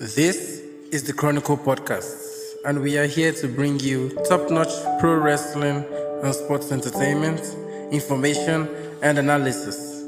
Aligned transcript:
This 0.00 0.62
is 0.92 1.02
the 1.02 1.12
Chronicle 1.12 1.58
Podcast, 1.58 2.54
and 2.64 2.80
we 2.80 2.96
are 2.96 3.04
here 3.04 3.32
to 3.32 3.46
bring 3.46 3.78
you 3.80 4.08
top 4.26 4.50
notch 4.50 4.72
pro 4.98 5.16
wrestling 5.16 5.84
and 6.22 6.34
sports 6.34 6.72
entertainment, 6.72 7.42
information, 7.92 8.66
and 9.02 9.18
analysis. 9.18 10.02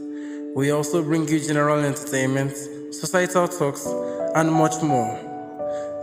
We 0.56 0.70
also 0.70 1.02
bring 1.02 1.28
you 1.28 1.38
general 1.40 1.84
entertainment, 1.84 2.56
societal 2.94 3.46
talks, 3.48 3.84
and 4.34 4.50
much 4.50 4.82
more. 4.82 5.14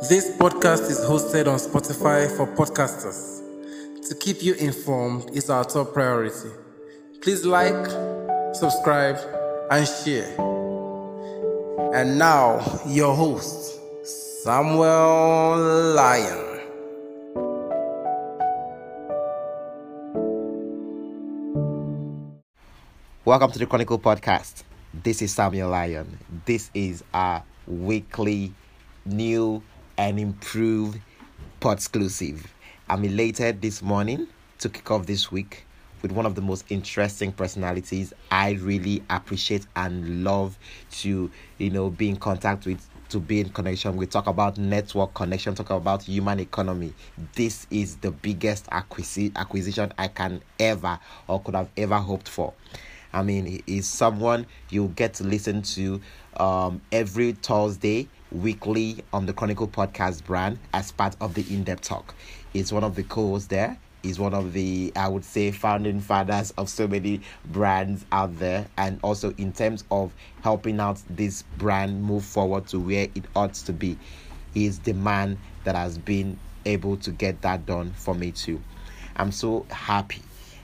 This 0.07 0.37
podcast 0.37 0.87
is 0.91 0.99
hosted 0.99 1.47
on 1.47 1.57
Spotify 1.57 2.29
for 2.37 2.45
podcasters. 2.45 3.41
To 4.07 4.13
keep 4.13 4.43
you 4.43 4.53
informed 4.53 5.31
is 5.31 5.49
our 5.49 5.63
top 5.63 5.95
priority. 5.95 6.49
Please 7.21 7.43
like, 7.43 7.87
subscribe, 8.53 9.17
and 9.71 9.87
share. 9.87 10.29
And 11.91 12.19
now, 12.19 12.83
your 12.85 13.15
host, 13.15 13.78
Samuel 14.43 15.57
Lion. 15.95 16.61
Welcome 23.25 23.51
to 23.51 23.59
the 23.59 23.65
Chronicle 23.65 23.99
Podcast. 23.99 24.63
This 24.93 25.21
is 25.21 25.33
Samuel 25.33 25.71
Lion. 25.71 26.17
This 26.45 26.71
is 26.73 27.03
our 27.13 27.43
weekly 27.67 28.53
new 29.05 29.61
and 29.97 30.17
improved 30.17 31.01
pod 31.59 31.73
exclusive. 31.79 32.53
I'm 32.87 33.03
elated 33.03 33.61
this 33.61 33.81
morning 33.81 34.25
to 34.59 34.69
kick 34.69 34.89
off 34.89 35.05
this 35.05 35.29
week 35.33 35.65
with 36.01 36.13
one 36.13 36.25
of 36.25 36.35
the 36.35 36.41
most 36.41 36.63
interesting 36.69 37.33
personalities 37.33 38.13
I 38.31 38.51
really 38.51 39.03
appreciate 39.09 39.67
and 39.75 40.23
love 40.23 40.57
to, 41.01 41.29
you 41.57 41.69
know, 41.69 41.89
be 41.89 42.07
in 42.07 42.15
contact 42.15 42.65
with 42.65 42.87
to 43.09 43.19
be 43.19 43.39
in 43.41 43.49
connection. 43.49 43.97
We 43.97 44.05
talk 44.05 44.27
about 44.27 44.57
network 44.57 45.13
connection, 45.13 45.55
talk 45.55 45.69
about 45.69 46.03
human 46.03 46.39
economy. 46.39 46.93
This 47.35 47.67
is 47.69 47.97
the 47.97 48.11
biggest 48.11 48.67
acquisi- 48.67 49.35
acquisition 49.35 49.93
I 49.97 50.07
can 50.07 50.41
ever 50.59 50.99
or 51.27 51.41
could 51.41 51.55
have 51.55 51.69
ever 51.77 51.97
hoped 51.97 52.29
for. 52.29 52.53
I 53.11 53.23
mean, 53.23 53.45
he 53.45 53.63
is 53.65 53.87
someone 53.87 54.45
you 54.69 54.89
get 54.95 55.15
to 55.15 55.23
listen 55.23 55.63
to 55.63 55.99
um, 56.37 56.81
every 56.91 57.31
Thursday, 57.33 58.07
weekly 58.31 59.03
on 59.11 59.25
the 59.25 59.33
Chronicle 59.33 59.67
Podcast 59.67 60.23
brand 60.25 60.59
as 60.73 60.91
part 60.91 61.15
of 61.19 61.33
the 61.33 61.43
In 61.51 61.63
Depth 61.63 61.81
Talk. 61.81 62.13
He's 62.53 62.71
one 62.71 62.83
of 62.83 62.95
the 62.95 63.03
co 63.03 63.29
hosts 63.29 63.47
there. 63.47 63.77
He's 64.03 64.19
one 64.19 64.33
of 64.33 64.53
the, 64.53 64.93
I 64.95 65.07
would 65.07 65.25
say, 65.25 65.51
founding 65.51 65.99
fathers 65.99 66.51
of 66.57 66.69
so 66.69 66.87
many 66.87 67.21
brands 67.45 68.05
out 68.11 68.37
there. 68.39 68.67
And 68.77 68.99
also, 69.03 69.33
in 69.37 69.51
terms 69.51 69.83
of 69.91 70.13
helping 70.41 70.79
out 70.79 71.01
this 71.09 71.43
brand 71.57 72.03
move 72.03 72.23
forward 72.23 72.67
to 72.67 72.79
where 72.79 73.07
it 73.13 73.25
ought 73.35 73.53
to 73.55 73.73
be, 73.73 73.97
is 74.55 74.79
the 74.79 74.93
man 74.93 75.37
that 75.63 75.75
has 75.75 75.97
been 75.97 76.39
able 76.65 76.97
to 76.97 77.11
get 77.11 77.41
that 77.41 77.65
done 77.65 77.91
for 77.91 78.15
me 78.15 78.31
too. 78.31 78.61
I'm 79.15 79.31
so 79.31 79.65
happy. 79.69 80.21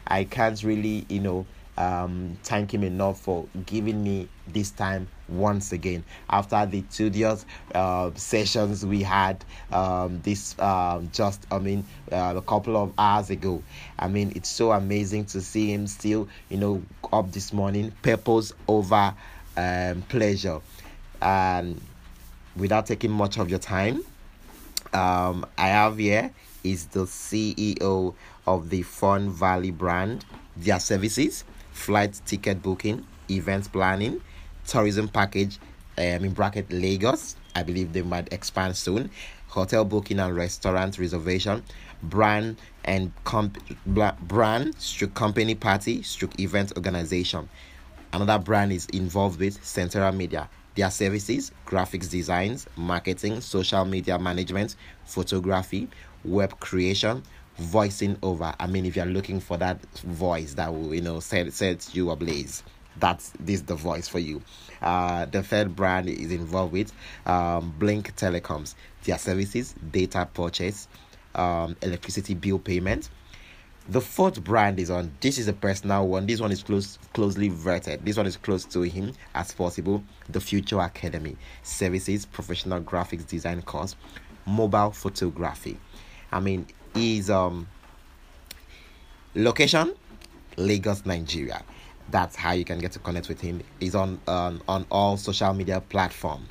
I 0.08 0.24
can't 0.24 0.62
really, 0.64 1.06
you 1.10 1.20
know, 1.20 1.46
um, 1.78 2.38
thank 2.44 2.74
him 2.74 2.84
enough 2.84 3.20
for 3.20 3.48
giving 3.66 4.04
me 4.04 4.30
this 4.48 4.72
time 4.72 5.08
once 5.28 5.72
again. 5.72 6.04
After 6.30 6.66
the 6.66 6.82
tedious 6.84 7.46
uh, 7.74 8.12
sessions 8.16 8.86
we 8.86 9.04
had 9.04 9.44
um, 9.72 10.22
this 10.22 10.56
uh, 10.60 11.02
just 11.12 11.46
I 11.52 11.60
mean 11.60 11.86
uh, 12.12 12.34
a 12.38 12.42
couple 12.42 12.78
of 12.78 12.94
hours 12.98 13.30
ago. 13.30 13.64
I 13.98 14.08
mean 14.08 14.34
it's 14.36 14.50
so 14.50 14.72
amazing 14.72 15.26
to 15.26 15.42
see 15.42 15.72
him 15.72 15.88
still 15.88 16.28
you 16.50 16.58
know 16.58 16.84
up 17.12 17.32
this 17.32 17.54
morning 17.54 17.92
purpose 18.02 18.54
over 18.68 19.14
um, 19.58 20.02
pleasure. 20.04 20.62
And 21.22 21.82
without 22.56 22.86
taking 22.86 23.12
much 23.12 23.38
of 23.38 23.50
your 23.50 23.60
time 23.60 24.04
um, 24.96 25.46
I 25.58 25.68
have 25.68 25.98
here 25.98 26.32
is 26.64 26.86
the 26.88 27.02
CEO 27.02 28.16
of 28.48 28.70
the 28.70 28.82
Fun 28.84 29.30
Valley 29.30 29.72
brand, 29.72 30.26
their 30.56 30.80
services, 30.80 31.44
flight 31.74 32.20
ticket 32.26 32.62
booking, 32.62 33.06
events 33.30 33.68
planning, 33.68 34.22
tourism 34.68 35.08
package, 35.08 35.60
um, 35.98 36.04
in 36.04 36.34
bracket 36.34 36.72
Lagos. 36.72 37.36
I 37.56 37.64
believe 37.64 37.94
they 37.94 38.02
might 38.02 38.32
expand 38.34 38.76
soon. 38.76 39.10
Hotel 39.48 39.86
booking 39.86 40.20
and 40.20 40.36
restaurant 40.36 41.00
reservation, 41.00 41.64
brand 42.04 42.58
and 42.84 43.12
comp- 43.24 43.58
brand 43.86 44.76
stroke 44.78 45.14
company 45.14 45.56
party 45.56 46.04
stroke 46.04 46.38
event 46.40 46.74
organization. 46.76 47.48
Another 48.12 48.38
brand 48.38 48.72
is 48.72 48.86
involved 48.88 49.40
with 49.40 49.64
Central 49.64 50.12
Media. 50.12 50.50
Their 50.76 50.92
services, 50.92 51.52
graphics 51.66 52.10
designs, 52.10 52.68
marketing, 52.76 53.40
social 53.40 53.86
media 53.86 54.20
management, 54.20 54.76
photography, 55.06 55.88
web 56.26 56.60
creation, 56.60 57.24
voicing 57.58 58.18
over. 58.22 58.54
I 58.60 58.68
mean, 58.68 58.86
if 58.86 58.98
you're 58.98 59.06
looking 59.06 59.40
for 59.40 59.58
that 59.58 59.82
voice 60.00 60.54
that 60.56 60.74
will, 60.74 60.94
you 60.94 61.02
know, 61.02 61.22
set, 61.22 61.52
set 61.54 61.96
you 61.96 62.12
ablaze, 62.12 62.64
that's 63.00 63.32
this 63.40 63.56
is 63.56 63.64
the 63.64 63.76
voice 63.76 64.08
for 64.08 64.20
you. 64.20 64.42
Uh, 64.82 65.26
the 65.26 65.44
third 65.44 65.76
brand 65.76 66.10
is 66.10 66.32
involved 66.32 66.74
with 66.74 66.92
um, 67.26 67.74
Blink 67.80 68.16
Telecoms. 68.16 68.76
Their 69.04 69.18
services, 69.18 69.76
data 69.92 70.28
purchase, 70.34 70.88
um, 71.36 71.76
electricity 71.82 72.34
bill 72.34 72.60
payment, 72.60 73.10
the 73.88 74.02
fourth 74.02 74.44
brand 74.44 74.80
is 74.80 74.90
on. 74.90 75.12
This 75.22 75.38
is 75.38 75.48
a 75.48 75.54
personal 75.54 76.08
one. 76.08 76.26
This 76.26 76.42
one 76.42 76.52
is 76.52 76.64
close, 76.64 76.98
closely 77.14 77.50
verted. 77.50 78.04
This 78.04 78.18
one 78.18 78.26
is 78.26 78.36
close 78.38 78.66
to 78.66 78.82
him 78.82 79.14
as 79.36 79.52
possible. 79.54 80.04
The 80.30 80.40
Future 80.40 80.80
Academy 80.80 81.38
services, 81.62 82.26
professional 82.26 82.82
graphics 82.82 83.28
design 83.28 83.62
course, 83.62 83.96
mobile 84.46 84.92
photography. 84.92 85.78
I 86.32 86.40
mean, 86.40 86.66
is 86.96 87.30
um 87.30 87.68
location 89.36 89.94
Lagos, 90.58 91.06
Nigeria. 91.06 91.62
That's 92.10 92.36
how 92.36 92.52
you 92.52 92.66
can 92.66 92.80
get 92.80 92.92
to 92.94 93.00
connect 93.00 93.30
with 93.30 93.42
him. 93.42 93.62
He's 93.80 93.96
on 93.96 94.20
on 94.28 94.62
on 94.68 94.86
all 94.92 95.18
social 95.18 95.54
media 95.54 95.82
platforms. 95.82 96.48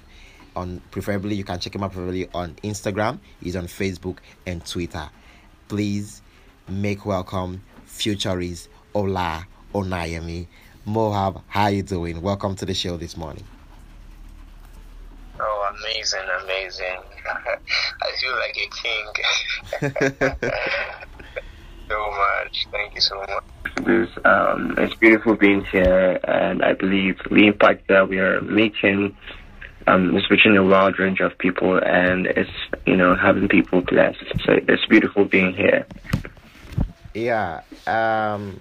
On 0.56 0.80
preferably, 0.90 1.34
you 1.34 1.44
can 1.44 1.58
check 1.58 1.74
him 1.74 1.82
out 1.82 1.92
preferably 1.92 2.28
on 2.34 2.54
Instagram. 2.62 3.18
He's 3.40 3.56
on 3.56 3.66
Facebook 3.66 4.18
and 4.46 4.64
Twitter. 4.64 5.08
Please 5.68 6.22
make 6.68 7.04
welcome 7.06 7.62
futurist 7.86 8.68
Ola 8.94 9.46
Onayemi. 9.74 10.46
Mohab, 10.86 11.42
how 11.48 11.68
you 11.68 11.82
doing? 11.82 12.20
Welcome 12.20 12.54
to 12.56 12.66
the 12.66 12.74
show 12.74 12.96
this 12.96 13.16
morning. 13.16 13.44
Oh, 15.40 15.72
amazing, 15.80 16.20
amazing. 16.42 17.00
I 18.02 18.12
feel 18.20 18.36
like 18.36 18.56
a 18.56 18.68
king. 18.82 19.06
so 21.88 22.10
much. 22.10 22.66
Thank 22.70 22.94
you 22.94 23.00
so 23.00 23.16
much. 23.16 23.44
Um, 24.24 24.74
it's 24.78 24.94
beautiful 24.94 25.34
being 25.34 25.64
here, 25.64 26.20
and 26.24 26.62
I 26.62 26.74
believe 26.74 27.18
the 27.30 27.46
impact 27.46 27.88
that 27.88 28.08
we 28.08 28.18
are 28.18 28.40
making 28.40 29.16
um, 29.86 30.16
is 30.16 30.28
reaching 30.30 30.56
a 30.56 30.64
wide 30.64 30.98
range 30.98 31.20
of 31.20 31.36
people, 31.38 31.78
and 31.78 32.26
it's 32.26 32.50
you 32.86 32.96
know 32.96 33.14
having 33.14 33.48
people 33.48 33.82
blessed. 33.82 34.24
So 34.44 34.58
it's 34.68 34.86
beautiful 34.86 35.24
being 35.24 35.54
here. 35.54 35.86
Yeah. 37.14 37.62
Um 37.86 38.60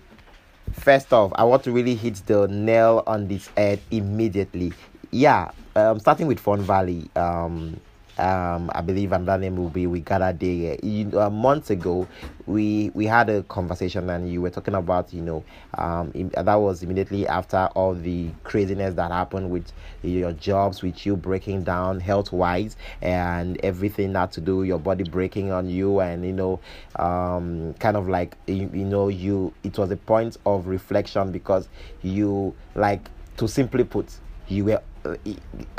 first 0.73 1.12
off, 1.13 1.31
I 1.35 1.44
want 1.44 1.63
to 1.63 1.72
really 1.72 1.96
hit 1.96 2.16
the 2.25 2.47
nail 2.47 3.03
on 3.07 3.28
this 3.28 3.50
head 3.56 3.79
immediately. 3.91 4.73
Yeah, 5.12 5.52
um 5.75 6.00
starting 6.00 6.28
with 6.28 6.40
Fun 6.40 6.62
Valley. 6.62 7.09
Um 7.16 7.79
um 8.18 8.69
I 8.74 8.81
believe 8.81 9.12
another 9.12 9.41
name 9.41 9.56
will 9.56 9.69
be 9.69 9.88
we 9.88 10.01
gather 10.01 10.31
day. 10.34 10.79
You, 10.84 11.19
uh, 11.19 11.29
months 11.29 11.69
ago, 11.69 12.07
we 12.46 12.91
we 12.94 13.06
had 13.06 13.29
a 13.29 13.44
conversation 13.44 14.09
and 14.09 14.31
you 14.31 14.41
were 14.41 14.50
talking 14.50 14.75
about 14.75 15.13
you 15.13 15.22
know 15.22 15.44
um 15.78 16.12
im- 16.13 16.29
that 16.29 16.56
was 16.56 16.84
immediately 16.84 17.28
after 17.28 17.69
all 17.75 17.94
the 17.96 18.29
craziness 18.44 18.94
that 18.96 19.12
happened 19.12 19.50
with 19.50 19.72
your 20.03 20.31
jobs, 20.34 20.81
with 20.81 21.06
you 21.06 21.16
breaking 21.16 21.63
down 21.63 22.00
health 22.00 22.31
wise 22.31 22.76
and 23.02 23.59
everything 23.64 24.14
that 24.14 24.32
to 24.34 24.41
do 24.41 24.64
your 24.64 24.79
body 24.79 25.03
breaking 25.03 25.52
on 25.52 25.70
you 25.70 25.99
and 25.99 26.26
you 26.26 26.34
know 26.34 26.59
um 26.97 27.73
kind 27.79 27.97
of 27.97 28.08
like 28.08 28.38
you, 28.47 28.70
you 28.73 28.85
know 28.85 29.08
you 29.08 29.53
it 29.64 29.78
was 29.78 29.90
a 29.91 29.97
point 29.97 30.38
of 30.46 30.67
reflection 30.67 31.32
because 31.32 31.67
you 32.02 32.53
like 32.76 33.09
to 33.38 33.47
simply 33.47 33.84
put 33.84 34.05
you 34.47 34.66
were 34.66 34.73
uh, 34.76 34.79
a 34.79 34.92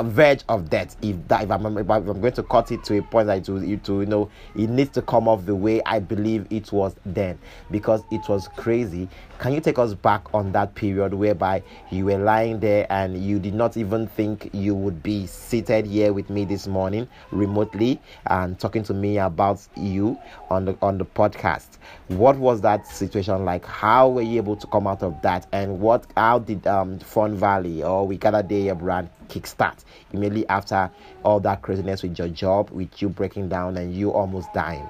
verge 0.00 0.44
of 0.48 0.68
death 0.68 0.96
if 1.02 1.16
that 1.28 1.44
if 1.44 1.50
I'm, 1.50 1.78
if 1.78 1.90
I'm 1.90 2.04
going 2.04 2.32
to 2.32 2.42
cut 2.42 2.70
it 2.72 2.84
to 2.84 2.98
a 2.98 3.02
point 3.02 3.28
that 3.28 3.38
it 3.38 3.48
will 3.48 3.64
you 3.64 3.78
to 3.78 4.00
you 4.00 4.06
know 4.06 4.30
it 4.54 4.68
needs 4.68 4.90
to 4.90 5.02
come 5.02 5.28
off 5.28 5.46
the 5.46 5.54
way 5.54 5.80
I 5.86 5.98
believe 5.98 6.46
it 6.50 6.72
was 6.72 6.94
then 7.06 7.38
because 7.70 8.02
it 8.10 8.28
was 8.28 8.48
crazy. 8.56 9.08
Can 9.38 9.52
you 9.52 9.60
take 9.60 9.78
us 9.78 9.94
back 9.94 10.32
on 10.32 10.52
that 10.52 10.74
period 10.74 11.12
whereby 11.12 11.62
you 11.90 12.04
were 12.06 12.18
lying 12.18 12.60
there 12.60 12.86
and 12.90 13.22
you 13.22 13.38
did 13.38 13.54
not 13.54 13.76
even 13.76 14.06
think 14.06 14.48
you 14.52 14.74
would 14.74 15.02
be 15.02 15.26
seated 15.26 15.86
here 15.86 16.12
with 16.12 16.30
me 16.30 16.44
this 16.44 16.66
morning 16.66 17.08
remotely 17.30 18.00
and 18.26 18.58
talking 18.58 18.82
to 18.84 18.94
me 18.94 19.18
about 19.18 19.60
you 19.76 20.18
on 20.50 20.66
the 20.66 20.78
on 20.82 20.98
the 20.98 21.04
podcast? 21.04 21.78
What 22.08 22.36
was 22.36 22.60
that 22.60 22.86
situation 22.86 23.44
like? 23.44 23.64
How 23.64 24.08
were 24.08 24.22
you 24.22 24.36
able 24.36 24.56
to 24.56 24.66
come 24.68 24.86
out 24.86 25.02
of 25.02 25.20
that 25.22 25.46
and 25.52 25.80
what 25.80 26.06
how 26.16 26.38
did 26.38 26.66
um 26.66 26.98
fun 26.98 27.36
valley 27.36 27.82
or 27.82 28.06
we 28.06 28.16
gather 28.16 28.42
day 28.42 28.70
brand 28.72 29.08
kickstart 29.28 29.84
immediately 30.12 30.48
after 30.48 30.90
all 31.24 31.40
that 31.40 31.62
craziness 31.62 32.02
with 32.02 32.18
your 32.18 32.28
job, 32.28 32.70
with 32.70 33.02
you 33.02 33.08
breaking 33.08 33.48
down 33.48 33.76
and 33.76 33.94
you 33.94 34.10
almost 34.10 34.52
dying? 34.52 34.88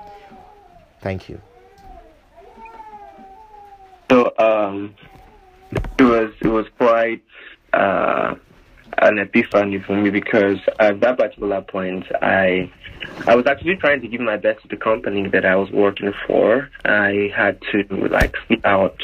Thank 1.01 1.29
you. 1.29 1.41
So 4.11 4.33
um, 4.39 4.95
it 5.99 6.03
was 6.03 6.33
it 6.41 6.49
was 6.49 6.67
quite 6.79 7.23
uh, 7.73 8.35
an 8.99 9.19
epiphany 9.19 9.81
for 9.81 9.97
me 9.97 10.11
because 10.11 10.59
at 10.79 11.01
that 11.01 11.19
particular 11.19 11.63
point, 11.63 12.07
I 12.23 12.71
I 13.27 13.35
was 13.35 13.47
actually 13.47 13.77
trying 13.77 14.01
to 14.03 14.09
give 14.09 14.21
my 14.21 14.37
best 14.37 14.63
to 14.63 14.69
the 14.69 14.77
company 14.77 15.29
that 15.29 15.45
I 15.45 15.57
was 15.57 15.71
working 15.71 16.13
for. 16.27 16.69
I 16.85 17.33
had 17.35 17.61
to 17.73 17.85
like 18.09 18.35
sleep 18.47 18.65
out 18.65 19.01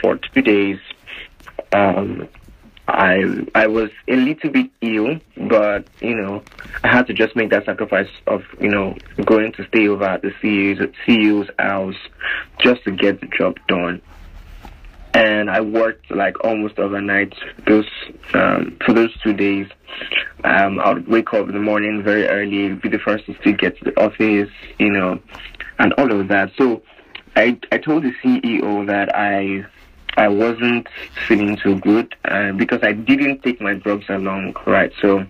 for 0.00 0.16
two 0.16 0.42
days. 0.42 0.78
Um, 1.72 2.28
I 2.86 3.46
I 3.54 3.66
was 3.66 3.90
a 4.08 4.16
little 4.16 4.50
bit 4.50 4.70
ill, 4.82 5.18
but 5.48 5.86
you 6.00 6.14
know 6.14 6.42
I 6.82 6.88
had 6.88 7.06
to 7.06 7.14
just 7.14 7.34
make 7.34 7.50
that 7.50 7.64
sacrifice 7.64 8.10
of 8.26 8.42
you 8.60 8.68
know 8.68 8.96
going 9.24 9.52
to 9.52 9.66
stay 9.68 9.88
over 9.88 10.04
at 10.04 10.22
the 10.22 10.30
CEO's, 10.42 10.94
CEO's 11.06 11.50
house 11.58 11.96
just 12.60 12.84
to 12.84 12.90
get 12.90 13.20
the 13.20 13.26
job 13.26 13.58
done 13.68 14.02
and 15.14 15.48
I 15.48 15.60
worked 15.60 16.10
like 16.10 16.44
almost 16.44 16.78
overnight 16.78 17.32
those 17.66 17.86
um, 18.34 18.76
for 18.84 18.92
those 18.92 19.16
two 19.22 19.32
days. 19.32 19.68
Um, 20.42 20.80
I 20.80 20.92
would 20.92 21.06
wake 21.06 21.32
up 21.32 21.46
in 21.46 21.54
the 21.54 21.60
morning 21.60 22.02
very 22.02 22.26
early, 22.26 22.74
be 22.74 22.88
the 22.88 22.98
first 22.98 23.24
to 23.26 23.52
get 23.52 23.78
to 23.78 23.84
the 23.84 24.04
office, 24.04 24.50
you 24.78 24.90
know, 24.90 25.20
and 25.78 25.92
all 25.94 26.10
of 26.20 26.28
that. 26.28 26.50
So 26.58 26.82
I 27.36 27.58
I 27.70 27.78
told 27.78 28.02
the 28.02 28.12
CEO 28.22 28.86
that 28.88 29.14
I 29.16 29.64
I 30.16 30.28
wasn't 30.28 30.86
feeling 31.26 31.56
too 31.56 31.78
good 31.80 32.14
uh, 32.24 32.52
because 32.52 32.80
I 32.82 32.92
didn't 32.92 33.42
take 33.42 33.60
my 33.60 33.74
drugs 33.74 34.04
along, 34.08 34.54
right? 34.66 34.92
So 35.00 35.26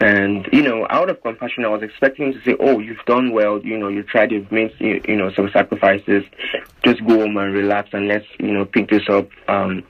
and, 0.00 0.48
you 0.50 0.62
know, 0.62 0.86
out 0.88 1.10
of 1.10 1.20
compassion, 1.20 1.66
I 1.66 1.68
was 1.68 1.82
expecting 1.82 2.32
to 2.32 2.40
say, 2.42 2.56
oh, 2.58 2.78
you've 2.78 3.04
done 3.04 3.32
well, 3.32 3.60
you 3.62 3.76
know, 3.76 3.88
you 3.88 4.02
tried, 4.02 4.32
you've 4.32 4.50
made, 4.50 4.72
you, 4.78 5.02
you 5.06 5.14
know, 5.14 5.30
some 5.32 5.50
sacrifices. 5.52 6.24
Just 6.82 7.04
go 7.06 7.20
home 7.20 7.36
and 7.36 7.52
relax 7.52 7.90
and 7.92 8.08
let's, 8.08 8.24
you 8.38 8.50
know, 8.52 8.64
pick 8.64 8.88
this 8.88 9.06
up 9.10 9.28
um, 9.46 9.84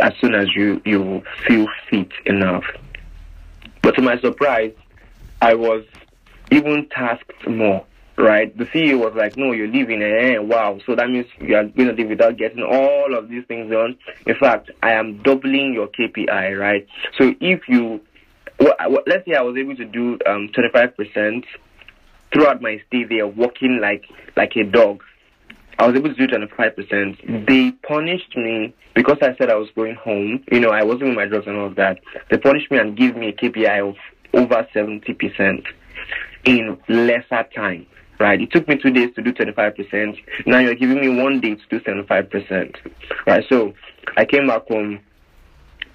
as 0.00 0.12
soon 0.20 0.36
as 0.36 0.54
you, 0.54 0.80
you 0.84 1.24
feel 1.44 1.66
fit 1.90 2.12
enough. 2.24 2.64
But 3.82 3.96
to 3.96 4.02
my 4.02 4.16
surprise, 4.20 4.72
I 5.42 5.54
was 5.54 5.84
even 6.52 6.88
tasked 6.90 7.48
more, 7.48 7.84
right? 8.18 8.56
The 8.56 8.64
CEO 8.66 8.98
was 8.98 9.14
like, 9.14 9.36
no, 9.36 9.52
you're 9.52 9.68
leaving, 9.68 10.02
eh, 10.02 10.38
wow. 10.38 10.78
So 10.86 10.94
that 10.94 11.10
means 11.10 11.26
you 11.38 11.56
are 11.56 11.64
going 11.64 11.88
to 11.88 11.94
leave 11.94 12.08
without 12.08 12.36
getting 12.36 12.62
all 12.62 13.16
of 13.16 13.28
these 13.28 13.44
things 13.46 13.70
done. 13.70 13.96
In 14.26 14.34
fact, 14.36 14.70
I 14.82 14.92
am 14.92 15.22
doubling 15.22 15.74
your 15.74 15.88
KPI, 15.88 16.58
right? 16.58 16.86
So 17.18 17.34
if 17.40 17.68
you 17.68 18.00
well, 18.58 18.74
let's 19.06 19.26
say 19.26 19.34
I 19.34 19.42
was 19.42 19.56
able 19.56 19.76
to 19.76 19.84
do 19.84 20.18
um, 20.26 20.48
25% 20.56 21.44
throughout 22.32 22.62
my 22.62 22.80
stay 22.88 23.04
there, 23.04 23.26
walking 23.26 23.80
like 23.80 24.04
like 24.36 24.56
a 24.56 24.64
dog. 24.64 25.02
I 25.78 25.86
was 25.86 25.94
able 25.94 26.14
to 26.14 26.26
do 26.26 26.26
25%. 26.26 27.46
They 27.46 27.70
punished 27.86 28.34
me 28.34 28.74
because 28.94 29.18
I 29.20 29.36
said 29.36 29.50
I 29.50 29.56
was 29.56 29.68
going 29.76 29.94
home. 29.94 30.42
You 30.50 30.60
know, 30.60 30.70
I 30.70 30.82
wasn't 30.84 31.08
with 31.08 31.16
my 31.16 31.26
drugs 31.26 31.46
and 31.46 31.56
all 31.56 31.66
of 31.66 31.74
that. 31.74 32.00
They 32.30 32.38
punished 32.38 32.70
me 32.70 32.78
and 32.78 32.96
gave 32.96 33.14
me 33.14 33.28
a 33.28 33.32
KPI 33.34 33.86
of 33.86 33.96
over 34.32 34.66
70% 34.74 35.64
in 36.46 36.78
lesser 36.88 37.44
time. 37.54 37.86
Right, 38.18 38.40
it 38.40 38.50
took 38.50 38.66
me 38.66 38.76
two 38.82 38.90
days 38.90 39.14
to 39.16 39.22
do 39.22 39.32
25%. 39.32 40.16
Now 40.46 40.58
you're 40.58 40.74
giving 40.74 41.00
me 41.00 41.22
one 41.22 41.40
day 41.40 41.54
to 41.54 41.62
do 41.68 41.80
75%. 41.80 42.76
Right, 43.26 43.44
so 43.48 43.74
I 44.16 44.24
came 44.24 44.46
back 44.46 44.66
home 44.68 45.00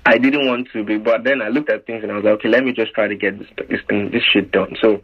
I 0.05 0.17
didn't 0.17 0.47
want 0.47 0.67
to 0.73 0.83
be, 0.83 0.97
but 0.97 1.23
then 1.23 1.41
I 1.41 1.49
looked 1.49 1.69
at 1.69 1.85
things 1.85 2.01
and 2.01 2.11
I 2.11 2.15
was 2.15 2.23
like, 2.23 2.33
okay, 2.35 2.49
let 2.49 2.63
me 2.63 2.73
just 2.73 2.93
try 2.93 3.07
to 3.07 3.15
get 3.15 3.37
this 3.37 3.47
this 3.69 3.81
thing, 3.87 4.09
this 4.11 4.23
shit 4.23 4.51
done. 4.51 4.75
So 4.81 5.01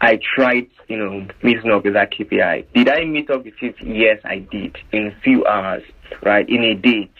I 0.00 0.18
tried, 0.34 0.68
you 0.88 0.96
know, 0.96 1.26
meeting 1.42 1.70
up 1.70 1.84
with 1.84 1.92
that 1.94 2.12
KPI. 2.12 2.72
Did 2.72 2.88
I 2.88 3.04
meet 3.04 3.28
up 3.28 3.44
with 3.44 3.54
it? 3.60 3.74
Yes, 3.82 4.20
I 4.24 4.38
did 4.38 4.76
in 4.92 5.08
a 5.08 5.20
few 5.22 5.44
hours, 5.46 5.82
right, 6.22 6.48
in 6.48 6.64
a 6.64 6.74
day. 6.74 7.10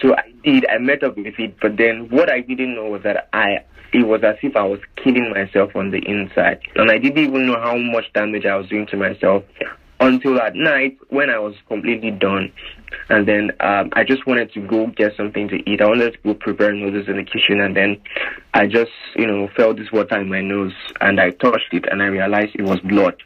So 0.00 0.14
I 0.14 0.32
did. 0.42 0.64
I 0.66 0.78
met 0.78 1.04
up 1.04 1.18
with 1.18 1.34
it, 1.38 1.56
but 1.60 1.76
then 1.76 2.08
what 2.10 2.30
I 2.30 2.40
didn't 2.40 2.74
know 2.74 2.88
was 2.88 3.02
that 3.02 3.28
I 3.34 3.64
it 3.92 4.06
was 4.06 4.22
as 4.22 4.36
if 4.42 4.56
I 4.56 4.64
was 4.64 4.80
killing 4.96 5.30
myself 5.30 5.76
on 5.76 5.90
the 5.90 5.98
inside, 5.98 6.60
and 6.76 6.90
I 6.90 6.98
didn't 6.98 7.18
even 7.18 7.46
know 7.46 7.60
how 7.60 7.76
much 7.76 8.12
damage 8.12 8.46
I 8.46 8.56
was 8.56 8.68
doing 8.68 8.86
to 8.86 8.96
myself 8.96 9.44
until 10.00 10.40
at 10.40 10.54
night 10.54 10.98
when 11.08 11.30
I 11.30 11.38
was 11.38 11.54
completely 11.68 12.10
done. 12.10 12.52
And 13.08 13.26
then 13.26 13.52
um, 13.60 13.90
I 13.92 14.04
just 14.04 14.26
wanted 14.26 14.52
to 14.52 14.60
go 14.60 14.88
get 14.88 15.16
something 15.16 15.48
to 15.48 15.70
eat. 15.70 15.80
I 15.80 15.86
wanted 15.86 16.12
to 16.12 16.18
go 16.18 16.34
prepare 16.34 16.72
noodles 16.72 17.08
in 17.08 17.16
the 17.16 17.24
kitchen, 17.24 17.60
and 17.60 17.76
then 17.76 18.00
I 18.52 18.66
just, 18.66 18.90
you 19.16 19.26
know, 19.26 19.48
felt 19.56 19.76
this 19.76 19.92
water 19.92 20.20
in 20.20 20.28
my 20.28 20.40
nose, 20.40 20.74
and 21.00 21.20
I 21.20 21.30
touched 21.30 21.72
it, 21.72 21.86
and 21.90 22.02
I 22.02 22.06
realized 22.06 22.54
it 22.54 22.62
was 22.62 22.80
blood. 22.80 23.22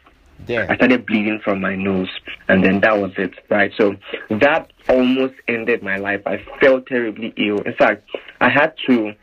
Yeah. 0.47 0.67
I 0.69 0.75
started 0.75 1.05
bleeding 1.05 1.39
from 1.43 1.61
my 1.61 1.75
nose, 1.75 2.09
and 2.47 2.63
then 2.63 2.79
that 2.81 2.97
was 2.97 3.11
it, 3.17 3.33
right? 3.49 3.71
So 3.75 3.95
that 4.29 4.71
almost 4.87 5.33
ended 5.47 5.81
my 5.83 5.97
life. 5.97 6.21
I 6.25 6.37
felt 6.61 6.85
terribly 6.85 7.33
ill. 7.37 7.59
In 7.61 7.73
fact, 7.73 8.07
I 8.39 8.49
had 8.49 8.73
to 8.85 9.13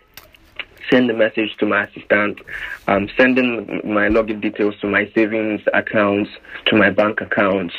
send 0.90 1.10
a 1.10 1.14
message 1.14 1.56
to 1.58 1.66
my 1.66 1.84
assistant, 1.84 2.40
um, 2.88 3.08
sending 3.16 3.80
my 3.84 4.08
login 4.08 4.40
details 4.40 4.74
to 4.80 4.88
my 4.88 5.10
savings 5.14 5.60
accounts, 5.72 6.30
to 6.66 6.76
my 6.76 6.90
bank 6.90 7.20
accounts, 7.20 7.74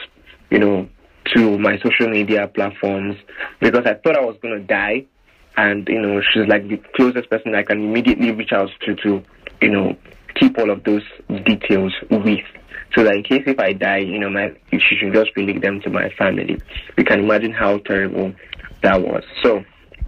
you 0.50 0.60
know, 0.60 0.88
to 1.34 1.58
my 1.58 1.80
social 1.80 2.10
media 2.10 2.48
platforms 2.48 3.16
because 3.60 3.86
I 3.86 3.96
thought 3.96 4.16
I 4.16 4.22
was 4.22 4.38
going 4.42 4.60
to 4.60 4.66
die. 4.66 5.06
And, 5.58 5.88
you 5.88 6.02
know, 6.02 6.22
she's 6.22 6.48
like 6.48 6.68
the 6.68 6.78
closest 6.96 7.30
person 7.30 7.56
I 7.56 7.64
can 7.64 7.82
immediately 7.82 8.32
reach 8.32 8.52
out 8.52 8.70
to, 8.82 8.96
to, 8.96 9.24
you 9.62 9.70
know, 9.70 9.96
keep 10.36 10.58
all 10.58 10.70
of 10.70 10.84
those 10.84 11.04
details 11.46 11.94
with. 12.12 12.44
So 12.94 13.04
that 13.04 13.16
in 13.16 13.24
case 13.24 13.44
if 13.48 13.60
I 13.60 13.72
die, 13.74 14.00
you 14.00 14.20
know, 14.20 14.30
my, 14.30 14.54
she 14.72 14.98
should 14.98 15.14
just 15.14 15.32
relate 15.36 15.62
them 15.62 15.82
to 15.82 15.90
my 15.90 16.10
family. 16.18 16.62
You 16.98 17.04
can 17.06 17.22
imagine 17.22 17.54
how 17.54 17.78
terrible 17.80 18.34
that 18.84 19.02
was. 19.02 19.24
So 19.44 19.64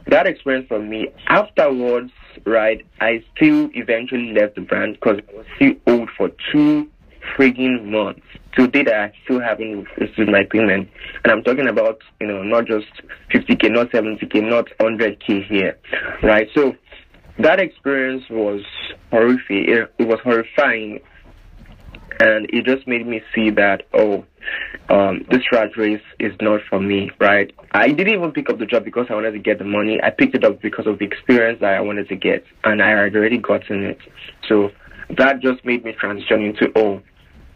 that 0.07 0.27
experience 0.27 0.67
for 0.67 0.79
me, 0.79 1.09
afterwards, 1.27 2.11
right, 2.45 2.85
I 2.99 3.23
still 3.35 3.69
eventually 3.73 4.33
left 4.33 4.55
the 4.55 4.61
brand 4.61 4.93
because 4.95 5.19
I 5.29 5.37
was 5.37 5.45
still 5.55 5.73
old 5.87 6.09
for 6.17 6.29
two 6.51 6.89
frigging 7.37 7.85
months. 7.85 8.21
To 8.57 8.67
date, 8.67 8.89
I 8.89 9.11
still 9.23 9.39
haven't 9.39 9.87
received 9.97 10.29
my 10.29 10.43
payment. 10.49 10.89
And 11.23 11.31
I'm 11.31 11.43
talking 11.43 11.67
about, 11.67 11.99
you 12.19 12.27
know, 12.27 12.41
not 12.41 12.65
just 12.65 12.87
50K, 13.31 13.71
not 13.71 13.91
70K, 13.91 14.49
not 14.49 14.67
100K 14.79 15.45
here, 15.45 15.77
right? 16.23 16.47
So 16.55 16.75
that 17.39 17.59
experience 17.59 18.23
was 18.29 18.61
horrific. 19.11 19.89
It 19.99 20.07
was 20.07 20.19
horrifying. 20.23 20.99
And 22.19 22.49
it 22.49 22.65
just 22.65 22.87
made 22.87 23.05
me 23.05 23.21
see 23.33 23.51
that, 23.51 23.83
oh, 23.93 24.25
um, 24.89 25.25
this 25.29 25.43
rat 25.51 25.77
race 25.77 26.01
is 26.19 26.33
not 26.41 26.61
for 26.69 26.79
me, 26.79 27.11
right? 27.19 27.51
I 27.71 27.89
didn't 27.89 28.13
even 28.13 28.31
pick 28.31 28.49
up 28.49 28.59
the 28.59 28.65
job 28.65 28.85
because 28.85 29.07
I 29.09 29.13
wanted 29.13 29.31
to 29.31 29.39
get 29.39 29.59
the 29.59 29.65
money. 29.65 29.99
I 30.01 30.09
picked 30.09 30.35
it 30.35 30.43
up 30.43 30.61
because 30.61 30.87
of 30.87 30.99
the 30.99 31.05
experience 31.05 31.59
that 31.61 31.73
I 31.73 31.81
wanted 31.81 32.07
to 32.09 32.15
get, 32.15 32.43
and 32.63 32.81
I 32.81 32.89
had 32.89 33.15
already 33.15 33.37
gotten 33.37 33.83
it. 33.83 33.99
So 34.47 34.71
that 35.17 35.41
just 35.41 35.63
made 35.65 35.83
me 35.83 35.93
transition 35.93 36.41
into, 36.41 36.71
oh, 36.75 37.01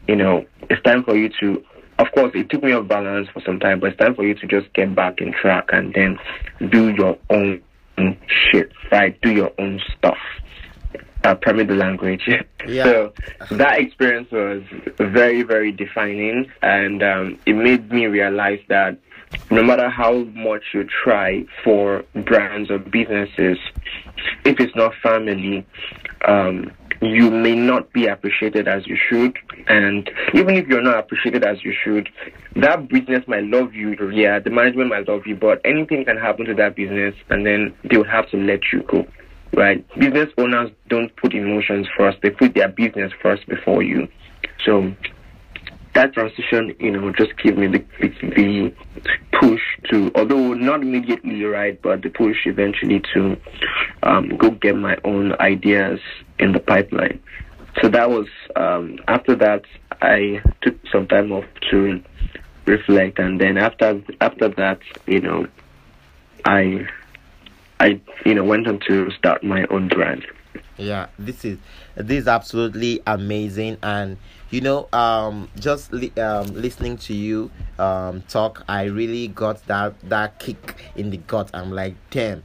you 0.08 0.16
know, 0.16 0.46
it's 0.70 0.82
time 0.84 1.04
for 1.04 1.16
you 1.16 1.30
to, 1.40 1.64
of 2.00 2.08
course, 2.14 2.32
it 2.36 2.50
took 2.50 2.64
me 2.64 2.74
off 2.74 2.88
balance 2.88 3.30
for 3.34 3.42
some 3.46 3.60
time, 3.60 3.80
but 3.80 3.92
it's 3.92 4.00
time 4.00 4.16
for 4.16 4.26
you 4.26 4.36
to 4.36 4.48
just 4.48 4.72
get 4.74 4.94
back 4.96 5.22
in 5.22 5.34
track 5.34 5.70
and 5.72 5.94
then 5.94 6.20
do 6.70 6.90
your 6.90 7.18
own 7.30 7.62
shit, 8.52 8.72
right? 8.92 9.20
Do 9.22 9.32
your 9.32 9.52
own 9.60 9.80
stuff. 9.98 10.18
Uh, 11.24 11.36
permit 11.36 11.68
the 11.68 11.76
language. 11.76 12.28
Yeah. 12.68 12.84
So 12.84 13.14
that 13.56 13.80
experience 13.80 14.30
was 14.32 14.62
very, 15.00 15.42
very 15.42 15.72
defining, 15.72 16.52
and 16.62 17.02
um, 17.02 17.40
it 17.48 17.54
made 17.54 17.92
me 17.92 18.06
realize 18.06 18.60
that 18.70 19.00
no 19.50 19.64
matter 19.64 19.90
how 19.90 20.14
much 20.26 20.64
you 20.74 20.84
try 21.04 21.44
for 21.64 22.04
brands 22.14 22.70
or 22.70 22.78
businesses, 22.78 23.58
if 24.46 24.60
it's 24.60 24.76
not 24.76 24.94
family, 25.02 25.66
um, 26.28 26.72
you 27.02 27.32
may 27.32 27.56
not 27.56 27.92
be 27.94 28.06
appreciated 28.06 28.68
as 28.68 28.86
you 28.86 28.96
should. 28.96 29.38
And 29.68 30.10
even 30.34 30.56
if 30.56 30.68
you're 30.68 30.84
not 30.84 31.00
appreciated 31.00 31.44
as 31.44 31.64
you 31.64 31.74
should, 31.84 32.10
that 32.56 32.88
business 32.90 33.28
might 33.28 33.44
love 33.46 33.74
you. 33.74 34.12
Yeah, 34.12 34.40
the 34.40 34.52
management 34.52 34.90
might 34.90 35.08
love 35.08 35.26
you, 35.26 35.36
but 35.36 35.62
anything 35.66 36.06
can 36.06 36.18
happen 36.18 36.46
to 36.46 36.54
that 36.56 36.76
business 36.76 37.16
and 37.30 37.46
then 37.46 37.74
they 37.84 37.98
will 37.98 38.04
have 38.06 38.30
to 38.30 38.38
let 38.38 38.60
you 38.72 38.84
go. 38.84 39.08
Right? 39.54 39.86
Business 40.00 40.30
owners 40.38 40.72
don't 40.88 41.14
put 41.18 41.34
emotions 41.34 41.88
first, 41.98 42.20
they 42.22 42.30
put 42.30 42.54
their 42.56 42.70
business 42.70 43.12
first 43.22 43.48
before 43.48 43.84
you. 43.84 44.08
So 44.66 44.94
that 45.94 46.14
transition, 46.14 46.76
you 46.80 46.92
know, 46.92 47.12
just 47.12 47.36
gave 47.38 47.58
me 47.58 47.68
the, 47.68 47.84
the 48.00 48.74
push 49.40 49.62
to, 49.90 50.12
although 50.16 50.54
not 50.54 50.82
immediately, 50.82 51.44
right, 51.44 51.82
but 51.82 52.02
the 52.02 52.10
push 52.10 52.46
eventually 52.46 53.02
to 53.14 53.38
um, 54.04 54.30
go 54.38 54.52
get 54.52 54.76
my 54.76 54.98
own 55.04 55.34
ideas 55.40 56.00
in 56.40 56.54
the 56.54 56.60
pipeline. 56.60 57.22
So 57.82 57.90
that 57.90 58.10
was 58.10 58.28
um, 58.56 59.00
after 59.08 59.36
that 59.36 59.64
I 60.02 60.42
took 60.62 60.76
some 60.92 61.08
time 61.08 61.32
off 61.32 61.46
to 61.72 62.02
reflect, 62.66 63.20
and 63.20 63.40
then 63.40 63.58
after 63.58 64.02
after 64.20 64.50
that, 64.50 64.80
you 65.08 65.22
know, 65.22 65.48
I 66.46 66.88
I 67.82 68.00
you 68.26 68.36
know 68.36 68.44
went 68.44 68.68
on 68.68 68.80
to 68.88 69.10
start 69.10 69.44
my 69.44 69.66
own 69.72 69.88
brand. 69.88 70.28
Yeah, 70.78 71.08
this 71.18 71.44
is 71.44 71.58
this 71.96 72.22
is 72.22 72.28
absolutely 72.28 73.02
amazing, 73.08 73.78
and 73.82 74.18
you 74.52 74.62
know, 74.62 74.88
um, 74.94 75.50
just 75.60 75.92
li- 75.92 76.14
um, 76.20 76.46
listening 76.54 76.98
to 76.98 77.14
you 77.16 77.50
um 77.80 78.22
talk, 78.30 78.64
I 78.68 78.84
really 78.84 79.30
got 79.30 79.66
that 79.66 80.00
that 80.10 80.38
kick 80.38 80.76
in 80.96 81.10
the 81.10 81.18
gut. 81.18 81.50
I'm 81.56 81.72
like, 81.72 81.96
damn, 82.12 82.44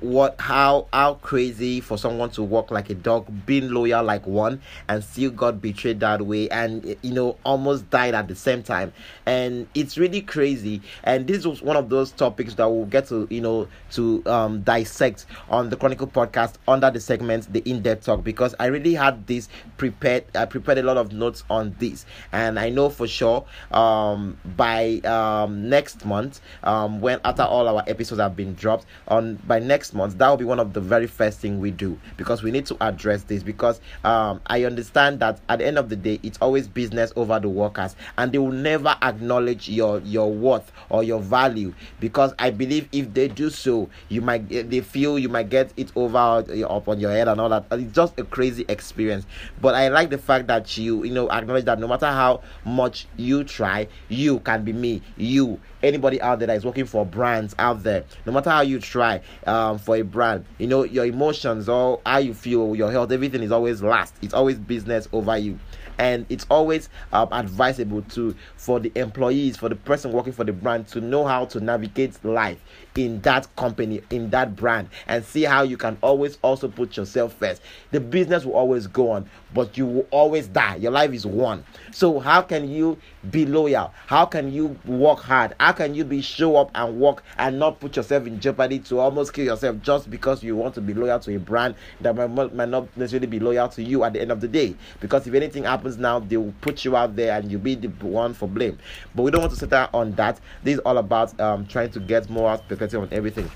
what 0.00 0.40
how 0.40 0.86
how 0.92 1.14
crazy 1.14 1.80
for 1.80 1.96
someone 1.96 2.30
to 2.30 2.42
walk 2.42 2.70
like 2.70 2.90
a 2.90 2.94
dog 2.94 3.26
being 3.46 3.70
loyal 3.70 4.02
like 4.02 4.26
one 4.26 4.60
and 4.88 5.02
still 5.02 5.30
got 5.30 5.60
betrayed 5.60 6.00
that 6.00 6.24
way 6.24 6.48
and 6.50 6.96
you 7.02 7.12
know 7.12 7.36
almost 7.44 7.88
died 7.90 8.14
at 8.14 8.28
the 8.28 8.34
same 8.34 8.62
time. 8.62 8.92
And 9.26 9.66
it's 9.74 9.96
really 9.98 10.20
crazy. 10.20 10.82
And 11.04 11.26
this 11.26 11.46
was 11.46 11.62
one 11.62 11.76
of 11.76 11.88
those 11.88 12.10
topics 12.12 12.54
that 12.54 12.68
we'll 12.68 12.86
get 12.86 13.08
to 13.08 13.26
you 13.30 13.40
know 13.40 13.68
to 13.92 14.22
um 14.26 14.62
dissect 14.62 15.26
on 15.48 15.70
the 15.70 15.76
chronicle 15.76 16.06
podcast 16.06 16.54
under 16.68 16.90
the 16.90 17.00
segment 17.00 17.52
the 17.52 17.60
in-depth 17.68 18.04
talk 18.04 18.22
because 18.22 18.54
i 18.60 18.66
really 18.66 18.94
had 18.94 19.26
this 19.26 19.48
prepared 19.76 20.24
i 20.36 20.44
prepared 20.44 20.78
a 20.78 20.82
lot 20.82 20.96
of 20.96 21.12
notes 21.12 21.44
on 21.50 21.74
this. 21.78 22.04
And 22.32 22.58
i 22.58 22.68
know 22.68 22.88
for 22.90 23.06
sure 23.06 23.44
um 23.70 24.38
by 24.56 24.96
um 25.04 25.68
next 25.68 26.04
month 26.04 26.40
um 26.64 27.00
when 27.00 27.20
after 27.24 27.42
all 27.42 27.68
our 27.68 27.84
episodes 27.86 28.20
have 28.20 28.36
been 28.36 28.54
dropped 28.54 28.86
on 29.08 29.36
by 29.46 29.58
next 29.70 29.94
month 29.94 30.18
that 30.18 30.28
will 30.28 30.36
be 30.36 30.44
one 30.44 30.58
of 30.58 30.72
the 30.72 30.80
very 30.80 31.06
first 31.06 31.38
thing 31.38 31.60
we 31.60 31.70
do 31.70 31.96
because 32.16 32.42
we 32.42 32.50
need 32.50 32.66
to 32.66 32.76
address 32.80 33.22
this 33.22 33.44
because 33.44 33.80
um, 34.02 34.40
i 34.46 34.64
understand 34.64 35.20
that 35.20 35.40
at 35.48 35.60
the 35.60 35.66
end 35.66 35.78
of 35.78 35.88
the 35.88 35.94
day 35.96 36.18
it's 36.24 36.38
always 36.42 36.66
business 36.66 37.12
over 37.14 37.38
the 37.38 37.48
workers 37.48 37.94
and 38.18 38.32
they 38.32 38.38
will 38.38 38.50
never 38.50 38.96
acknowledge 39.02 39.68
your 39.68 40.00
your 40.00 40.32
worth 40.32 40.72
or 40.88 41.04
your 41.04 41.20
value 41.20 41.72
because 42.00 42.34
i 42.40 42.50
believe 42.50 42.88
if 42.90 43.14
they 43.14 43.28
do 43.28 43.48
so 43.48 43.88
you 44.08 44.20
might 44.20 44.48
they 44.48 44.80
feel 44.80 45.16
you 45.18 45.28
might 45.28 45.48
get 45.48 45.72
it 45.76 45.92
over 45.94 46.44
up 46.68 46.88
on 46.88 46.98
your 46.98 47.10
head 47.12 47.28
and 47.28 47.40
all 47.40 47.48
that. 47.48 47.64
It's 47.70 47.94
just 47.94 48.18
a 48.18 48.24
crazy 48.24 48.64
experience. 48.68 49.24
But 49.60 49.74
i 49.74 49.88
like 49.88 50.10
the 50.10 50.18
fact 50.18 50.46
that 50.48 50.76
you 50.76 51.04
you 51.04 51.12
know 51.12 51.30
acknowledge 51.30 51.64
that 51.66 51.78
no 51.78 51.86
matter 51.86 52.06
how 52.06 52.42
much 52.64 53.06
you 53.16 53.44
try 53.44 53.86
you 54.08 54.40
can 54.40 54.64
be 54.64 54.72
me 54.72 55.02
you 55.16 55.60
anybody 55.82 56.20
out 56.20 56.38
there 56.38 56.46
that 56.46 56.56
is 56.56 56.64
working 56.64 56.86
for 56.86 57.04
brands 57.06 57.54
out 57.58 57.82
there 57.82 58.04
no 58.26 58.32
matter 58.32 58.50
how 58.50 58.60
you 58.60 58.78
try 58.78 59.20
um, 59.46 59.78
for 59.78 59.96
a 59.96 60.02
brand 60.02 60.44
you 60.58 60.66
know 60.66 60.84
your 60.84 61.04
emotions 61.06 61.68
or 61.68 62.00
how 62.06 62.18
you 62.18 62.34
feel 62.34 62.74
your 62.74 62.90
health 62.90 63.10
everything 63.12 63.42
is 63.42 63.52
always 63.52 63.82
last. 63.82 64.14
It's 64.22 64.34
always 64.34 64.58
business 64.58 65.08
over 65.12 65.36
you. 65.36 65.58
And 65.98 66.24
it's 66.30 66.46
always 66.48 66.88
um, 67.12 67.28
advisable 67.30 68.00
to 68.02 68.34
for 68.56 68.80
the 68.80 68.90
employees 68.94 69.58
for 69.58 69.68
the 69.68 69.76
person 69.76 70.12
working 70.12 70.32
for 70.32 70.44
the 70.44 70.52
brand 70.52 70.88
to 70.88 71.00
know 71.00 71.26
how 71.26 71.44
to 71.46 71.60
navigate 71.60 72.24
life 72.24 72.58
in 72.96 73.20
that 73.20 73.54
company 73.56 74.00
in 74.08 74.30
that 74.30 74.56
brand 74.56 74.88
and 75.06 75.22
see 75.22 75.42
how 75.42 75.62
you 75.62 75.76
can 75.76 75.98
always 76.00 76.38
also 76.40 76.68
put 76.68 76.96
yourself 76.96 77.34
first. 77.34 77.60
The 77.90 78.00
business 78.00 78.46
will 78.46 78.54
always 78.54 78.86
go 78.86 79.10
on 79.10 79.28
but 79.52 79.76
you 79.76 79.84
will 79.84 80.06
always 80.10 80.46
die. 80.46 80.76
Your 80.76 80.92
life 80.92 81.12
is 81.12 81.26
one 81.26 81.64
so 81.90 82.18
how 82.18 82.40
can 82.40 82.70
you 82.70 82.96
be 83.30 83.46
loyal. 83.46 83.92
How 84.06 84.26
can 84.26 84.52
you 84.52 84.78
work 84.84 85.20
hard? 85.20 85.54
How 85.58 85.72
can 85.72 85.94
you 85.94 86.04
be 86.04 86.20
show 86.20 86.56
up 86.56 86.70
and 86.74 87.00
work 87.00 87.22
and 87.38 87.58
not 87.58 87.80
put 87.80 87.96
yourself 87.96 88.26
in 88.26 88.40
jeopardy 88.40 88.78
to 88.80 88.98
almost 88.98 89.32
kill 89.32 89.44
yourself 89.44 89.76
just 89.82 90.10
because 90.10 90.42
you 90.42 90.56
want 90.56 90.74
to 90.74 90.80
be 90.80 90.94
loyal 90.94 91.18
to 91.20 91.34
a 91.34 91.38
brand 91.38 91.74
that 92.00 92.14
might, 92.14 92.54
might 92.54 92.68
not 92.68 92.94
necessarily 92.96 93.26
be 93.26 93.40
loyal 93.40 93.68
to 93.68 93.82
you 93.82 94.04
at 94.04 94.12
the 94.12 94.20
end 94.20 94.30
of 94.30 94.40
the 94.40 94.48
day? 94.48 94.74
Because 95.00 95.26
if 95.26 95.34
anything 95.34 95.64
happens 95.64 95.96
now 95.96 96.18
they 96.18 96.36
will 96.36 96.54
put 96.60 96.84
you 96.84 96.96
out 96.96 97.16
there 97.16 97.38
and 97.38 97.50
you'll 97.50 97.60
be 97.60 97.74
the 97.74 97.88
one 98.04 98.34
for 98.34 98.46
blame. 98.48 98.78
But 99.14 99.22
we 99.22 99.30
don't 99.30 99.40
want 99.40 99.52
to 99.52 99.58
sit 99.58 99.70
settle 99.70 99.98
on 99.98 100.12
that. 100.12 100.40
This 100.62 100.74
is 100.74 100.80
all 100.80 100.98
about 100.98 101.38
um, 101.40 101.66
trying 101.66 101.90
to 101.92 102.00
get 102.00 102.28
more 102.28 102.58
perspective 102.58 103.00
on 103.00 103.08
everything 103.12 103.50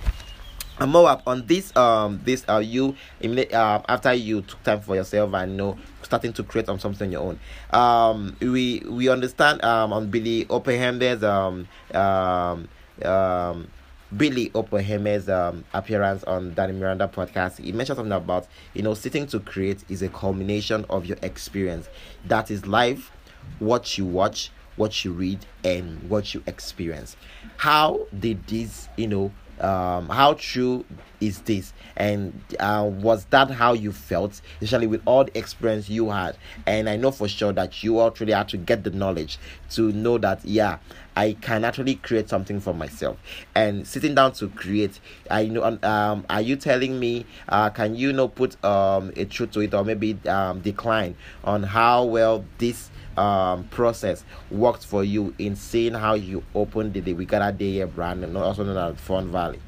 and 0.81 0.91
Moab 0.91 1.23
on 1.27 1.47
this 1.47 1.75
um 1.77 2.21
this 2.25 2.45
uh 2.49 2.59
you 2.59 2.95
uh, 3.25 3.81
after 3.89 4.13
you 4.13 4.43
took 4.43 4.63
time 4.63 4.81
for 4.81 4.97
yourself 4.97 5.33
and 5.35 5.53
you 5.53 5.57
know 5.59 5.79
starting 6.03 6.33
to 6.33 6.43
create 6.43 6.69
on 6.69 6.79
something 6.79 7.09
on 7.09 7.13
your 7.13 7.23
own 7.23 7.41
um 7.79 8.37
we 8.41 8.81
we 8.89 9.09
understand 9.09 9.63
um 9.65 9.93
on 9.93 10.11
Billy 10.11 10.47
Oppenheimer's 10.51 11.23
um 11.23 11.67
um 11.95 12.69
um 13.05 13.69
Billy 14.17 14.51
Oppenheimer's 14.55 15.29
um, 15.29 15.65
appearance 15.75 16.23
on 16.25 16.55
Danny 16.55 16.73
Miranda 16.73 17.09
podcast, 17.09 17.59
he 17.59 17.73
mentioned 17.73 17.97
something 17.97 18.13
about 18.13 18.47
you 18.73 18.83
know 18.83 18.95
sitting 18.95 19.27
to 19.29 19.41
create 19.41 19.83
is 19.89 20.03
a 20.03 20.09
culmination 20.09 20.85
of 20.89 21.05
your 21.07 21.19
experience. 21.23 21.89
That 22.27 22.49
is 22.51 22.65
life, 22.67 23.11
what 23.59 23.99
you 23.99 24.05
watch, 24.05 24.53
what 24.77 25.05
you 25.05 25.13
read, 25.13 25.45
and 25.65 26.09
what 26.09 26.33
you 26.33 26.45
experience. 26.47 27.17
How 27.57 28.07
did 28.17 28.47
this 28.47 28.89
you 28.97 29.09
know 29.09 29.33
um 29.61 30.09
how 30.09 30.35
true 30.35 30.85
is 31.21 31.41
this? 31.43 31.73
And 31.97 32.39
uh, 32.59 32.91
was 32.91 33.25
that 33.27 33.51
how 33.51 33.73
you 33.73 33.93
felt 33.93 34.41
especially 34.61 34.89
with 34.89 35.01
all 35.07 35.25
the 35.25 35.39
experience 35.39 35.89
you 35.89 36.11
had? 36.11 36.37
And 36.67 36.89
i 36.89 36.97
know 36.97 37.11
for 37.11 37.29
sure 37.29 37.53
that 37.53 37.83
you 37.83 38.01
actually 38.03 38.33
had 38.33 38.49
to 38.49 38.57
get 38.57 38.85
the 38.85 38.91
knowledge 38.91 39.39
to 39.71 39.93
know 39.93 40.19
that 40.19 40.45
yeah 40.45 40.79
i 41.17 41.33
can 41.41 41.65
actually 41.65 41.95
create 41.97 42.29
something 42.29 42.61
for 42.61 42.75
myself. 42.75 43.17
And 43.55 43.87
sitting 43.87 44.15
down 44.15 44.33
to 44.33 44.49
create 44.49 44.99
i 45.31 45.47
know 45.47 45.79
um 45.83 46.27
are 46.29 46.41
you 46.43 46.57
telling 46.57 46.99
me 46.99 47.27
uh 47.49 47.71
can 47.71 47.95
you 47.95 48.13
know 48.13 48.29
put 48.29 48.63
um 48.65 49.13
a 49.17 49.25
truth 49.25 49.53
to 49.53 49.61
it 49.61 49.73
or 49.75 49.85
maybe 49.85 50.19
um 50.29 50.61
decline 50.61 51.15
on 51.45 51.63
how 51.63 52.05
well 52.05 52.45
this 52.59 52.91
um, 53.17 53.65
process 53.69 54.25
worked 54.51 54.85
for 54.85 55.05
you 55.05 55.35
in 55.39 55.57
seeing 55.57 55.95
how 55.95 56.15
you 56.15 56.43
opened 56.55 56.95
the, 56.95 57.01
the 57.01 57.13
Gather 57.25 57.57
Day 57.57 57.83
brand 57.85 58.25
and 58.25 58.37
also 58.37 58.65
known 58.65 58.77
as 58.77 59.01
Fun 59.01 59.31
Valley? 59.31 59.61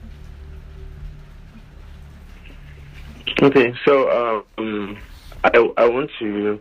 Okay, 3.43 3.75
so 3.85 4.45
um, 4.57 4.97
I, 5.45 5.73
I 5.77 5.89
want 5.89 6.11
to. 6.19 6.61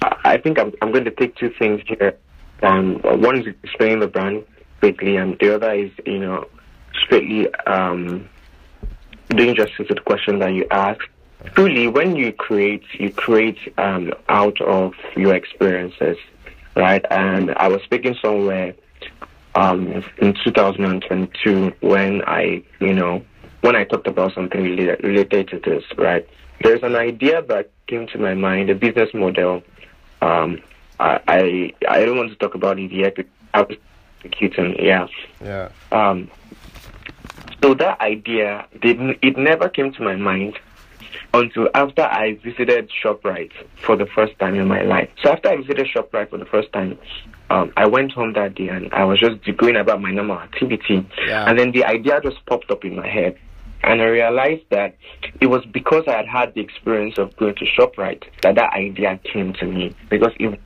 I 0.00 0.36
think 0.38 0.58
I'm, 0.58 0.72
I'm 0.80 0.92
going 0.92 1.04
to 1.04 1.10
take 1.10 1.34
two 1.36 1.50
things 1.58 1.82
here. 1.86 2.16
Um, 2.62 3.00
one 3.02 3.40
is 3.40 3.54
explaining 3.64 4.00
the 4.00 4.06
brand 4.06 4.44
quickly, 4.78 5.16
and 5.16 5.36
the 5.40 5.56
other 5.56 5.72
is, 5.72 5.90
you 6.06 6.18
know, 6.18 6.46
strictly 7.04 7.52
um, 7.64 8.28
doing 9.30 9.54
justice 9.56 9.88
to 9.88 9.94
the 9.94 10.00
question 10.00 10.38
that 10.38 10.52
you 10.52 10.66
asked. 10.70 11.08
Truly, 11.54 11.86
when 11.86 12.16
you 12.16 12.32
create, 12.32 12.82
you 12.94 13.10
create 13.10 13.58
um, 13.78 14.12
out 14.28 14.60
of 14.60 14.94
your 15.16 15.34
experiences, 15.34 16.16
right? 16.74 17.04
And 17.10 17.52
I 17.56 17.68
was 17.68 17.80
speaking 17.82 18.16
somewhere 18.20 18.74
um, 19.54 20.04
in 20.18 20.34
2022 20.44 21.72
when 21.80 22.22
I, 22.26 22.62
you 22.80 22.92
know, 22.92 23.24
when 23.60 23.76
I 23.76 23.84
talked 23.84 24.06
about 24.06 24.34
something 24.34 24.62
related, 24.62 25.02
related 25.04 25.48
to 25.48 25.58
this, 25.60 25.84
right? 25.96 26.28
There's 26.60 26.82
an 26.82 26.96
idea 26.96 27.42
that 27.42 27.70
came 27.86 28.08
to 28.08 28.18
my 28.18 28.34
mind, 28.34 28.70
a 28.70 28.74
business 28.74 29.10
model. 29.14 29.62
Um, 30.20 30.60
I, 30.98 31.20
I 31.28 31.72
I 31.88 32.04
don't 32.04 32.16
want 32.16 32.30
to 32.30 32.36
talk 32.36 32.56
about 32.56 32.80
it 32.80 32.90
yet. 32.90 33.16
I 33.54 33.62
was 33.62 33.76
executing, 34.24 34.84
yeah. 34.84 35.06
Yeah. 35.40 35.68
Um, 35.92 36.30
so 37.62 37.74
that 37.74 38.00
idea 38.00 38.66
didn't. 38.80 39.18
It 39.22 39.36
never 39.36 39.68
came 39.68 39.92
to 39.92 40.02
my 40.02 40.16
mind 40.16 40.58
until 41.34 41.68
after 41.74 42.02
I 42.02 42.34
visited 42.44 42.90
Shoprite 43.02 43.52
for 43.84 43.96
the 43.96 44.06
first 44.06 44.38
time 44.38 44.54
in 44.54 44.66
my 44.68 44.82
life. 44.82 45.10
So 45.22 45.30
after 45.30 45.48
I 45.48 45.56
visited 45.56 45.86
Shoprite 45.94 46.30
for 46.30 46.38
the 46.38 46.44
first 46.46 46.72
time, 46.72 46.98
um, 47.50 47.72
I 47.76 47.86
went 47.86 48.12
home 48.12 48.34
that 48.34 48.54
day 48.54 48.68
and 48.68 48.92
I 48.92 49.04
was 49.04 49.18
just 49.20 49.36
going 49.56 49.76
about 49.76 50.00
my 50.02 50.10
normal 50.10 50.38
activity, 50.38 51.06
Yeah. 51.26 51.48
and 51.48 51.58
then 51.58 51.72
the 51.72 51.84
idea 51.84 52.20
just 52.20 52.44
popped 52.46 52.70
up 52.70 52.84
in 52.84 52.96
my 52.96 53.06
head. 53.08 53.38
And 53.82 54.02
I 54.02 54.06
realized 54.06 54.64
that 54.70 54.96
it 55.40 55.46
was 55.46 55.64
because 55.66 56.02
I 56.08 56.16
had 56.16 56.26
had 56.26 56.54
the 56.54 56.60
experience 56.60 57.16
of 57.16 57.34
going 57.36 57.54
to 57.54 57.64
ShopRite 57.64 58.24
that 58.42 58.56
that 58.56 58.72
idea 58.72 59.18
came 59.22 59.52
to 59.54 59.66
me. 59.66 59.94
Because 60.10 60.32
it, 60.40 60.60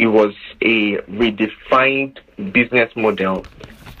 it 0.00 0.08
was 0.08 0.34
a 0.60 0.96
redefined 1.02 2.18
business 2.52 2.90
model 2.96 3.46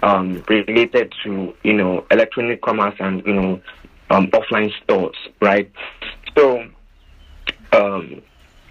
um, 0.02 0.42
related 0.48 1.14
to, 1.22 1.54
you 1.62 1.72
know, 1.72 2.04
electronic 2.10 2.60
commerce 2.60 2.96
and, 2.98 3.24
you 3.24 3.34
know, 3.34 3.60
um, 4.10 4.28
offline 4.28 4.70
stores, 4.82 5.16
right? 5.40 5.70
So, 6.36 6.68
um, 7.72 8.22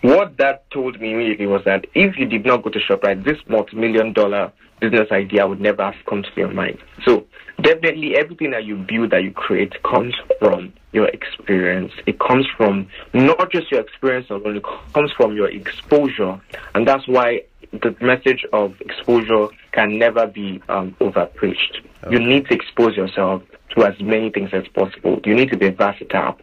what 0.01 0.37
that 0.37 0.69
told 0.69 0.99
me 1.01 1.13
immediately 1.13 1.47
was 1.47 1.63
that 1.65 1.85
if 1.95 2.17
you 2.17 2.25
did 2.25 2.45
not 2.45 2.63
go 2.63 2.69
to 2.69 2.79
ShopRite, 2.79 3.23
this 3.23 3.39
multi-million 3.47 4.13
dollar 4.13 4.51
business 4.79 5.07
idea 5.11 5.47
would 5.47 5.59
never 5.59 5.83
have 5.83 6.05
come 6.07 6.21
to 6.21 6.29
your 6.35 6.51
mind. 6.51 6.77
So 7.05 7.25
definitely 7.61 8.15
everything 8.15 8.51
that 8.51 8.65
you 8.65 8.75
build, 8.75 9.11
that 9.11 9.23
you 9.23 9.31
create 9.31 9.81
comes 9.83 10.13
from 10.39 10.73
your 10.91 11.07
experience. 11.07 11.91
It 12.05 12.19
comes 12.19 12.45
from 12.55 12.87
not 13.13 13.51
just 13.51 13.71
your 13.71 13.81
experience 13.81 14.29
alone, 14.29 14.57
it 14.57 14.63
comes 14.93 15.11
from 15.13 15.35
your 15.35 15.49
exposure. 15.49 16.39
And 16.73 16.87
that's 16.87 17.07
why 17.07 17.43
the 17.71 17.95
message 18.01 18.45
of 18.53 18.79
exposure 18.81 19.47
can 19.71 19.97
never 19.97 20.27
be 20.27 20.61
um, 20.69 20.95
overpreached. 20.99 21.81
You 22.09 22.19
need 22.19 22.45
to 22.47 22.53
expose 22.53 22.95
yourself 22.95 23.41
to 23.75 23.85
as 23.85 23.99
many 23.99 24.29
things 24.29 24.49
as 24.53 24.67
possible. 24.69 25.19
You 25.25 25.35
need 25.35 25.49
to 25.51 25.57
be 25.57 25.69
versatile 25.69 26.37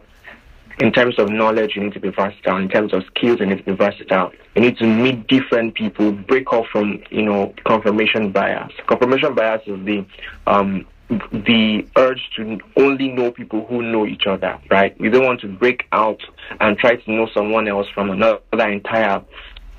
in 0.79 0.91
terms 0.91 1.19
of 1.19 1.29
knowledge, 1.29 1.75
you 1.75 1.83
need 1.83 1.93
to 1.93 1.99
be 1.99 2.09
versatile. 2.09 2.57
In 2.57 2.69
terms 2.69 2.93
of 2.93 3.03
skills, 3.15 3.39
you 3.39 3.45
need 3.45 3.59
to 3.59 3.63
be 3.63 3.73
versatile. 3.73 4.31
You 4.55 4.61
need 4.61 4.77
to 4.77 4.87
meet 4.87 5.27
different 5.27 5.75
people, 5.75 6.11
break 6.11 6.51
off 6.51 6.67
from, 6.71 7.01
you 7.11 7.23
know, 7.23 7.53
confirmation 7.65 8.31
bias. 8.31 8.71
Confirmation 8.87 9.35
bias 9.35 9.61
is 9.67 9.85
the 9.85 10.05
um, 10.47 10.85
the 11.09 11.85
urge 11.97 12.21
to 12.35 12.57
only 12.77 13.09
know 13.09 13.31
people 13.31 13.65
who 13.67 13.83
know 13.83 14.05
each 14.05 14.25
other, 14.25 14.57
right? 14.71 14.99
We 14.99 15.09
don't 15.09 15.25
want 15.25 15.41
to 15.41 15.47
break 15.47 15.85
out 15.91 16.19
and 16.59 16.77
try 16.77 16.95
to 16.95 17.11
know 17.11 17.27
someone 17.33 17.67
else 17.67 17.87
from 17.93 18.09
another 18.09 18.39
entire 18.51 19.21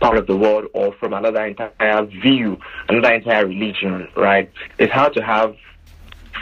part 0.01 0.17
of 0.17 0.27
the 0.27 0.37
world 0.37 0.67
or 0.75 0.95
from 1.01 1.13
another 1.13 1.45
entire 1.45 2.05
view, 2.05 2.59
another 2.89 3.15
entire 3.15 3.47
religion, 3.47 4.07
right? 4.17 4.51
It's 4.79 4.93
hard 4.93 5.15
to 5.15 5.23
have 5.23 5.57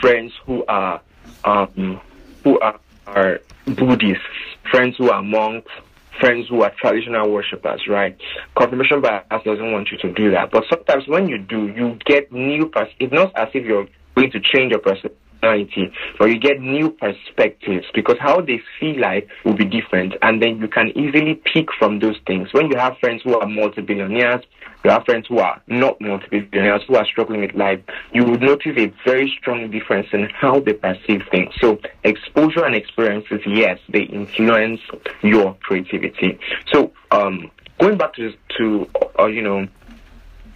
friends 0.03 0.33
who 0.45 0.65
are 0.67 1.01
um, 1.45 2.01
who 2.43 2.59
are, 2.59 2.77
are 3.07 3.39
Buddhists, 3.65 4.21
friends 4.69 4.95
who 4.97 5.09
are 5.09 5.23
monks, 5.23 5.71
friends 6.19 6.47
who 6.49 6.61
are 6.61 6.73
traditional 6.77 7.31
worshippers, 7.31 7.81
right? 7.87 8.17
Confirmation 8.57 8.99
bias 8.99 9.23
doesn't 9.45 9.71
want 9.71 9.91
you 9.91 9.97
to 9.99 10.11
do 10.13 10.29
that. 10.31 10.51
But 10.51 10.65
sometimes 10.69 11.07
when 11.07 11.29
you 11.29 11.37
do, 11.37 11.67
you 11.69 11.97
get 12.05 12.33
new 12.33 12.67
pers- 12.67 12.93
it's 12.99 13.13
not 13.13 13.31
as 13.37 13.47
if 13.53 13.65
you're 13.65 13.87
going 14.15 14.31
to 14.31 14.41
change 14.41 14.71
your 14.71 14.81
personality, 14.81 15.93
but 16.19 16.25
you 16.25 16.37
get 16.37 16.59
new 16.59 16.89
perspectives 16.89 17.85
because 17.93 18.17
how 18.19 18.41
they 18.41 18.61
see 18.79 18.99
life 18.99 19.23
will 19.45 19.55
be 19.55 19.65
different, 19.65 20.15
and 20.21 20.43
then 20.43 20.57
you 20.57 20.67
can 20.67 20.89
easily 20.97 21.41
pick 21.53 21.67
from 21.79 21.99
those 21.99 22.17
things. 22.27 22.49
When 22.51 22.69
you 22.69 22.77
have 22.77 22.97
friends 22.99 23.21
who 23.23 23.39
are 23.39 23.47
multi-billionaires, 23.47 24.43
you 24.83 24.89
have 24.89 25.05
friends 25.05 25.27
who 25.27 25.39
are 25.39 25.61
not 25.67 25.99
multi-billionaires 26.01 26.81
who 26.87 26.95
are 26.95 27.05
struggling 27.05 27.41
with 27.41 27.53
life, 27.55 27.79
you 28.13 28.25
would 28.25 28.41
notice 28.41 28.73
a 28.77 28.93
very 29.05 29.33
strong 29.39 29.71
difference 29.71 30.07
in 30.11 30.29
how 30.29 30.59
they 30.59 30.73
perceive 30.73 31.23
things. 31.31 31.53
So 31.61 31.79
exposure 32.03 32.65
and 32.65 32.75
experiences, 32.75 33.41
yes, 33.45 33.79
they 33.89 34.03
influence 34.03 34.81
your 35.21 35.55
creativity. 35.61 36.37
So 36.73 36.91
um, 37.11 37.49
going 37.79 37.97
back 37.97 38.13
to 38.15 38.33
to 38.57 38.89
uh, 39.19 39.25
you 39.27 39.41
know 39.41 39.67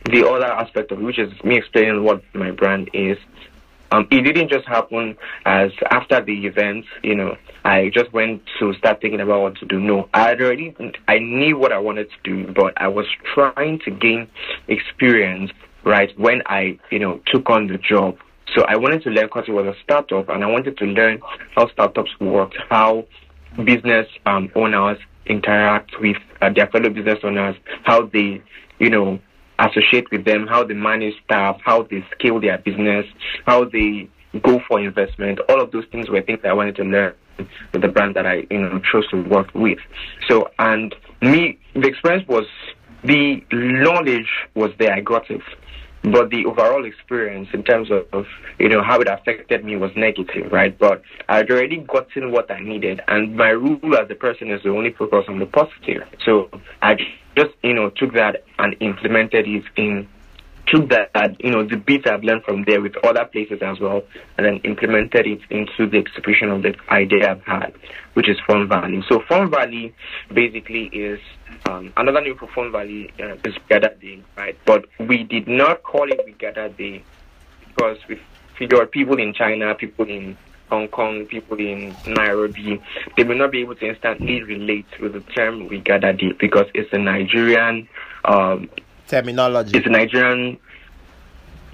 the 0.06 0.28
other 0.28 0.46
aspect 0.46 0.92
of 0.92 1.00
it, 1.00 1.04
which 1.04 1.20
is 1.20 1.32
me 1.44 1.58
explaining 1.58 2.04
what 2.04 2.22
my 2.34 2.52
brand 2.52 2.90
is. 2.94 3.18
Um, 3.92 4.08
it 4.12 4.22
didn't 4.22 4.50
just 4.50 4.68
happen 4.68 5.16
as 5.46 5.72
after 5.92 6.22
the 6.24 6.46
event, 6.46 6.86
you 7.04 7.16
know, 7.16 7.38
I 7.64 7.90
just 7.94 8.12
went 8.14 8.42
to 8.60 8.74
start 8.76 9.02
thinking 9.02 9.22
about 9.22 9.42
what 9.42 9.56
to 9.58 9.66
do. 9.66 9.80
No, 9.80 10.10
I 10.14 10.34
already, 10.34 10.76
I 11.08 11.20
knew 11.20 11.58
what 11.58 11.72
I 11.72 11.80
wanted 11.80 12.10
to 12.10 12.16
do, 12.24 12.54
but 12.54 12.74
I 12.78 12.88
was 12.88 13.06
trying 13.34 13.80
to 13.86 13.92
gain 13.92 14.28
experience, 14.68 15.52
right, 15.84 16.18
when 16.20 16.42
I, 16.46 16.80
you 16.92 17.00
know, 17.00 17.22
took 17.28 17.50
on 17.50 17.68
the 17.68 17.78
job. 17.78 18.18
So 18.56 18.64
I 18.64 18.78
wanted 18.78 19.04
to 19.04 19.10
learn 19.10 19.28
because 19.28 19.46
it 19.48 19.52
was 19.52 19.66
a 19.66 19.76
startup 19.84 20.30
and 20.30 20.44
I 20.44 20.48
wanted 20.48 20.78
to 20.78 20.86
learn 20.86 21.20
how 21.56 21.70
startups 21.70 22.12
work, 22.20 22.54
how 22.70 23.06
business 23.64 24.08
um, 24.26 24.50
owners 24.56 24.98
interact 25.26 25.92
with 26.00 26.18
uh, 26.42 26.50
their 26.54 26.68
fellow 26.68 26.90
business 26.90 27.20
owners, 27.24 27.56
how 27.84 28.06
they, 28.08 28.42
you 28.80 28.90
know, 28.90 29.20
associate 29.60 30.10
with 30.12 30.26
them, 30.26 30.48
how 30.48 30.64
they 30.64 30.74
manage 30.74 31.16
staff, 31.26 31.60
how 31.64 31.84
they 31.84 32.06
scale 32.12 32.40
their 32.40 32.58
business, 32.58 33.06
how 33.46 33.66
they 33.66 34.10
go 34.44 34.60
for 34.68 34.80
investment. 34.80 35.40
All 35.50 35.62
of 35.62 35.72
those 35.72 35.86
things 35.92 36.10
were 36.10 36.22
things 36.22 36.40
I 36.44 36.54
wanted 36.54 36.76
to 36.78 36.84
learn 36.84 37.14
with 37.74 37.82
the 37.82 37.88
brand 37.88 38.16
that 38.16 38.26
I 38.26 38.46
you 38.50 38.62
know 38.62 38.80
chose 38.92 39.08
to 39.10 39.22
work 39.24 39.54
with. 39.54 39.80
So 40.28 40.50
and 40.60 40.94
me 41.22 41.60
the 41.74 41.88
experience 41.88 42.28
was 42.28 42.46
the 43.04 43.42
knowledge 43.52 44.30
was 44.56 44.72
there, 44.80 44.94
I 44.94 45.02
got 45.02 45.30
it. 45.30 45.42
But 46.04 46.30
the 46.30 46.46
overall 46.46 46.86
experience 46.86 47.50
in 47.54 47.64
terms 47.64 47.90
of, 47.92 48.06
of, 48.14 48.26
you 48.60 48.70
know 48.70 48.84
how 48.84 49.00
it 49.02 49.08
affected 49.10 49.66
me 49.66 49.76
was 49.76 49.92
negative, 49.96 50.52
right? 50.52 50.78
But 50.78 51.02
I 51.28 51.38
had 51.38 51.52
already 51.52 51.78
gotten 51.78 52.32
what 52.32 52.50
I 52.52 52.60
needed, 52.60 53.02
and 53.08 53.36
my 53.36 53.50
rule 53.50 53.96
as 53.96 54.10
a 54.10 54.16
person 54.16 54.52
is 54.52 54.62
to 54.62 54.70
only 54.70 54.94
focus 54.94 55.26
on 55.28 55.40
the 55.40 55.48
positive. 55.48 56.04
So 56.24 56.50
I 56.82 56.98
just 57.38 57.54
you 57.64 57.74
know 57.74 57.90
took 57.92 58.14
that 58.14 58.44
and 58.58 58.76
implemented 58.80 59.48
it 59.48 59.64
in 59.76 60.08
took 60.68 60.90
that 60.90 61.10
you 61.40 61.52
know 61.52 61.64
the 61.66 61.78
bits 61.78 62.06
I've 62.08 62.24
learned 62.24 62.44
from 62.44 62.64
there 62.66 62.82
with 62.82 62.98
other 63.04 63.26
places 63.26 63.62
as 63.62 63.80
well, 63.80 64.04
and 64.38 64.46
then 64.46 64.58
implemented 64.64 65.26
it 65.26 65.42
into 65.50 65.88
the 65.88 65.98
execution 65.98 66.50
of 66.50 66.64
the 66.64 66.76
idea 66.90 67.32
I've 67.32 67.44
had, 67.44 67.74
which 68.14 68.28
is 68.30 68.38
Fun 68.46 68.68
Valley. 68.68 69.04
So 69.08 69.22
Fun 69.30 69.50
Valley 69.50 69.96
basically 70.34 70.86
is 70.88 71.20
um, 71.70 71.94
another 71.96 72.22
name 72.22 72.38
for 72.38 72.48
Fun 72.48 72.72
Valley 72.72 73.12
uh, 73.20 73.36
is 73.46 73.56
Gather 73.70 73.96
Day, 74.02 74.22
right? 74.36 74.58
But 74.66 74.86
we 75.00 75.24
did 75.24 75.48
not 75.48 75.84
call 75.84 76.12
it 76.12 76.20
We 76.26 76.34
Gather 76.34 76.70
Day 76.70 77.04
because 77.68 77.98
we 78.10 78.20
figured 78.58 78.92
people 78.92 79.20
in 79.20 79.34
China, 79.34 79.74
people 79.76 80.10
in 80.10 80.38
Hong 80.70 80.88
Kong, 80.90 81.26
people 81.26 81.58
in 81.58 81.96
Nairobi, 82.06 82.82
they 83.16 83.24
may 83.24 83.36
not 83.36 83.52
be 83.52 83.62
able 83.62 83.76
to 83.76 83.88
instantly 83.88 84.44
relate 84.44 84.88
with 85.00 85.14
the 85.14 85.22
term 85.22 85.68
deep 85.70 86.40
because 86.40 86.66
it's 86.74 86.92
a 86.92 86.98
Nigerian 86.98 87.88
um, 88.26 88.70
terminology. 89.08 89.78
It's 89.78 89.88
a 89.88 89.90
Nigerian, 89.90 90.58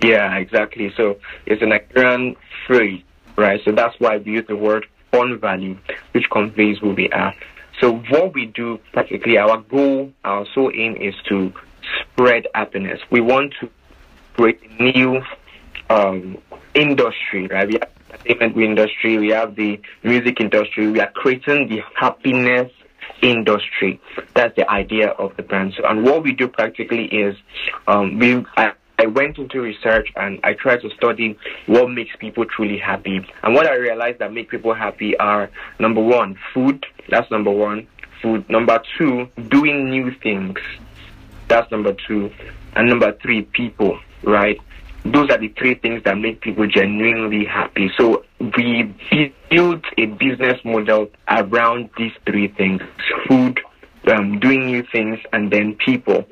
yeah, 0.03 0.35
exactly. 0.37 0.93
So 0.95 1.17
it's 1.45 1.61
a 1.61 1.65
Nigerian 1.65 2.35
phrase, 2.67 3.03
right? 3.35 3.61
So 3.65 3.71
that's 3.71 3.99
why 3.99 4.17
we 4.17 4.33
use 4.33 4.45
the 4.47 4.55
word 4.55 4.85
on 5.11 5.39
value, 5.39 5.77
which 6.11 6.29
conveys 6.31 6.77
who 6.79 6.93
we 6.93 7.09
are. 7.09 7.33
So 7.81 7.97
what 8.09 8.33
we 8.33 8.45
do 8.45 8.79
practically, 8.91 9.37
our 9.37 9.57
goal, 9.57 10.11
our 10.23 10.45
sole 10.53 10.71
aim 10.73 10.95
is 10.95 11.15
to 11.29 11.51
spread 12.01 12.47
happiness. 12.53 12.99
We 13.11 13.21
want 13.21 13.53
to 13.61 13.69
create 14.35 14.59
a 14.63 14.83
new 14.83 15.21
um, 15.89 16.37
industry, 16.75 17.47
right? 17.47 17.67
We 17.67 17.73
have 17.73 17.92
entertainment 18.13 18.57
industry, 18.57 19.17
we 19.17 19.29
have 19.29 19.55
the 19.55 19.79
music 20.03 20.39
industry. 20.39 20.91
We 20.91 20.99
are 20.99 21.11
creating 21.11 21.69
the 21.69 21.81
happiness 21.95 22.71
industry. 23.21 23.99
That's 24.35 24.55
the 24.55 24.69
idea 24.69 25.09
of 25.09 25.35
the 25.37 25.43
brand. 25.43 25.73
So, 25.77 25.85
and 25.85 26.03
what 26.03 26.23
we 26.23 26.33
do 26.33 26.47
practically 26.47 27.05
is, 27.05 27.35
um, 27.87 28.19
we 28.19 28.45
I, 28.57 28.73
I 28.99 29.07
went 29.07 29.37
into 29.37 29.59
research 29.61 30.11
and 30.15 30.39
I 30.43 30.53
tried 30.53 30.81
to 30.81 30.89
study 30.91 31.37
what 31.65 31.89
makes 31.89 32.15
people 32.17 32.45
truly 32.45 32.77
happy. 32.77 33.25
And 33.41 33.53
what 33.53 33.65
I 33.65 33.75
realized 33.75 34.19
that 34.19 34.31
make 34.33 34.49
people 34.49 34.73
happy 34.73 35.17
are 35.17 35.49
number 35.79 36.01
one, 36.01 36.37
food. 36.53 36.85
That's 37.09 37.29
number 37.31 37.51
one, 37.51 37.87
food. 38.21 38.47
Number 38.49 38.81
two, 38.97 39.27
doing 39.49 39.89
new 39.89 40.11
things. 40.11 40.59
That's 41.47 41.69
number 41.71 41.95
two. 42.07 42.31
And 42.75 42.89
number 42.89 43.13
three, 43.21 43.43
people, 43.43 43.99
right? 44.23 44.59
Those 45.05 45.29
are 45.29 45.37
the 45.37 45.49
three 45.49 45.75
things 45.75 46.03
that 46.03 46.17
make 46.17 46.41
people 46.41 46.65
genuinely 46.67 47.45
happy. 47.45 47.91
So 47.97 48.23
we 48.39 48.93
built 49.49 49.83
a 49.97 50.05
business 50.05 50.59
model 50.63 51.09
around 51.27 51.89
these 51.97 52.13
three 52.25 52.47
things: 52.47 52.81
food, 53.27 53.59
um, 54.07 54.39
doing 54.39 54.65
new 54.65 54.83
things, 54.91 55.19
and 55.33 55.51
then 55.51 55.75
people. 55.75 56.25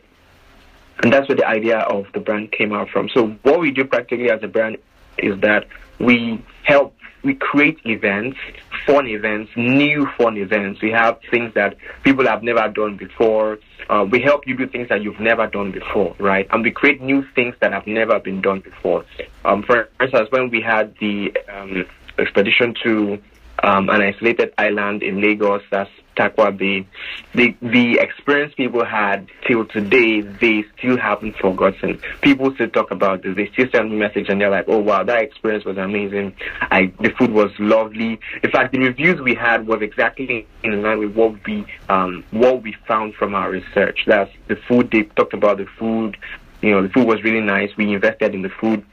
And 1.04 1.12
that's 1.12 1.28
where 1.28 1.36
the 1.36 1.48
idea 1.48 1.80
of 1.80 2.06
the 2.14 2.20
brand 2.20 2.52
came 2.52 2.74
out 2.74 2.90
from. 2.90 3.10
So 3.10 3.30
what 3.44 3.60
we 3.60 3.72
do 3.72 3.86
practically 3.86 4.30
as 4.30 4.44
a 4.44 4.48
brand 4.48 4.78
is 5.18 5.40
that 5.42 5.68
we 6.00 6.44
help 6.64 6.96
we 7.24 7.36
create 7.36 7.80
events, 7.86 8.38
fun 8.86 9.08
events, 9.08 9.52
new 9.56 10.08
fun 10.18 10.38
events. 10.38 10.82
We 10.82 10.92
have 10.92 11.20
things 11.30 11.54
that 11.54 11.78
people 12.04 12.26
have 12.26 12.42
never 12.44 12.68
done 12.70 12.98
before. 12.98 13.60
Uh, 13.90 14.06
we 14.10 14.22
help 14.22 14.48
you 14.48 14.56
do 14.56 14.68
things 14.68 14.90
that 14.90 15.02
you've 15.02 15.20
never 15.20 15.48
done 15.48 15.72
before, 15.72 16.16
right? 16.20 16.48
And 16.52 16.64
we 16.64 16.72
create 16.72 17.02
new 17.02 17.26
things 17.36 17.56
that 17.62 17.74
have 17.74 17.88
never 17.88 18.20
been 18.20 18.42
done 18.42 18.60
before. 18.62 19.06
Um, 19.46 19.64
for 19.64 19.90
instance, 20.00 20.30
when 20.32 20.50
we 20.50 20.62
had 20.62 20.96
the 21.00 21.34
um, 21.52 21.86
expedition 22.18 22.74
to 22.84 23.20
um, 23.64 23.90
an 23.90 24.02
isolated 24.02 24.54
island 24.58 25.04
in 25.04 25.22
Lagos, 25.22 25.62
that's 25.72 25.92
Tarkwa 26.16 26.56
Bay, 26.58 26.86
the 27.34 27.56
the 27.62 28.00
experience 28.00 28.54
people 28.56 28.84
had 28.84 29.28
till 29.48 29.66
today, 29.66 30.22
they 30.22 30.64
still 30.78 30.98
haven't 30.98 31.36
forgotten. 31.38 32.00
People 32.22 32.54
still 32.56 32.70
talk 32.70 32.92
about 32.92 33.24
this. 33.24 33.36
They 33.36 33.48
still 33.54 33.68
send 33.72 33.92
me 33.92 33.98
message 33.98 34.28
and 34.30 34.42
they're 34.42 34.50
like, 34.50 34.66
"Oh 34.68 34.80
wow, 34.80 35.04
that 35.04 35.22
experience 35.24 35.66
was 35.66 35.78
amazing. 35.78 36.36
I 36.62 36.92
the 37.00 37.10
food 37.18 37.32
was 37.32 37.52
lovely. 37.60 38.20
In 38.44 38.52
fact, 38.52 38.74
the 38.74 38.80
reviews 38.80 39.22
we 39.22 39.36
had 39.36 39.68
was 39.68 39.82
exactly 39.82 40.48
in 40.64 40.82
line 40.82 41.00
with 41.00 41.16
what 41.16 41.36
we 41.46 41.66
um, 41.90 42.24
what 42.32 42.62
we 42.62 42.76
found 42.88 43.16
from 43.16 43.34
our 43.34 43.50
research. 43.50 44.04
That's 44.06 44.32
the 44.48 44.56
food. 44.56 44.92
They 44.92 45.04
talked 45.04 45.34
about 45.34 45.58
the 45.58 45.68
food. 45.78 46.18
You 46.62 46.72
know, 46.72 46.84
the 46.84 46.90
food 46.90 47.08
was 47.08 47.24
really 47.24 47.42
nice. 47.42 47.76
We 47.76 47.94
invested 47.94 48.36
in 48.36 48.42
the 48.42 48.50
food 48.50 48.86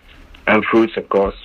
and 0.47 0.65
fruits, 0.65 0.97
of 0.97 1.09
course. 1.09 1.37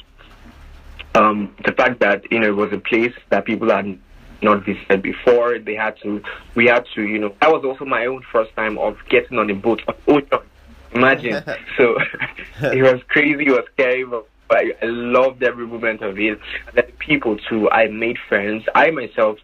Um, 1.15 1.55
the 1.65 1.73
fact 1.73 1.99
that 1.99 2.31
you 2.31 2.39
know 2.39 2.47
it 2.47 2.55
was 2.55 2.71
a 2.73 2.79
place 2.79 3.13
that 3.29 3.45
people 3.45 3.69
had 3.69 3.99
not 4.43 4.65
visited 4.65 5.01
before. 5.01 5.60
They 5.60 5.75
had 5.75 5.97
to, 6.03 6.21
we 6.56 6.65
had 6.65 6.86
to, 6.95 7.01
you 7.01 7.19
know, 7.19 7.34
that 7.41 7.51
was 7.51 7.63
also 7.63 7.86
my 7.86 8.06
own 8.06 8.23
first 8.32 8.56
time 8.56 8.77
of 8.77 8.97
getting 9.10 9.38
on 9.38 9.49
a 9.49 9.56
boat 9.56 9.82
on 9.88 9.95
ocean. 10.08 10.47
Imagine. 10.93 11.43
so 11.77 11.97
it 12.62 12.82
was 12.82 13.01
crazy, 13.08 13.45
it 13.45 13.51
was 13.51 13.65
scary, 13.73 14.06
but 14.06 14.27
I, 14.51 14.73
I 14.82 14.86
loved 14.86 15.43
every 15.43 15.65
moment 15.65 16.01
of 16.01 16.19
it. 16.19 16.39
And 16.67 16.75
then 16.75 16.91
people 16.99 17.38
too, 17.38 17.69
I 17.69 17.88
made 17.88 18.17
friends. 18.29 18.63
I 18.75 18.91
myself, 18.91 19.39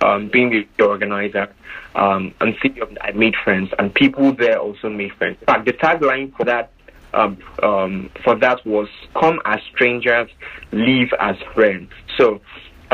um, 0.00 0.28
being 0.28 0.66
the 0.76 0.84
organizer, 0.84 1.52
um, 1.94 2.34
and 2.40 2.56
I 3.00 3.12
made 3.12 3.34
friends, 3.36 3.70
and 3.78 3.94
people 3.94 4.34
there 4.34 4.58
also 4.58 4.90
made 4.90 5.12
friends. 5.14 5.38
In 5.40 5.46
fact, 5.46 5.64
the 5.66 5.72
tagline 5.72 6.36
for 6.36 6.44
that 6.44 6.72
um, 7.14 7.38
um, 7.62 8.10
for 8.24 8.34
that 8.36 8.64
was 8.66 8.88
"Come 9.14 9.40
as 9.44 9.60
strangers, 9.72 10.28
leave 10.72 11.12
as 11.20 11.36
friends." 11.54 11.90
So 12.16 12.40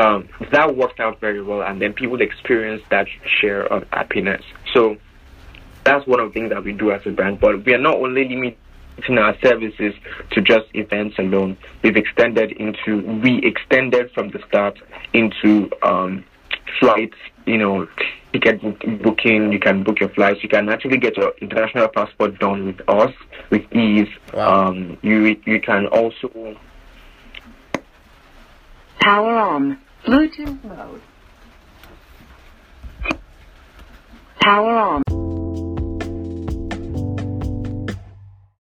um, 0.01 0.27
that 0.51 0.75
worked 0.75 0.99
out 0.99 1.19
very 1.19 1.41
well, 1.41 1.61
and 1.61 1.81
then 1.81 1.93
people 1.93 2.21
experience 2.21 2.81
that 2.89 3.07
share 3.39 3.63
of 3.73 3.83
happiness. 3.91 4.43
So 4.73 4.97
that's 5.83 6.05
one 6.07 6.19
of 6.19 6.29
the 6.29 6.33
things 6.33 6.49
that 6.49 6.63
we 6.63 6.73
do 6.73 6.91
as 6.91 7.05
a 7.05 7.11
brand. 7.11 7.39
But 7.39 7.65
we 7.65 7.73
are 7.73 7.77
not 7.89 7.95
only 7.95 8.27
limiting 8.27 9.17
our 9.17 9.37
services 9.41 9.93
to 10.31 10.41
just 10.41 10.65
events 10.73 11.17
alone. 11.19 11.57
We've 11.83 11.97
extended 11.97 12.51
into, 12.53 13.01
we 13.21 13.39
extended 13.43 14.11
from 14.11 14.29
the 14.29 14.39
start 14.47 14.79
into 15.13 15.69
um, 15.83 16.23
flights, 16.79 17.17
you 17.45 17.57
know, 17.57 17.87
ticket 18.33 18.61
booking, 19.03 19.51
you 19.51 19.59
can 19.59 19.83
book 19.83 19.99
your 19.99 20.09
flights, 20.09 20.41
you 20.41 20.49
can 20.49 20.69
actually 20.69 20.97
get 20.97 21.17
your 21.17 21.33
international 21.41 21.87
passport 21.89 22.39
done 22.39 22.65
with 22.65 22.81
us 22.87 23.13
with 23.49 23.71
ease. 23.73 24.07
Wow. 24.33 24.67
Um, 24.67 24.97
you, 25.01 25.37
you 25.45 25.59
can 25.61 25.87
also. 25.87 26.57
Power 28.99 29.35
on. 29.35 29.79
Bluetooth 30.05 30.63
mode. 30.63 31.01
Power 34.41 34.77
on. 34.77 35.03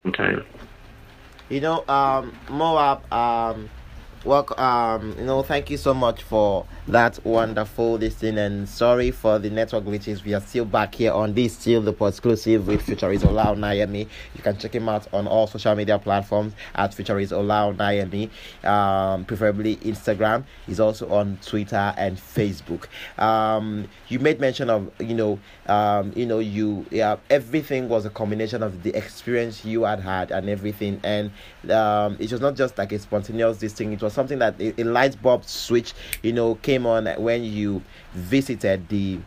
Okay. 0.07 0.35
You 1.49 1.61
know, 1.61 1.85
um, 1.87 2.35
Moab, 2.49 3.11
um, 3.13 3.69
Welcome, 4.27 4.59
um, 4.59 5.15
you 5.17 5.23
know, 5.23 5.41
thank 5.43 5.69
you 5.69 5.77
so 5.77 5.93
much 5.93 6.21
for 6.23 6.65
that 6.87 7.19
wonderful 7.25 7.95
listening 7.95 8.37
and 8.37 8.67
sorry 8.67 9.11
for 9.11 9.39
the 9.39 9.49
network 9.49 9.83
glitches. 9.83 10.23
We 10.23 10.33
are 10.33 10.39
still 10.39 10.63
back 10.63 10.95
here 10.95 11.11
on 11.11 11.33
this 11.33 11.57
still 11.57 11.81
the 11.81 11.91
exclusive 12.05 12.65
with 12.67 12.81
Futurist 12.81 13.25
Ola 13.25 13.47
Onayemi. 13.47 14.07
You 14.35 14.41
can 14.41 14.57
check 14.57 14.73
him 14.73 14.87
out 14.87 15.05
on 15.13 15.27
all 15.27 15.47
social 15.47 15.75
media 15.75 15.99
platforms 15.99 16.53
at 16.75 16.93
Futurist 16.93 17.33
Ola 17.33 17.73
Onayemi, 17.73 18.29
um, 18.63 19.25
preferably 19.25 19.75
Instagram. 19.77 20.45
He's 20.65 20.79
also 20.79 21.09
on 21.09 21.37
Twitter 21.41 21.93
and 21.97 22.17
Facebook. 22.17 22.85
Um, 23.17 23.89
you 24.07 24.19
made 24.19 24.39
mention 24.39 24.69
of 24.69 24.89
you 24.99 25.13
know, 25.13 25.39
um, 25.65 26.13
you 26.15 26.25
know, 26.25 26.39
you 26.39 26.85
yeah, 26.89 27.17
everything 27.29 27.89
was 27.89 28.05
a 28.05 28.09
combination 28.09 28.63
of 28.63 28.83
the 28.83 28.95
experience 28.95 29.65
you 29.65 29.83
had 29.83 29.99
had 29.99 30.31
and 30.31 30.47
everything, 30.47 31.01
and 31.03 31.31
um, 31.69 32.15
it 32.19 32.31
was 32.31 32.39
not 32.39 32.55
just 32.55 32.77
like 32.77 32.93
a 32.93 32.99
spontaneous 32.99 33.57
this 33.57 33.73
thing. 33.73 33.91
It 33.91 34.01
was 34.01 34.13
something 34.13 34.39
that 34.39 34.59
a, 34.61 34.79
a 34.81 34.85
light 34.85 35.21
bulb 35.21 35.43
switch, 35.43 35.93
you 36.23 36.31
know, 36.31 36.55
came 36.55 36.76
on 36.85 37.07
when 37.21 37.43
you 37.43 37.83
visited 38.13 38.89
the 38.89 39.19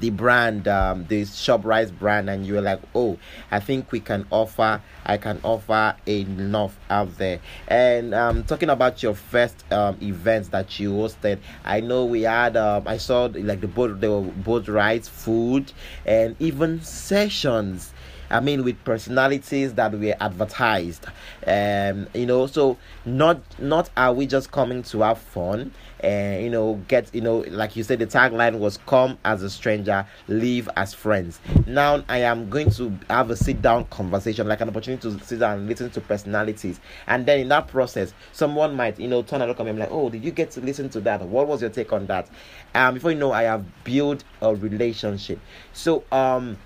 the 0.00 0.10
brand, 0.10 0.68
um, 0.68 1.06
the 1.08 1.22
ShopRite 1.22 1.98
brand, 1.98 2.28
and 2.28 2.46
you 2.46 2.54
were 2.54 2.60
like, 2.60 2.80
oh, 2.94 3.18
I 3.50 3.60
think 3.60 3.92
we 3.92 4.00
can 4.00 4.26
offer, 4.30 4.82
I 5.04 5.16
can 5.16 5.40
offer 5.42 5.94
enough 6.06 6.76
out 6.90 7.16
there. 7.18 7.40
And 7.68 8.14
um, 8.14 8.44
talking 8.44 8.68
about 8.68 9.02
your 9.02 9.14
first 9.14 9.64
um, 9.72 9.96
events 10.02 10.48
that 10.48 10.78
you 10.78 10.92
hosted, 10.92 11.38
I 11.64 11.80
know 11.80 12.04
we 12.04 12.22
had, 12.22 12.56
um, 12.56 12.86
I 12.86 12.98
saw 12.98 13.30
like 13.32 13.60
the 13.60 13.68
boat, 13.68 14.00
the 14.00 14.08
boat 14.10 14.68
rides, 14.68 15.08
food, 15.08 15.72
and 16.04 16.36
even 16.40 16.82
sessions 16.82 17.92
I 18.30 18.40
mean, 18.40 18.64
with 18.64 18.82
personalities 18.84 19.74
that 19.74 19.92
were 19.92 20.14
advertised. 20.20 21.06
Um, 21.46 22.08
you 22.14 22.26
know, 22.26 22.46
so 22.46 22.76
not 23.04 23.40
not 23.58 23.90
are 23.96 24.12
we 24.12 24.26
just 24.26 24.50
coming 24.50 24.82
to 24.84 25.02
have 25.02 25.18
fun 25.18 25.72
and 26.00 26.42
you 26.42 26.50
know 26.50 26.74
get 26.88 27.12
you 27.14 27.20
know 27.20 27.38
like 27.48 27.76
you 27.76 27.82
said 27.82 27.98
the 27.98 28.06
tagline 28.06 28.58
was 28.58 28.78
come 28.86 29.18
as 29.24 29.42
a 29.42 29.50
stranger 29.50 30.06
leave 30.28 30.68
as 30.76 30.92
friends. 30.92 31.40
Now 31.66 32.04
i 32.08 32.18
am 32.18 32.50
going 32.50 32.70
to 32.72 32.96
have 33.08 33.30
a 33.30 33.36
sit 33.36 33.62
down 33.62 33.84
conversation 33.86 34.46
like 34.46 34.60
an 34.60 34.68
opportunity 34.68 35.10
to 35.10 35.24
sit 35.24 35.40
down 35.40 35.58
and 35.58 35.68
listen 35.68 35.90
to 35.90 36.00
personalities. 36.00 36.80
And 37.06 37.26
then 37.26 37.40
in 37.40 37.48
that 37.48 37.68
process 37.68 38.12
someone 38.32 38.74
might 38.74 38.98
you 38.98 39.08
know 39.08 39.22
turn 39.22 39.40
and 39.40 39.48
look 39.48 39.60
at 39.60 39.66
me 39.66 39.72
like 39.72 39.90
oh 39.90 40.10
did 40.10 40.24
you 40.24 40.30
get 40.30 40.50
to 40.52 40.60
listen 40.60 40.88
to 40.90 41.00
that? 41.00 41.22
What 41.22 41.46
was 41.46 41.60
your 41.60 41.70
take 41.70 41.92
on 41.92 42.06
that? 42.06 42.28
Um 42.74 42.94
before 42.94 43.12
you 43.12 43.18
know 43.18 43.32
i 43.32 43.44
have 43.44 43.64
built 43.84 44.24
a 44.42 44.54
relationship. 44.54 45.38
So 45.72 46.04
um 46.12 46.58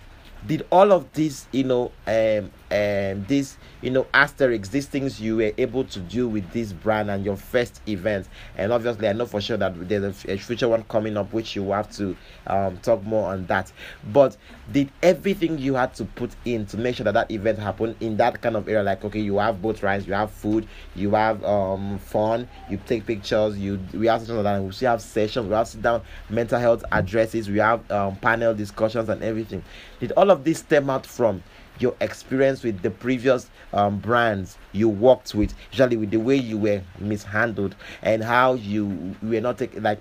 did 0.46 0.66
all 0.70 0.90
of 0.92 1.12
this 1.12 1.46
you 1.52 1.64
know 1.64 1.92
um 2.06 2.50
um 2.70 3.24
this 3.26 3.56
you 3.82 3.90
know 3.90 4.06
asterisks 4.14 4.68
these 4.68 4.86
things 4.86 5.20
you 5.20 5.36
were 5.36 5.52
able 5.58 5.84
to 5.84 6.00
do 6.00 6.28
with 6.28 6.50
this 6.52 6.72
brand 6.72 7.10
and 7.10 7.24
your 7.24 7.36
first 7.36 7.80
event. 7.88 8.28
And 8.56 8.72
obviously 8.72 9.08
i 9.08 9.12
know 9.12 9.26
for 9.26 9.40
sure 9.40 9.56
that 9.56 9.88
there's 9.88 10.24
a, 10.24 10.38
future 10.38 10.68
one 10.68 10.84
coming 10.84 11.16
up 11.16 11.32
which 11.32 11.56
you 11.56 11.70
have 11.72 11.90
to 11.96 12.16
um 12.46 12.78
talk 12.78 13.02
more 13.04 13.32
on 13.32 13.46
that. 13.46 13.72
But 14.12 14.36
did 14.70 14.90
everything 15.02 15.58
you 15.58 15.74
had 15.74 15.94
to 15.94 16.04
put 16.04 16.30
in 16.44 16.66
to 16.66 16.76
make 16.78 16.96
sure 16.96 17.04
that 17.04 17.14
that 17.14 17.30
event 17.30 17.58
happened 17.58 17.96
in 18.00 18.16
that 18.18 18.40
kind 18.40 18.56
of 18.56 18.68
area 18.68 18.82
like 18.82 19.04
okay 19.04 19.20
you 19.20 19.38
have 19.38 19.60
boat 19.60 19.82
rides 19.82 20.06
you 20.06 20.12
have 20.12 20.30
food 20.30 20.66
you 20.94 21.10
have 21.12 21.42
um 21.44 21.98
fun 21.98 22.48
you 22.68 22.78
take 22.86 23.06
pictures 23.06 23.58
you 23.58 23.80
we 23.92 24.06
have 24.06 24.28
like 24.28 24.44
that. 24.44 24.62
We 24.62 24.86
have 24.86 25.02
sessions 25.02 25.48
we 25.48 25.54
have 25.54 25.68
sit 25.68 25.82
down 25.82 26.02
mental 26.28 26.58
health 26.58 26.84
addresses 26.92 27.48
we 27.48 27.58
have 27.58 27.88
um, 27.90 28.16
panel 28.16 28.54
discussions 28.54 29.08
and 29.08 29.22
everything. 29.22 29.62
Did 29.98 30.12
all 30.12 30.30
of 30.30 30.44
this 30.44 30.58
stem 30.58 30.90
out 30.90 31.06
from 31.06 31.42
your 31.80 31.94
experience 32.00 32.62
with 32.62 32.82
the 32.82 32.90
previous 32.90 33.48
um, 33.72 33.98
brands 33.98 34.58
you 34.72 34.88
worked 34.88 35.34
with, 35.34 35.54
especially 35.72 35.96
with 35.96 36.10
the 36.10 36.18
way 36.18 36.36
you 36.36 36.58
were 36.58 36.82
mishandled 36.98 37.74
and 38.02 38.22
how 38.22 38.54
you 38.54 39.14
were 39.22 39.40
not 39.40 39.58
taking 39.58 39.82
like 39.82 40.00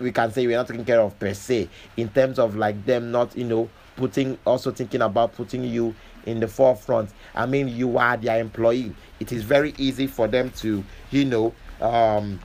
we 0.00 0.10
can 0.10 0.32
say 0.32 0.46
were 0.46 0.54
not 0.54 0.66
taken 0.66 0.84
care 0.84 1.00
of 1.00 1.16
per 1.20 1.32
se 1.32 1.68
in 1.96 2.08
terms 2.08 2.38
of 2.38 2.56
like 2.56 2.84
them 2.84 3.12
not 3.12 3.36
you 3.36 3.44
know 3.44 3.70
putting 3.96 4.36
also 4.44 4.70
thinking 4.70 5.02
about 5.02 5.34
putting 5.34 5.64
you 5.64 5.94
in 6.26 6.40
the 6.40 6.48
forefront. 6.48 7.10
I 7.34 7.46
mean, 7.46 7.68
you 7.68 7.98
are 7.98 8.16
their 8.16 8.40
employee. 8.40 8.94
It 9.18 9.32
is 9.32 9.42
very 9.42 9.74
easy 9.78 10.06
for 10.06 10.28
them 10.28 10.50
to 10.58 10.84
you 11.10 11.24
know 11.24 11.54
um 11.80 12.40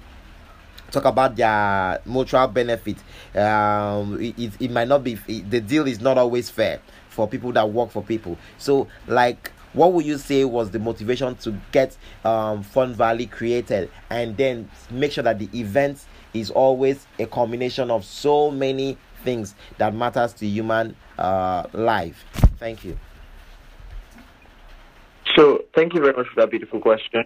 talk 0.91 1.05
about 1.05 1.35
their 1.35 1.99
mutual 2.05 2.47
benefit. 2.47 2.97
Um, 3.35 4.21
it, 4.21 4.37
it, 4.37 4.51
it 4.59 4.71
might 4.71 4.87
not 4.87 5.03
be 5.03 5.17
it, 5.27 5.49
the 5.49 5.59
deal 5.59 5.87
is 5.87 5.99
not 5.99 6.17
always 6.17 6.49
fair 6.49 6.79
for 7.13 7.27
people 7.27 7.51
that 7.53 7.69
work 7.69 7.91
for 7.91 8.03
people. 8.03 8.37
So, 8.57 8.87
like, 9.07 9.51
what 9.73 9.93
would 9.93 10.05
you 10.05 10.17
say 10.17 10.43
was 10.45 10.71
the 10.71 10.79
motivation 10.79 11.35
to 11.37 11.59
get 11.71 11.95
um, 12.25 12.63
Fun 12.63 12.93
Valley 12.93 13.25
created 13.27 13.89
and 14.09 14.35
then 14.37 14.69
make 14.91 15.11
sure 15.11 15.23
that 15.23 15.39
the 15.39 15.49
event 15.57 16.03
is 16.33 16.49
always 16.51 17.05
a 17.19 17.25
combination 17.25 17.91
of 17.91 18.03
so 18.03 18.51
many 18.51 18.97
things 19.23 19.55
that 19.77 19.93
matters 19.93 20.33
to 20.33 20.47
human 20.47 20.95
uh, 21.17 21.65
life? 21.73 22.25
Thank 22.57 22.83
you. 22.83 22.97
So, 25.35 25.65
thank 25.73 25.93
you 25.93 26.01
very 26.01 26.13
much 26.13 26.27
for 26.27 26.41
that 26.41 26.51
beautiful 26.51 26.79
question. 26.79 27.25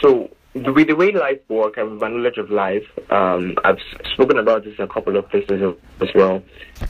So, 0.00 0.30
with 0.54 0.88
the 0.88 0.96
way 0.96 1.12
life 1.12 1.38
works 1.48 1.78
and 1.78 1.98
my 2.00 2.08
knowledge 2.08 2.36
of 2.36 2.50
life, 2.50 2.82
um, 3.10 3.56
I've 3.64 3.78
spoken 4.12 4.38
about 4.38 4.64
this 4.64 4.74
in 4.78 4.84
a 4.84 4.88
couple 4.88 5.16
of 5.16 5.28
places 5.28 5.76
as 6.00 6.08
well, 6.14 6.42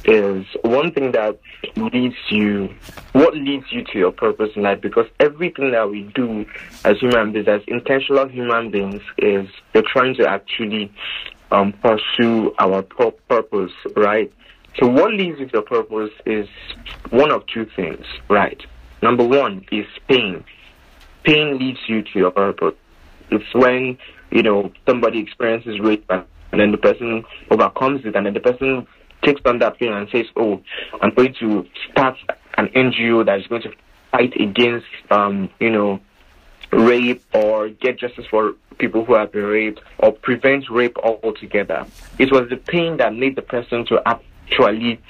is 0.04 0.46
one 0.62 0.92
thing 0.92 1.12
that 1.12 1.38
leads 1.76 2.16
you, 2.30 2.74
what 3.12 3.34
leads 3.34 3.66
you 3.70 3.84
to 3.84 3.98
your 3.98 4.12
purpose 4.12 4.50
in 4.56 4.62
life, 4.62 4.80
because 4.80 5.06
everything 5.20 5.72
that 5.72 5.90
we 5.90 6.04
do 6.14 6.46
as 6.84 6.98
human 6.98 7.32
beings, 7.32 7.48
as 7.48 7.60
intentional 7.68 8.28
human 8.28 8.70
beings, 8.70 9.02
is 9.18 9.46
we're 9.74 9.82
trying 9.82 10.14
to 10.14 10.26
actually 10.26 10.90
um, 11.50 11.72
pursue 11.82 12.54
our 12.58 12.82
purpose, 12.82 13.72
right? 13.94 14.32
So 14.78 14.86
what 14.86 15.12
leads 15.12 15.38
you 15.38 15.46
to 15.46 15.52
your 15.52 15.62
purpose 15.62 16.12
is 16.24 16.48
one 17.10 17.30
of 17.30 17.46
two 17.46 17.66
things, 17.76 18.06
right? 18.28 18.60
Number 19.02 19.24
one 19.26 19.66
is 19.70 19.86
pain. 20.08 20.44
Pain 21.24 21.58
leads 21.58 21.80
you 21.88 22.02
to 22.02 22.18
your 22.18 22.30
purpose 22.30 22.74
it's 23.30 23.54
when 23.54 23.98
you 24.30 24.42
know 24.42 24.72
somebody 24.86 25.18
experiences 25.18 25.80
rape 25.80 26.04
and 26.08 26.60
then 26.60 26.72
the 26.72 26.78
person 26.78 27.24
overcomes 27.50 28.04
it 28.04 28.16
and 28.16 28.26
then 28.26 28.34
the 28.34 28.40
person 28.40 28.86
takes 29.22 29.40
on 29.44 29.58
that 29.58 29.78
pain 29.78 29.92
and 29.92 30.08
says, 30.10 30.26
"Oh, 30.36 30.60
I'm 31.00 31.14
going 31.14 31.34
to 31.40 31.66
start 31.90 32.16
an 32.56 32.68
NGO 32.68 33.24
that 33.26 33.40
is 33.40 33.46
going 33.46 33.62
to 33.62 33.72
fight 34.10 34.32
against, 34.40 34.86
um, 35.10 35.50
you 35.60 35.70
know, 35.70 36.00
rape 36.72 37.22
or 37.34 37.68
get 37.68 37.98
justice 37.98 38.26
for 38.30 38.54
people 38.78 39.04
who 39.04 39.14
have 39.14 39.32
been 39.32 39.44
raped 39.44 39.80
or 39.98 40.12
prevent 40.12 40.70
rape 40.70 40.96
altogether." 40.98 41.86
It 42.18 42.32
was 42.32 42.48
the 42.48 42.56
pain 42.56 42.96
that 42.98 43.14
made 43.14 43.36
the 43.36 43.42
person 43.42 43.84
to 43.86 44.02
actually 44.50 45.00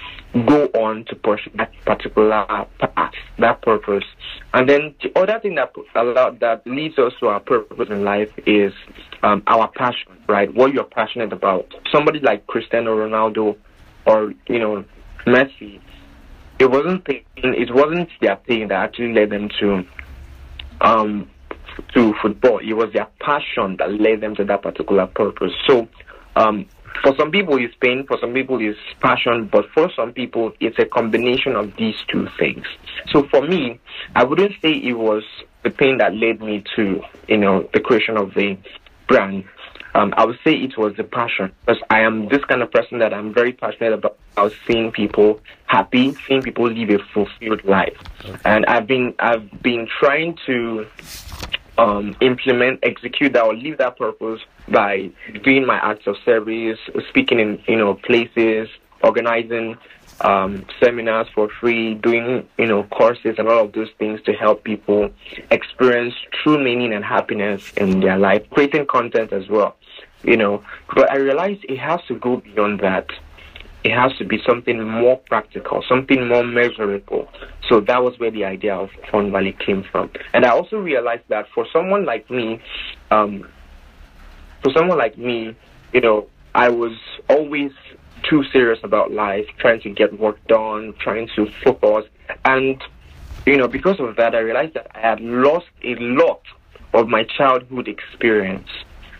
go 0.46 0.66
on 0.74 1.04
to 1.06 1.16
pursue 1.16 1.50
that 1.54 1.72
particular 1.84 2.46
path, 2.78 3.12
that 3.38 3.62
purpose. 3.62 4.04
And 4.54 4.68
then 4.68 4.94
the 5.02 5.18
other 5.18 5.38
thing 5.40 5.56
that 5.56 5.72
lot 5.96 6.40
that 6.40 6.66
leads 6.66 6.98
us 6.98 7.12
to 7.20 7.28
our 7.28 7.40
purpose 7.40 7.88
in 7.90 8.04
life 8.04 8.30
is 8.46 8.72
um, 9.22 9.42
our 9.46 9.68
passion, 9.68 10.18
right? 10.28 10.52
What 10.54 10.72
you're 10.72 10.84
passionate 10.84 11.32
about. 11.32 11.66
Somebody 11.92 12.20
like 12.20 12.46
Cristiano 12.46 12.96
Ronaldo 12.96 13.56
or 14.06 14.32
you 14.48 14.58
know 14.58 14.84
Messi, 15.26 15.80
it 16.58 16.70
wasn't 16.70 17.04
pain, 17.04 17.24
it 17.36 17.74
wasn't 17.74 18.08
their 18.20 18.36
thing 18.46 18.68
that 18.68 18.82
actually 18.84 19.12
led 19.12 19.30
them 19.30 19.48
to 19.60 19.84
um 20.80 21.30
to 21.94 22.14
football. 22.20 22.58
It 22.58 22.72
was 22.74 22.92
their 22.92 23.08
passion 23.20 23.76
that 23.78 23.92
led 23.92 24.20
them 24.20 24.34
to 24.36 24.44
that 24.44 24.62
particular 24.62 25.06
purpose. 25.06 25.52
So 25.66 25.88
um, 26.36 26.66
for 27.02 27.14
some 27.16 27.30
people, 27.30 27.56
it's 27.56 27.74
pain. 27.76 28.06
For 28.06 28.18
some 28.20 28.32
people, 28.32 28.60
it's 28.60 28.78
passion. 29.00 29.48
But 29.50 29.70
for 29.70 29.90
some 29.94 30.12
people, 30.12 30.52
it's 30.60 30.78
a 30.78 30.84
combination 30.84 31.56
of 31.56 31.74
these 31.76 31.96
two 32.08 32.28
things. 32.38 32.66
So 33.10 33.24
for 33.28 33.42
me, 33.42 33.80
I 34.14 34.24
wouldn't 34.24 34.52
say 34.62 34.72
it 34.72 34.94
was 34.94 35.22
the 35.62 35.70
pain 35.70 35.98
that 35.98 36.14
led 36.14 36.40
me 36.40 36.64
to, 36.76 37.02
you 37.28 37.36
know, 37.36 37.68
the 37.72 37.80
creation 37.80 38.16
of 38.16 38.34
the 38.34 38.56
brand. 39.08 39.44
um, 39.94 40.14
I 40.16 40.24
would 40.24 40.38
say 40.44 40.54
it 40.54 40.78
was 40.78 40.94
the 40.96 41.04
passion 41.04 41.52
because 41.66 41.82
I 41.90 42.00
am 42.00 42.28
this 42.28 42.44
kind 42.44 42.62
of 42.62 42.70
person 42.70 42.98
that 43.00 43.12
I'm 43.12 43.34
very 43.34 43.52
passionate 43.52 43.92
about, 43.92 44.18
about 44.32 44.52
seeing 44.66 44.92
people 44.92 45.40
happy, 45.66 46.14
seeing 46.26 46.42
people 46.42 46.70
live 46.70 46.90
a 46.90 46.98
fulfilled 47.12 47.64
life, 47.64 47.96
and 48.44 48.64
I've 48.66 48.86
been 48.86 49.14
I've 49.18 49.50
been 49.62 49.88
trying 49.98 50.38
to 50.46 50.86
um, 51.80 52.14
implement, 52.20 52.78
execute 52.82 53.32
that, 53.32 53.44
or 53.44 53.54
live 53.54 53.78
that 53.78 53.96
purpose 53.96 54.40
by 54.68 55.10
doing 55.42 55.66
my 55.66 55.78
acts 55.78 56.06
of 56.06 56.16
service, 56.24 56.78
speaking 57.08 57.40
in 57.40 57.62
you 57.66 57.76
know 57.76 57.94
places, 57.94 58.68
organizing 59.02 59.76
um, 60.20 60.66
seminars 60.82 61.26
for 61.34 61.48
free, 61.48 61.94
doing 61.94 62.46
you 62.58 62.66
know 62.66 62.82
courses 62.84 63.36
and 63.38 63.48
all 63.48 63.64
of 63.64 63.72
those 63.72 63.88
things 63.98 64.20
to 64.22 64.32
help 64.34 64.62
people 64.62 65.10
experience 65.50 66.14
true 66.42 66.62
meaning 66.62 66.92
and 66.92 67.04
happiness 67.04 67.72
in 67.78 68.00
their 68.00 68.18
life, 68.18 68.42
creating 68.50 68.86
content 68.86 69.32
as 69.32 69.48
well. 69.48 69.76
You 70.22 70.36
know, 70.36 70.62
but 70.94 71.10
I 71.10 71.16
realized 71.16 71.64
it 71.66 71.78
has 71.78 72.00
to 72.08 72.14
go 72.14 72.36
beyond 72.36 72.80
that. 72.80 73.06
It 73.82 73.92
has 73.92 74.12
to 74.18 74.24
be 74.24 74.42
something 74.46 74.82
more 74.82 75.16
practical, 75.16 75.82
something 75.88 76.28
more 76.28 76.44
measurable. 76.44 77.28
So 77.68 77.80
that 77.80 78.02
was 78.02 78.18
where 78.18 78.30
the 78.30 78.44
idea 78.44 78.74
of 78.74 78.90
Fun 79.10 79.32
Valley 79.32 79.52
came 79.52 79.82
from. 79.84 80.10
And 80.34 80.44
I 80.44 80.50
also 80.50 80.78
realized 80.78 81.22
that 81.28 81.46
for 81.54 81.66
someone 81.72 82.04
like 82.04 82.28
me, 82.30 82.60
um, 83.10 83.48
for 84.62 84.70
someone 84.72 84.98
like 84.98 85.16
me, 85.16 85.56
you 85.94 86.00
know, 86.02 86.26
I 86.54 86.68
was 86.68 86.92
always 87.28 87.72
too 88.22 88.44
serious 88.52 88.78
about 88.82 89.12
life, 89.12 89.46
trying 89.58 89.80
to 89.80 89.90
get 89.90 90.18
work 90.18 90.36
done, 90.46 90.94
trying 90.98 91.28
to 91.36 91.50
focus. 91.64 92.04
And, 92.44 92.82
you 93.46 93.56
know, 93.56 93.68
because 93.68 93.98
of 93.98 94.16
that, 94.16 94.34
I 94.34 94.40
realized 94.40 94.74
that 94.74 94.90
I 94.94 95.00
had 95.00 95.20
lost 95.20 95.68
a 95.82 95.94
lot 95.96 96.42
of 96.92 97.08
my 97.08 97.24
childhood 97.24 97.88
experience, 97.88 98.68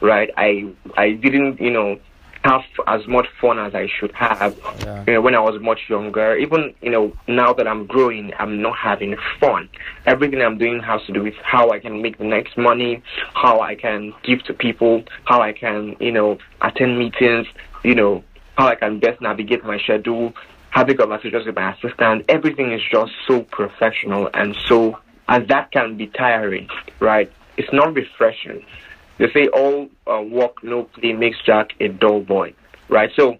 right? 0.00 0.30
I, 0.36 0.70
I 0.96 1.12
didn't, 1.12 1.60
you 1.60 1.70
know, 1.70 1.98
have 2.44 2.62
as 2.86 3.06
much 3.06 3.26
fun 3.40 3.58
as 3.58 3.74
I 3.74 3.86
should 3.86 4.12
have 4.12 4.56
Yeah. 4.82 5.04
you 5.06 5.12
know, 5.14 5.20
when 5.20 5.34
I 5.34 5.40
was 5.40 5.60
much 5.60 5.88
younger. 5.88 6.36
Even, 6.36 6.74
you 6.80 6.90
know, 6.90 7.12
now 7.28 7.52
that 7.52 7.68
I'm 7.68 7.86
growing, 7.86 8.32
I'm 8.38 8.62
not 8.62 8.76
having 8.78 9.16
fun. 9.38 9.68
Everything 10.06 10.40
I'm 10.40 10.58
doing 10.58 10.80
has 10.80 11.02
to 11.06 11.12
do 11.12 11.22
with 11.22 11.34
how 11.42 11.70
I 11.70 11.78
can 11.78 12.00
make 12.00 12.18
the 12.18 12.24
next 12.24 12.56
money, 12.56 13.02
how 13.34 13.60
I 13.60 13.74
can 13.74 14.14
give 14.22 14.42
to 14.44 14.54
people, 14.54 15.04
how 15.24 15.42
I 15.42 15.52
can, 15.52 15.96
you 16.00 16.12
know, 16.12 16.38
attend 16.62 16.98
meetings, 16.98 17.46
you 17.84 17.94
know, 17.94 18.24
how 18.56 18.68
I 18.68 18.74
can 18.74 18.98
best 19.00 19.20
navigate 19.20 19.64
my 19.64 19.78
schedule, 19.78 20.34
having 20.70 20.96
conversations 20.96 21.46
with 21.46 21.56
my 21.56 21.72
assistant. 21.72 22.24
Everything 22.28 22.72
is 22.72 22.80
just 22.90 23.12
so 23.26 23.42
professional 23.42 24.30
and 24.34 24.56
so, 24.66 24.98
and 25.28 25.46
that 25.48 25.70
can 25.72 25.96
be 25.96 26.06
tiring, 26.06 26.68
right? 27.00 27.30
It's 27.56 27.72
not 27.72 27.94
refreshing. 27.94 28.64
They 29.20 29.30
say 29.32 29.48
all 29.48 29.90
uh, 30.10 30.22
work, 30.22 30.64
no 30.64 30.84
play 30.84 31.12
makes 31.12 31.36
Jack 31.44 31.74
a 31.78 31.88
dull 31.88 32.20
boy, 32.20 32.54
right? 32.88 33.10
So 33.14 33.36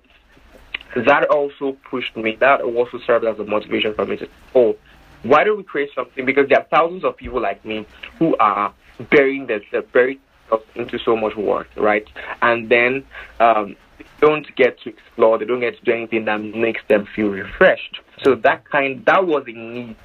that 0.94 1.24
also 1.30 1.74
pushed 1.90 2.14
me. 2.18 2.36
That 2.36 2.60
also 2.60 2.98
served 3.06 3.24
as 3.24 3.38
a 3.38 3.44
motivation 3.44 3.94
for 3.94 4.04
me 4.04 4.18
to, 4.18 4.28
oh, 4.54 4.76
why 5.22 5.42
don't 5.42 5.56
we 5.56 5.62
create 5.62 5.88
something? 5.94 6.26
Because 6.26 6.50
there 6.50 6.58
are 6.58 6.66
thousands 6.70 7.02
of 7.02 7.16
people 7.16 7.40
like 7.40 7.64
me 7.64 7.86
who 8.18 8.36
are 8.36 8.74
burying 9.10 9.46
themselves, 9.46 9.86
themselves 9.92 10.66
into 10.74 10.98
so 10.98 11.16
much 11.16 11.34
work, 11.34 11.68
right? 11.78 12.06
And 12.42 12.68
then 12.68 13.02
um, 13.38 13.74
don't 14.20 14.54
get 14.56 14.78
to 14.80 14.90
explore. 14.90 15.38
They 15.38 15.46
don't 15.46 15.60
get 15.60 15.78
to 15.78 15.84
do 15.84 15.92
anything 15.92 16.26
that 16.26 16.42
makes 16.42 16.82
them 16.88 17.06
feel 17.16 17.28
refreshed. 17.28 18.00
So 18.22 18.34
that 18.34 18.68
kind, 18.68 19.02
that 19.06 19.26
was 19.26 19.44
a 19.46 19.52
need. 19.52 19.96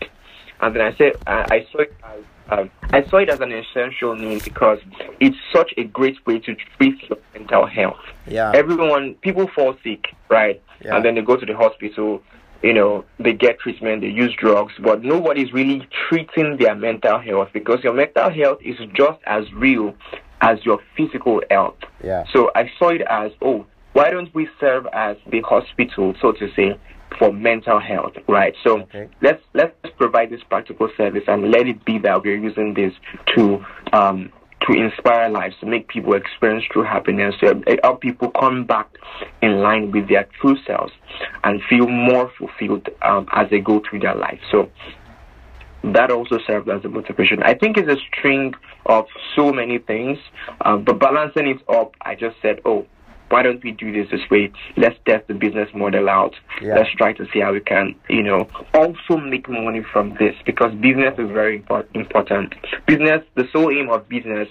And 0.61 0.73
then 0.73 0.81
I 0.83 0.95
said, 0.95 1.13
I, 1.27 1.47
I 1.51 1.67
saw 1.69 1.79
it 1.79 1.97
as 2.01 2.23
um, 2.49 2.69
I 2.91 3.03
saw 3.09 3.17
it 3.17 3.29
as 3.29 3.39
an 3.39 3.51
essential 3.51 4.15
need 4.15 4.43
because 4.43 4.79
it's 5.19 5.37
such 5.53 5.73
a 5.77 5.83
great 5.83 6.17
way 6.25 6.39
to 6.39 6.55
treat 6.77 7.01
your 7.09 7.17
mental 7.33 7.65
health. 7.65 7.99
Yeah. 8.27 8.51
Everyone, 8.53 9.15
people 9.15 9.49
fall 9.55 9.75
sick, 9.83 10.05
right? 10.29 10.61
Yeah. 10.83 10.95
And 10.95 11.05
then 11.05 11.15
they 11.15 11.21
go 11.21 11.35
to 11.35 11.45
the 11.45 11.55
hospital. 11.55 12.21
You 12.63 12.73
know, 12.73 13.05
they 13.19 13.33
get 13.33 13.59
treatment, 13.59 14.01
they 14.01 14.07
use 14.07 14.33
drugs, 14.35 14.73
but 14.81 15.03
nobody's 15.03 15.53
really 15.53 15.87
treating 16.09 16.57
their 16.57 16.73
mental 16.73 17.19
health 17.19 17.49
because 17.53 17.83
your 17.83 17.93
mental 17.93 18.31
health 18.31 18.59
is 18.63 18.77
just 18.93 19.19
as 19.27 19.43
real 19.53 19.93
as 20.41 20.57
your 20.65 20.79
physical 20.97 21.41
health. 21.51 21.75
Yeah. 22.03 22.23
So 22.33 22.49
I 22.55 22.71
saw 22.79 22.89
it 22.89 23.01
as, 23.01 23.31
oh, 23.41 23.67
why 23.93 24.09
don't 24.09 24.33
we 24.33 24.47
serve 24.59 24.87
as 24.93 25.17
the 25.29 25.41
hospital, 25.41 26.15
so 26.21 26.31
to 26.31 26.51
say, 26.55 26.79
for 27.19 27.31
mental 27.31 27.79
health, 27.79 28.13
right? 28.27 28.55
So 28.63 28.79
Okay. 28.81 29.09
let's 29.21 29.43
let's 29.53 29.74
provide 29.97 30.29
this 30.29 30.41
practical 30.43 30.89
service 30.97 31.23
and 31.27 31.51
let 31.51 31.67
it 31.67 31.83
be 31.85 31.97
that 31.99 32.23
we're 32.23 32.37
using 32.37 32.73
this 32.73 32.93
to 33.35 33.63
um, 33.93 34.31
to 34.67 34.73
inspire 34.73 35.29
lives, 35.29 35.55
to 35.59 35.65
make 35.65 35.87
people 35.87 36.13
experience 36.15 36.63
true 36.71 36.83
happiness, 36.83 37.35
to 37.39 37.61
help 37.83 38.01
people 38.01 38.31
come 38.31 38.65
back 38.65 38.89
in 39.41 39.59
line 39.59 39.91
with 39.91 40.09
their 40.09 40.27
true 40.41 40.57
selves 40.65 40.91
and 41.43 41.61
feel 41.69 41.87
more 41.87 42.31
fulfilled 42.37 42.89
um, 43.03 43.27
as 43.33 43.49
they 43.49 43.59
go 43.59 43.81
through 43.87 43.99
their 43.99 44.15
life. 44.15 44.39
So 44.51 44.71
that 45.83 46.09
also 46.09 46.39
served 46.47 46.69
as 46.69 46.83
a 46.83 46.89
motivation. 46.89 47.43
I 47.43 47.53
think 47.53 47.77
it's 47.77 47.89
a 47.89 47.97
string 48.07 48.53
of 48.87 49.05
so 49.35 49.51
many 49.51 49.77
things, 49.77 50.17
um, 50.61 50.83
but 50.83 50.99
balancing 50.99 51.47
it 51.47 51.61
up, 51.69 51.93
I 52.01 52.15
just 52.15 52.37
said, 52.41 52.59
oh, 52.65 52.87
why 53.29 53.43
don't 53.43 53.63
we 53.63 53.71
do 53.71 53.91
this 53.91 54.09
this 54.11 54.21
way? 54.29 54.51
Let's 54.77 54.95
test 55.07 55.27
the 55.27 55.33
business 55.33 55.69
model 55.73 56.09
out. 56.09 56.35
Yeah. 56.61 56.75
Let's 56.75 56.91
try 56.97 57.13
to 57.13 57.25
see 57.33 57.39
how 57.39 57.53
we 57.53 57.59
can, 57.59 57.95
you 58.09 58.23
know, 58.23 58.47
also 58.73 59.17
make 59.17 59.49
money 59.49 59.81
from 59.91 60.11
this 60.19 60.35
because 60.45 60.73
business 60.75 61.13
is 61.17 61.29
very 61.31 61.57
important. 61.57 62.55
Business, 62.87 63.21
the 63.35 63.45
sole 63.51 63.71
aim 63.71 63.89
of 63.89 64.07
business 64.07 64.47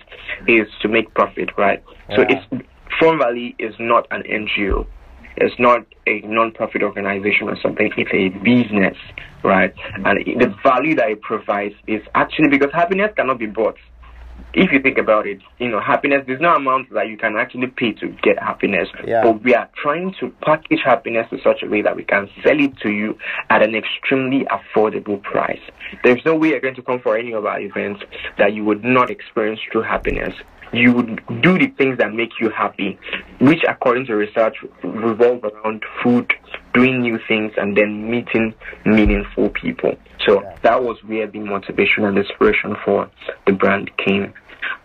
is 0.48 0.66
to 0.82 0.88
make 0.88 1.12
profit, 1.14 1.50
right? 1.56 1.82
So 2.14 2.22
Yeah. 2.22 2.40
it's 2.50 2.64
Fun 3.00 3.18
Valley 3.18 3.56
is 3.58 3.74
not 3.78 4.06
an 4.10 4.22
NGO. 4.22 4.86
It's 5.36 5.58
not 5.58 5.84
a 6.06 6.20
non-profit 6.20 6.82
organization 6.82 7.48
or 7.48 7.56
something. 7.60 7.90
It's 7.96 8.10
a 8.12 8.28
business, 8.44 8.96
right? 9.42 9.74
And 10.04 10.18
the 10.40 10.54
value 10.62 10.94
that 10.94 11.10
it 11.10 11.22
provides 11.22 11.74
is 11.88 12.02
actually 12.14 12.48
because 12.48 12.70
happiness 12.72 13.10
cannot 13.16 13.38
be 13.38 13.46
bought. 13.46 13.76
If 14.54 14.70
you 14.70 14.80
think 14.80 14.98
about 14.98 15.26
it, 15.26 15.40
you 15.58 15.68
know, 15.68 15.80
happiness, 15.80 16.22
there's 16.26 16.40
no 16.40 16.54
amount 16.54 16.92
that 16.92 17.08
you 17.08 17.16
can 17.16 17.36
actually 17.36 17.66
pay 17.66 17.92
to 17.94 18.08
get 18.22 18.38
happiness. 18.38 18.88
Yeah. 19.04 19.22
But 19.24 19.42
we 19.42 19.54
are 19.54 19.68
trying 19.74 20.14
to 20.20 20.30
package 20.42 20.80
happiness 20.84 21.26
in 21.32 21.40
such 21.42 21.62
a 21.62 21.66
way 21.66 21.82
that 21.82 21.96
we 21.96 22.04
can 22.04 22.28
sell 22.42 22.60
it 22.60 22.76
to 22.78 22.90
you 22.90 23.18
at 23.50 23.62
an 23.62 23.74
extremely 23.74 24.46
affordable 24.46 25.20
price. 25.22 25.60
There's 26.04 26.24
no 26.24 26.36
way 26.36 26.50
you're 26.50 26.60
going 26.60 26.76
to 26.76 26.82
come 26.82 27.00
for 27.00 27.16
any 27.16 27.32
of 27.32 27.46
our 27.46 27.60
events 27.60 28.02
that 28.38 28.54
you 28.54 28.64
would 28.64 28.84
not 28.84 29.10
experience 29.10 29.60
true 29.72 29.82
happiness. 29.82 30.34
You 30.72 30.92
would 30.92 31.20
do 31.42 31.58
the 31.58 31.68
things 31.68 31.98
that 31.98 32.12
make 32.12 32.40
you 32.40 32.50
happy, 32.50 32.98
which, 33.40 33.62
according 33.68 34.06
to 34.06 34.14
research, 34.14 34.56
revolve 34.82 35.44
around 35.44 35.84
food, 36.02 36.32
doing 36.74 37.00
new 37.00 37.18
things, 37.26 37.52
and 37.56 37.76
then 37.76 38.10
meeting 38.10 38.52
meaningful 38.84 39.48
people. 39.50 39.96
So 40.26 40.42
Yeah. 40.42 40.56
that 40.62 40.82
was 40.82 41.02
where 41.04 41.26
the 41.26 41.38
motivation 41.38 42.04
and 42.04 42.18
inspiration 42.18 42.76
for 42.84 43.08
the 43.46 43.52
brand 43.52 43.96
came. 43.96 44.32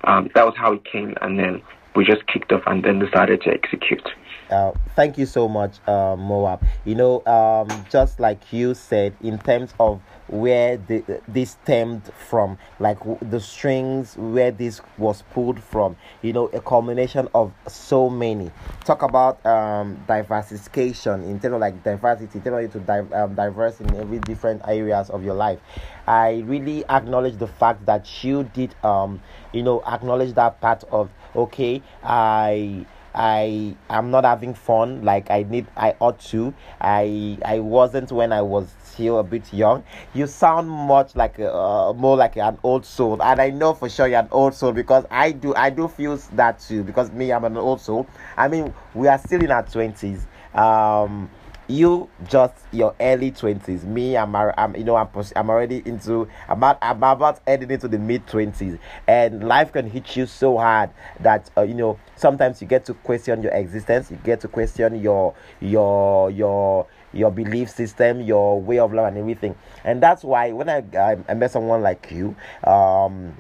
Um, 0.04 0.30
that 0.36 0.45
was 0.45 0.56
how 0.56 0.73
it 0.73 0.84
came, 0.86 1.15
and 1.21 1.38
then 1.38 1.62
we 1.95 2.06
just 2.06 2.25
kicked 2.28 2.52
off 2.52 2.62
and 2.67 2.84
then 2.84 2.99
decided 2.99 3.41
to 3.41 3.52
execute. 3.52 4.08
Uh, 4.50 4.72
thank 4.96 5.16
you 5.18 5.28
so 5.28 5.48
much, 5.48 5.78
uh, 5.88 6.16
Moab. 6.18 6.64
You 6.84 6.96
know, 6.96 7.24
um, 7.28 7.86
just 7.92 8.20
like 8.20 8.52
you 8.52 8.74
said, 8.74 9.14
in 9.22 9.38
terms 9.38 9.76
of 9.80 10.02
where 10.28 10.78
the, 10.78 11.04
this 11.28 11.52
stemmed 11.52 12.12
from, 12.14 12.58
like 12.80 12.98
the 13.22 13.40
strings, 13.40 14.16
where 14.18 14.50
this 14.50 14.82
was 14.98 15.22
pulled 15.34 15.62
from, 15.62 15.96
you 16.24 16.34
know, 16.34 16.48
a 16.48 16.62
combination 16.62 17.28
of 17.36 17.54
so 17.68 18.10
many. 18.10 18.50
Talk 18.86 19.04
about 19.04 19.44
um, 19.46 20.04
diversification 20.08 21.24
in 21.26 21.40
terms 21.40 21.54
of 21.54 21.62
like 21.62 21.84
diversity, 21.84 22.40
of 22.40 22.62
you 22.62 22.68
to 22.70 22.80
di- 22.80 23.14
um, 23.14 23.36
diverse 23.36 23.80
in 23.80 23.96
every 23.98 24.18
different 24.18 24.64
areas 24.68 25.12
of 25.12 25.24
your 25.24 25.36
life. 25.36 25.60
I 26.08 26.44
really 26.48 26.84
acknowledge 26.90 27.38
the 27.38 27.48
fact 27.48 27.86
that 27.86 28.24
you 28.24 28.44
did, 28.54 28.74
um, 28.84 29.22
you 29.54 29.62
know, 29.62 29.84
acknowledge 29.86 30.34
that 30.34 30.60
part 30.60 30.84
of 30.92 31.10
okay, 31.36 31.84
I. 32.04 32.86
I 33.13 33.76
am 33.89 34.12
not 34.12 34.24
having 34.24 34.54
fun 34.54 35.04
like 35.04 35.32
I 35.32 35.43
need 35.43 35.67
I 35.76 35.95
ought 36.00 36.19
to. 36.32 36.54
I 36.80 37.38
I 37.43 37.60
wasn't 37.60 38.12
when 38.12 38.32
I 38.32 38.41
was 38.41 38.67
still 38.84 39.19
a 39.19 39.24
bit 39.24 39.52
young. 39.54 39.84
You 40.13 40.28
sound 40.28 40.69
much 40.69 41.15
like 41.15 41.39
uh, 41.39 41.93
more 41.93 42.17
like 42.17 42.38
an 42.38 42.58
old 42.63 42.86
soul, 42.86 43.22
and 43.22 43.41
I 43.41 43.50
know 43.50 43.74
for 43.74 43.89
sure 43.89 44.08
you're 44.08 44.19
an 44.19 44.28
old 44.32 44.54
soul 44.54 44.72
because 44.72 45.06
I 45.10 45.32
do 45.32 45.56
I 45.56 45.69
do 45.69 45.88
feel 45.88 46.17
that 46.34 46.60
too. 46.60 46.84
Because 46.84 47.12
me, 47.12 47.32
I'm 47.32 47.45
an 47.45 47.58
old 47.58 47.82
soul. 47.82 48.08
I 48.38 48.48
mean, 48.48 48.74
we 48.93 49.08
are 49.08 49.17
still 49.17 49.43
in 49.43 49.52
our 49.52 49.63
twenties. 49.63 50.26
Um, 50.54 51.30
you 51.70 52.10
just 52.28 52.56
your 52.72 52.96
early 53.00 53.32
20s 53.32 53.84
me 53.84 54.18
i'm, 54.18 54.36
I'm 54.36 54.76
you 54.76 54.84
know 54.84 54.96
I'm, 54.96 55.08
I'm 55.36 55.50
already 55.50 55.84
into 55.86 56.28
about, 56.48 56.78
I'm 56.82 56.98
about 56.98 57.40
heading 57.48 57.72
into 57.72 57.88
the 57.88 58.00
mid 58.00 58.26
20s 58.26 58.80
and 59.08 59.48
life 59.48 59.72
can 59.72 59.90
hit 59.90 60.16
you 60.18 60.26
so 60.26 60.58
hard 60.58 60.90
that 61.20 61.50
uh, 61.58 61.62
you 61.62 61.76
know 61.76 61.98
sometimes 62.20 62.62
you 62.62 62.68
get 62.68 62.86
to 62.86 62.94
question 62.94 63.42
your 63.42 63.54
existence. 63.54 64.12
You 64.12 64.18
get 64.18 64.42
to 64.42 64.48
question 64.48 65.02
your 65.02 65.34
your 65.60 66.30
your 66.32 66.86
your 67.14 67.32
belief 67.32 67.70
system 67.70 68.22
your 68.22 68.62
way 68.62 68.78
of 68.80 68.94
life 68.94 69.08
and 69.08 69.18
everything. 69.18 69.56
And 69.84 70.04
that's 70.04 70.24
why 70.24 70.52
when 70.52 70.70
i 70.70 70.84
i, 70.98 71.18
I 71.28 71.34
met 71.34 71.52
someone 71.52 71.82
like 71.82 72.12
you 72.12 72.36
um 72.64 73.36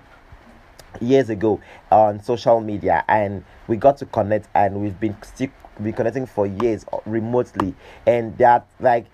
years 0.99 1.29
ago 1.29 1.61
on 1.91 2.21
social 2.23 2.59
media 2.61 3.03
and 3.07 3.43
we 3.67 3.77
got 3.77 3.97
to 3.97 4.05
connect 4.07 4.47
and 4.55 4.81
we've 4.81 4.99
been 4.99 5.15
still 5.21 5.49
been 5.83 5.93
connecting 5.93 6.25
for 6.25 6.45
years 6.47 6.85
uh, 6.93 6.97
remotely 7.05 7.73
and 8.05 8.37
that 8.37 8.67
like 8.79 9.05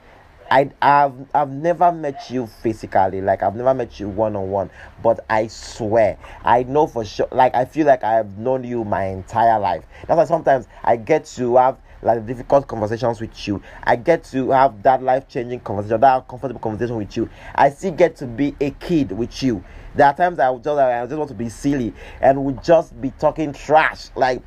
I 0.50 0.70
I've 0.82 1.14
I've 1.34 1.50
never 1.50 1.92
met 1.92 2.30
you 2.30 2.48
physically, 2.48 3.22
like 3.22 3.42
I've 3.42 3.56
never 3.56 3.74
met 3.74 4.00
you 4.00 4.10
one 4.10 4.36
on 4.36 4.50
one, 4.50 4.70
but 5.02 5.26
I 5.30 5.48
swear 5.48 6.18
I 6.44 6.64
know 6.64 6.88
for 6.88 7.04
sure. 7.04 7.28
Like 7.32 7.56
I 7.56 7.66
feel 7.66 7.88
like 7.88 8.04
I 8.04 8.14
have 8.14 8.38
known 8.38 8.64
you 8.64 8.84
my 8.84 9.06
entire 9.06 9.60
life. 9.60 9.86
That's 10.08 10.18
why 10.18 10.26
sometimes 10.26 10.68
I 10.84 10.98
get 10.98 11.26
to 11.38 11.56
have 11.58 11.78
like 12.02 12.26
difficult 12.28 12.68
conversations 12.68 13.20
with 13.20 13.48
you. 13.48 13.62
I 13.84 13.96
get 13.96 14.24
to 14.26 14.52
have 14.52 14.84
that 14.84 15.02
life 15.02 15.28
changing 15.28 15.62
conversation, 15.62 16.00
that 16.02 16.28
comfortable 16.28 16.60
conversation 16.60 16.98
with 16.98 17.18
you. 17.18 17.30
I 17.56 17.70
still 17.72 17.94
get 17.94 18.16
to 18.18 18.28
be 18.28 18.56
a 18.62 18.70
kid 18.72 19.12
with 19.12 19.42
you. 19.42 19.64
There 19.96 20.06
are 20.06 20.16
times 20.16 20.40
I 20.40 20.50
would 20.50 20.64
just 20.64 20.78
I 20.78 21.06
just 21.06 21.18
want 21.18 21.30
to 21.30 21.36
be 21.36 21.50
silly 21.50 21.94
and 22.22 22.44
we 22.44 22.54
just 22.62 23.00
be 23.02 23.12
talking 23.12 23.54
trash 23.54 24.10
like 24.16 24.44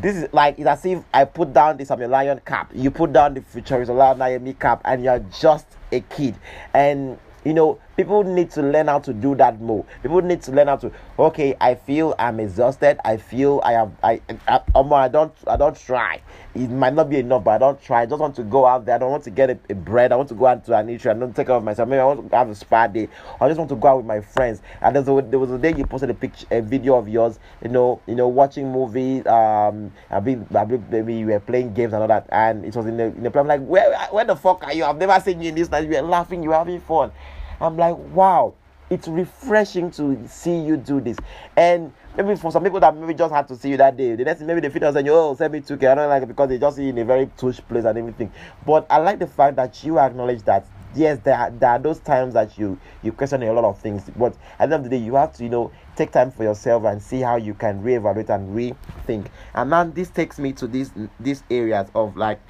this 0.00 0.16
is 0.16 0.32
like 0.32 0.58
it's 0.58 0.66
as 0.66 0.84
if 0.84 1.02
I 1.12 1.24
put 1.24 1.52
down 1.52 1.76
this 1.76 1.90
I'm 1.90 2.02
a 2.02 2.08
lion 2.08 2.40
cap, 2.44 2.70
you 2.74 2.90
put 2.90 3.12
down 3.12 3.34
the 3.34 3.42
future 3.42 3.80
is 3.80 3.88
a 3.88 3.92
lion 3.92 4.54
cap, 4.54 4.80
and 4.84 5.02
you're 5.02 5.24
just 5.40 5.66
a 5.90 6.00
kid. 6.00 6.34
And 6.74 7.18
you 7.44 7.54
know, 7.54 7.78
people 7.96 8.24
need 8.24 8.50
to 8.52 8.62
learn 8.62 8.88
how 8.88 8.98
to 9.00 9.12
do 9.12 9.34
that 9.36 9.60
more. 9.60 9.84
People 10.02 10.22
need 10.22 10.42
to 10.42 10.52
learn 10.52 10.68
how 10.68 10.76
to. 10.76 10.90
Okay, 11.18 11.54
I 11.60 11.74
feel 11.74 12.14
I'm 12.18 12.40
exhausted. 12.40 12.98
I 13.04 13.16
feel 13.16 13.60
I 13.64 13.74
am. 13.74 13.96
I. 14.02 14.20
I, 14.48 14.60
I, 14.74 14.80
I 14.80 15.08
don't. 15.08 15.32
I 15.46 15.56
don't 15.56 15.76
try. 15.76 16.20
It 16.54 16.70
might 16.70 16.94
not 16.94 17.08
be 17.08 17.18
enough, 17.18 17.44
but 17.44 17.52
I 17.52 17.58
don't 17.58 17.80
try. 17.82 18.02
I 18.02 18.06
just 18.06 18.20
want 18.20 18.36
to 18.36 18.42
go 18.42 18.66
out 18.66 18.84
there. 18.84 18.96
I 18.96 18.98
don't 18.98 19.10
want 19.10 19.24
to 19.24 19.30
get 19.30 19.50
a, 19.50 19.58
a 19.70 19.74
bread. 19.74 20.12
I 20.12 20.16
want 20.16 20.28
to 20.30 20.34
go 20.34 20.46
out 20.46 20.64
to 20.66 20.76
an 20.76 20.88
issue. 20.88 21.10
I 21.10 21.14
don't 21.14 21.34
take 21.34 21.46
care 21.46 21.56
of 21.56 21.64
myself. 21.64 21.88
Maybe 21.88 22.00
I 22.00 22.04
want 22.04 22.30
to 22.30 22.36
have 22.36 22.50
a 22.50 22.54
spa 22.54 22.86
day. 22.86 23.08
I 23.40 23.48
just 23.48 23.58
want 23.58 23.70
to 23.70 23.76
go 23.76 23.88
out 23.88 23.96
with 23.98 24.06
my 24.06 24.20
friends. 24.20 24.60
And 24.80 24.94
there's 24.94 25.08
a, 25.08 25.26
there 25.28 25.38
was 25.38 25.50
a 25.50 25.58
day 25.58 25.74
you 25.74 25.86
posted 25.86 26.10
a 26.10 26.14
picture, 26.14 26.46
a 26.50 26.60
video 26.60 26.96
of 26.96 27.08
yours. 27.08 27.38
You 27.62 27.70
know, 27.70 28.00
you 28.06 28.14
know, 28.14 28.28
watching 28.28 28.70
movies. 28.70 29.26
Um, 29.26 29.92
been, 30.22 30.46
I've 30.54 30.68
been 30.68 30.84
maybe 30.90 31.14
you 31.14 31.26
were 31.26 31.40
playing 31.40 31.74
games 31.74 31.92
and 31.92 32.02
all 32.02 32.08
that, 32.08 32.26
and 32.30 32.64
it 32.64 32.74
was 32.76 32.86
in 32.86 32.96
the 32.96 33.04
in 33.04 33.22
the. 33.22 33.38
I'm 33.38 33.46
like, 33.46 33.64
where, 33.64 33.96
where 34.10 34.24
the 34.24 34.36
fuck 34.36 34.64
are 34.64 34.72
you? 34.72 34.84
I've 34.84 34.98
never 34.98 35.18
seen 35.20 35.40
you 35.40 35.48
in 35.48 35.54
this 35.54 35.70
night. 35.70 35.84
You 35.84 35.90
were 35.90 36.02
laughing. 36.02 36.42
You 36.42 36.50
were 36.50 36.56
having 36.56 36.80
fun. 36.80 37.12
I'm 37.60 37.76
like, 37.76 37.96
wow, 37.96 38.54
it's 38.90 39.08
refreshing 39.08 39.90
to 39.92 40.18
see 40.28 40.60
you 40.60 40.76
do 40.76 41.00
this. 41.00 41.16
And 41.56 41.92
maybe 42.16 42.36
for 42.36 42.52
some 42.52 42.62
people 42.62 42.80
that 42.80 42.96
maybe 42.96 43.14
just 43.14 43.32
had 43.32 43.48
to 43.48 43.56
see 43.56 43.70
you 43.70 43.76
that 43.78 43.96
day, 43.96 44.14
the 44.14 44.24
next 44.24 44.40
maybe 44.42 44.60
they 44.60 44.68
feel 44.68 44.92
saying, 44.92 45.08
oh, 45.08 45.34
send 45.34 45.52
me 45.52 45.60
2K. 45.60 45.90
I 45.90 45.94
don't 45.94 46.08
like 46.08 46.22
it 46.22 46.26
because 46.26 46.48
they 46.48 46.58
just 46.58 46.76
see 46.76 46.84
you 46.84 46.90
in 46.90 46.98
a 46.98 47.04
very 47.04 47.30
tush 47.36 47.60
place 47.68 47.84
and 47.84 47.98
everything. 47.98 48.30
But 48.66 48.86
I 48.90 48.98
like 48.98 49.18
the 49.18 49.26
fact 49.26 49.56
that 49.56 49.82
you 49.82 49.98
acknowledge 49.98 50.42
that 50.42 50.66
yes, 50.94 51.18
there 51.24 51.36
are, 51.36 51.50
there 51.50 51.70
are 51.70 51.78
those 51.78 52.00
times 52.00 52.34
that 52.34 52.58
you 52.58 52.78
you 53.02 53.12
question 53.12 53.42
a 53.42 53.52
lot 53.52 53.64
of 53.64 53.78
things. 53.78 54.10
But 54.16 54.34
at 54.58 54.68
the 54.68 54.74
end 54.74 54.84
of 54.84 54.84
the 54.84 54.90
day, 54.90 55.02
you 55.02 55.14
have 55.14 55.32
to, 55.34 55.42
you 55.42 55.48
know, 55.48 55.70
take 55.96 56.12
time 56.12 56.30
for 56.30 56.44
yourself 56.44 56.84
and 56.84 57.02
see 57.02 57.20
how 57.20 57.36
you 57.36 57.54
can 57.54 57.82
reevaluate 57.82 58.28
and 58.28 58.54
rethink. 58.54 59.28
And 59.54 59.70
now 59.70 59.84
this 59.84 60.10
takes 60.10 60.38
me 60.38 60.52
to 60.54 60.66
these 60.66 60.90
these 61.18 61.42
areas 61.50 61.88
of 61.94 62.16
like 62.16 62.40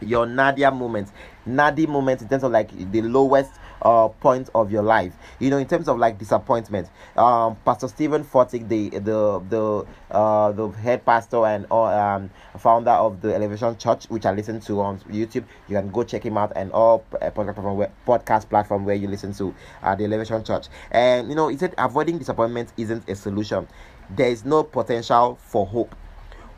your 0.00 0.24
nadir 0.24 0.70
moments 0.70 1.12
nadir 1.44 1.86
moments 1.86 2.22
in 2.22 2.28
terms 2.28 2.42
of 2.42 2.50
like 2.50 2.70
the 2.90 3.02
lowest 3.02 3.52
uh 3.82 4.08
point 4.08 4.48
of 4.54 4.70
your 4.70 4.82
life. 4.82 5.14
You 5.38 5.50
know 5.50 5.58
in 5.58 5.66
terms 5.66 5.88
of 5.88 5.98
like 5.98 6.18
disappointment. 6.18 6.88
Um 7.16 7.56
pastor 7.64 7.88
steven 7.88 8.24
furtick 8.24 8.68
the 8.68 8.90
the 8.90 9.40
the 9.48 9.86
uh 10.10 10.52
the 10.52 10.68
head 10.68 11.04
pastor 11.04 11.44
and 11.46 11.66
uh, 11.70 11.84
um 11.84 12.30
founder 12.58 12.90
of 12.90 13.20
the 13.20 13.34
elevation 13.34 13.76
church 13.78 14.06
which 14.06 14.26
i 14.26 14.32
listen 14.32 14.60
to 14.60 14.80
on 14.80 14.98
youtube. 15.00 15.44
You 15.68 15.76
can 15.76 15.90
go 15.90 16.02
check 16.04 16.24
him 16.24 16.36
out 16.36 16.52
and 16.56 16.72
all 16.72 17.04
uh, 17.20 17.30
podcast 17.30 17.54
platform 17.54 17.76
where, 17.76 17.92
podcast 18.06 18.48
platform 18.48 18.84
where 18.84 18.96
you 18.96 19.08
listen 19.08 19.32
to 19.34 19.54
uh, 19.82 19.94
the 19.94 20.04
elevation 20.04 20.44
church. 20.44 20.66
And 20.90 21.28
you 21.28 21.34
know 21.34 21.48
he 21.48 21.56
said 21.56 21.74
avoiding 21.78 22.18
disappointment 22.18 22.72
isn't 22.76 23.08
a 23.08 23.14
solution. 23.14 23.68
There 24.10 24.28
is 24.28 24.44
no 24.44 24.64
potential 24.64 25.38
for 25.40 25.66
hope 25.66 25.94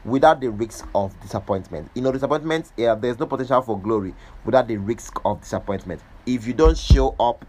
without 0.05 0.41
the 0.41 0.51
risk 0.51 0.87
of 0.95 1.19
disappointment. 1.21 1.91
You 1.95 2.03
know, 2.03 2.12
disappointment, 2.12 2.73
yeah, 2.77 2.95
there's 2.95 3.19
no 3.19 3.27
potential 3.27 3.62
for 3.62 3.79
glory 3.79 4.15
without 4.45 4.69
the 4.69 4.77
risk 4.77 5.21
of 5.25 5.41
disappointment. 5.41 6.01
If 6.27 6.47
you 6.47 6.53
don't 6.53 6.77
show 6.77 7.15
up 7.21 7.45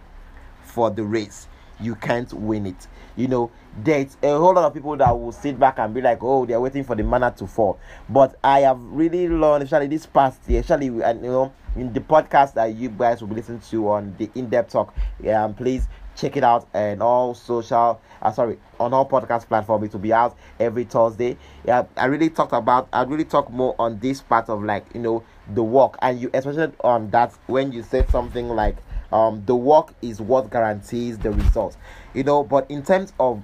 for 0.61 0.89
the 0.89 1.03
race, 1.03 1.47
you 1.79 1.95
can't 1.95 2.31
win 2.33 2.65
it. 2.65 2.87
You 3.15 3.27
know, 3.27 3.51
there's 3.77 4.17
a 4.23 4.29
whole 4.29 4.53
lot 4.53 4.65
of 4.65 4.73
people 4.73 4.95
that 4.97 5.11
will 5.11 5.31
sit 5.31 5.59
back 5.59 5.77
and 5.79 5.93
be 5.93 6.01
like, 6.01 6.19
oh, 6.21 6.45
they're 6.45 6.59
waiting 6.59 6.83
for 6.83 6.95
the 6.95 7.03
manna 7.03 7.31
to 7.37 7.47
fall. 7.47 7.79
But 8.09 8.37
I 8.43 8.61
have 8.61 8.79
really 8.79 9.27
learned, 9.27 9.63
especially 9.63 9.87
this 9.87 10.05
past 10.05 10.39
year, 10.47 10.61
especially, 10.61 10.87
and 11.03 11.23
you 11.23 11.31
know, 11.31 11.53
in 11.75 11.93
the 11.93 11.99
podcast 11.99 12.53
that 12.53 12.75
you 12.75 12.89
guys 12.89 13.21
will 13.21 13.27
be 13.27 13.35
listening 13.35 13.61
to 13.61 13.89
on 13.89 14.15
the 14.17 14.29
in 14.35 14.49
depth 14.49 14.71
talk, 14.71 14.95
yeah, 15.21 15.47
please 15.47 15.87
check 16.15 16.37
it 16.37 16.43
out 16.43 16.67
and 16.73 17.01
all 17.01 17.33
social 17.33 17.99
uh, 18.21 18.31
sorry 18.31 18.57
on 18.79 18.93
all 18.93 19.07
podcast 19.07 19.47
platforms 19.47 19.85
it 19.85 19.93
will 19.93 19.99
be 19.99 20.13
out 20.13 20.37
every 20.59 20.83
thursday. 20.83 21.37
Yeah 21.65 21.85
i 21.97 22.05
really 22.05 22.29
talked 22.29 22.53
about 22.53 22.87
i 22.93 23.03
really 23.03 23.25
talk 23.25 23.49
more 23.51 23.75
on 23.79 23.99
this 23.99 24.21
part 24.21 24.49
of 24.49 24.63
like 24.63 24.85
you 24.93 25.01
know 25.01 25.23
the 25.53 25.63
work. 25.63 25.97
And 26.01 26.19
you 26.21 26.29
especially 26.33 26.73
on 26.81 27.09
that 27.11 27.33
when 27.47 27.71
you 27.71 27.83
said 27.83 28.09
something 28.09 28.49
like 28.49 28.77
um 29.11 29.43
the 29.45 29.55
work 29.55 29.93
is 30.01 30.21
what 30.21 30.49
guarantees 30.49 31.17
the 31.17 31.31
results. 31.31 31.77
You 32.13 32.23
know 32.23 32.43
but 32.43 32.69
in 32.69 32.83
terms 32.83 33.13
of 33.19 33.41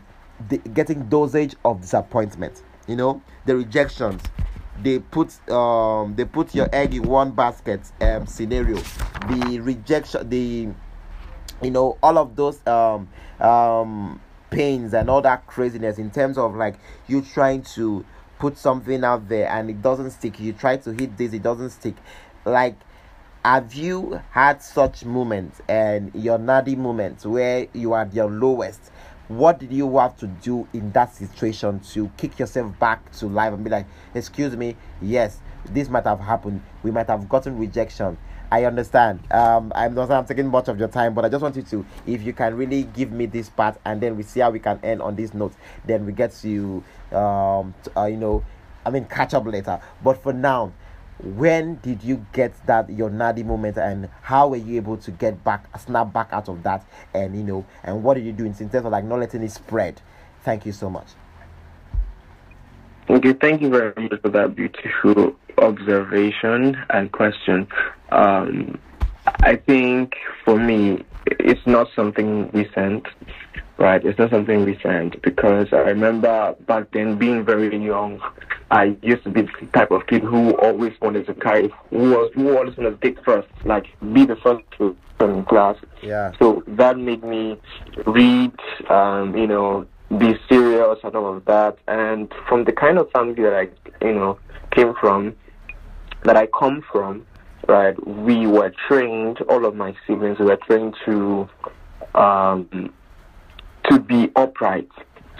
the 0.47 0.57
getting 0.57 1.09
dosage 1.09 1.55
of 1.65 1.81
disappointment 1.81 2.63
you 2.87 2.95
know 2.95 3.21
the 3.45 3.57
rejections 3.57 4.21
they 4.81 4.99
put 4.99 5.37
um 5.51 6.15
they 6.15 6.23
put 6.25 6.55
your 6.55 6.69
egg 6.71 6.93
in 6.93 7.03
one 7.03 7.31
basket 7.31 7.81
um 8.01 8.25
scenario. 8.25 8.77
The 9.27 9.59
rejection 9.59 10.29
the 10.29 10.69
you 11.61 11.71
know 11.71 11.97
all 12.01 12.17
of 12.17 12.35
those 12.35 12.65
um 12.67 13.07
um 13.39 14.19
pains 14.49 14.93
and 14.93 15.09
all 15.09 15.21
that 15.21 15.45
craziness 15.47 15.97
in 15.97 16.09
terms 16.09 16.37
of 16.37 16.55
like 16.55 16.75
you 17.07 17.21
trying 17.21 17.61
to 17.61 18.05
put 18.39 18.57
something 18.57 19.03
out 19.03 19.27
there 19.27 19.49
and 19.49 19.69
it 19.69 19.81
doesn't 19.81 20.11
stick. 20.11 20.39
You 20.39 20.53
try 20.53 20.77
to 20.77 20.91
hit 20.91 21.17
this 21.17 21.33
it 21.33 21.43
doesn't 21.43 21.71
stick. 21.71 21.95
Like 22.45 22.75
have 23.43 23.73
you 23.73 24.21
had 24.31 24.61
such 24.61 25.05
moments 25.05 25.61
and 25.67 26.11
your 26.13 26.37
nadir 26.37 26.77
moments 26.77 27.25
where 27.25 27.67
you 27.73 27.93
are 27.93 28.01
at 28.01 28.13
your 28.13 28.29
lowest? 28.29 28.91
What 29.27 29.59
did 29.59 29.71
you 29.71 29.97
have 29.97 30.17
to 30.17 30.27
do 30.27 30.67
in 30.73 30.91
that 30.93 31.13
situation 31.13 31.81
to 31.91 32.09
kick 32.17 32.39
yourself 32.39 32.77
back 32.79 33.11
to 33.13 33.27
life 33.27 33.53
and 33.53 33.63
be 33.63 33.69
like 33.69 33.85
excuse 34.15 34.55
me 34.55 34.75
yes 35.01 35.39
this 35.65 35.89
might 35.89 36.05
have 36.05 36.19
happened. 36.19 36.61
We 36.83 36.91
might 36.91 37.07
have 37.07 37.27
gotten 37.29 37.57
rejection 37.59 38.17
I 38.51 38.65
understand. 38.65 39.19
Um, 39.31 39.71
I'm 39.75 39.93
not 39.93 40.09
I'm 40.09 40.25
taking 40.25 40.47
much 40.47 40.67
of 40.67 40.79
your 40.79 40.87
time, 40.87 41.13
but 41.13 41.23
I 41.23 41.29
just 41.29 41.41
want 41.41 41.55
you 41.55 41.61
to, 41.63 41.85
if 42.07 42.23
you 42.23 42.33
can 42.33 42.55
really 42.55 42.83
give 42.83 43.11
me 43.11 43.27
this 43.27 43.49
part, 43.49 43.79
and 43.85 44.01
then 44.01 44.17
we 44.17 44.23
see 44.23 44.39
how 44.39 44.49
we 44.49 44.59
can 44.59 44.79
end 44.83 45.01
on 45.01 45.15
this 45.15 45.33
note. 45.33 45.53
Then 45.85 46.05
we 46.05 46.13
get 46.13 46.33
to, 46.41 46.83
um, 47.11 47.75
to, 47.83 47.99
uh, 47.99 48.05
you 48.05 48.17
know, 48.17 48.43
I 48.85 48.89
mean, 48.89 49.05
catch 49.05 49.33
up 49.33 49.45
later. 49.45 49.79
But 50.03 50.23
for 50.23 50.33
now, 50.33 50.71
when 51.21 51.75
did 51.75 52.03
you 52.03 52.25
get 52.33 52.53
that 52.65 52.89
your 52.89 53.09
nadir 53.09 53.45
moment, 53.45 53.77
and 53.77 54.09
how 54.21 54.47
were 54.47 54.55
you 54.55 54.77
able 54.77 54.97
to 54.97 55.11
get 55.11 55.43
back, 55.43 55.65
snap 55.79 56.11
back 56.11 56.29
out 56.31 56.49
of 56.49 56.63
that, 56.63 56.85
and 57.13 57.35
you 57.35 57.43
know, 57.43 57.65
and 57.83 58.03
what 58.03 58.15
did 58.15 58.25
you 58.25 58.31
do 58.31 58.45
in 58.45 58.53
terms 58.53 58.73
of 58.73 58.85
like 58.85 59.03
not 59.03 59.19
letting 59.19 59.43
it 59.43 59.51
spread? 59.51 60.01
Thank 60.43 60.65
you 60.65 60.71
so 60.71 60.89
much. 60.89 61.07
Okay, 63.09 63.33
thank 63.33 63.61
you 63.61 63.69
very 63.69 63.93
much 63.95 64.21
for 64.21 64.29
that 64.29 64.55
beautiful 64.55 65.35
observation 65.59 66.77
and 66.89 67.11
question. 67.11 67.67
Um, 68.11 68.79
I 69.41 69.55
think 69.55 70.15
for 70.43 70.57
me, 70.57 71.03
it's 71.25 71.65
not 71.65 71.87
something 71.95 72.49
recent, 72.51 73.07
right? 73.77 74.03
It's 74.03 74.17
not 74.17 74.31
something 74.31 74.65
recent 74.65 75.21
because 75.21 75.67
I 75.71 75.77
remember 75.77 76.55
back 76.67 76.91
then 76.91 77.17
being 77.17 77.45
very 77.45 77.75
young. 77.77 78.19
I 78.71 78.97
used 79.01 79.23
to 79.23 79.29
be 79.29 79.41
the 79.41 79.67
type 79.73 79.91
of 79.91 80.07
kid 80.07 80.23
who 80.23 80.51
always 80.57 80.93
wanted 81.01 81.25
to 81.27 81.33
carry, 81.33 81.69
who 81.89 82.11
was 82.11 82.31
who 82.35 82.55
always 82.57 82.77
wanted 82.77 83.01
to 83.01 83.07
take 83.07 83.23
first, 83.23 83.47
like 83.65 83.87
be 84.13 84.25
the 84.25 84.35
first 84.37 84.63
to 84.77 84.95
in 85.21 85.43
class. 85.45 85.75
Yeah. 86.01 86.33
So 86.39 86.63
that 86.67 86.97
made 86.97 87.23
me 87.23 87.59
read, 88.05 88.53
um, 88.89 89.35
you 89.35 89.47
know, 89.47 89.85
be 90.17 90.35
serious 90.47 90.99
and 91.03 91.15
all 91.15 91.35
of 91.37 91.45
that. 91.45 91.77
And 91.87 92.31
from 92.47 92.63
the 92.63 92.71
kind 92.71 92.97
of 92.97 93.11
family 93.11 93.41
that 93.43 93.53
I, 93.53 94.05
you 94.05 94.13
know, 94.13 94.39
came 94.71 94.93
from, 94.95 95.35
that 96.23 96.35
I 96.35 96.47
come 96.47 96.83
from, 96.91 97.25
right, 97.67 97.95
we 98.07 98.47
were 98.47 98.73
trained, 98.87 99.41
all 99.41 99.65
of 99.65 99.75
my 99.75 99.95
siblings 100.05 100.39
were 100.39 100.57
trained 100.57 100.95
to, 101.05 101.49
um, 102.15 102.93
to 103.89 103.99
be 103.99 104.31
upright, 104.35 104.89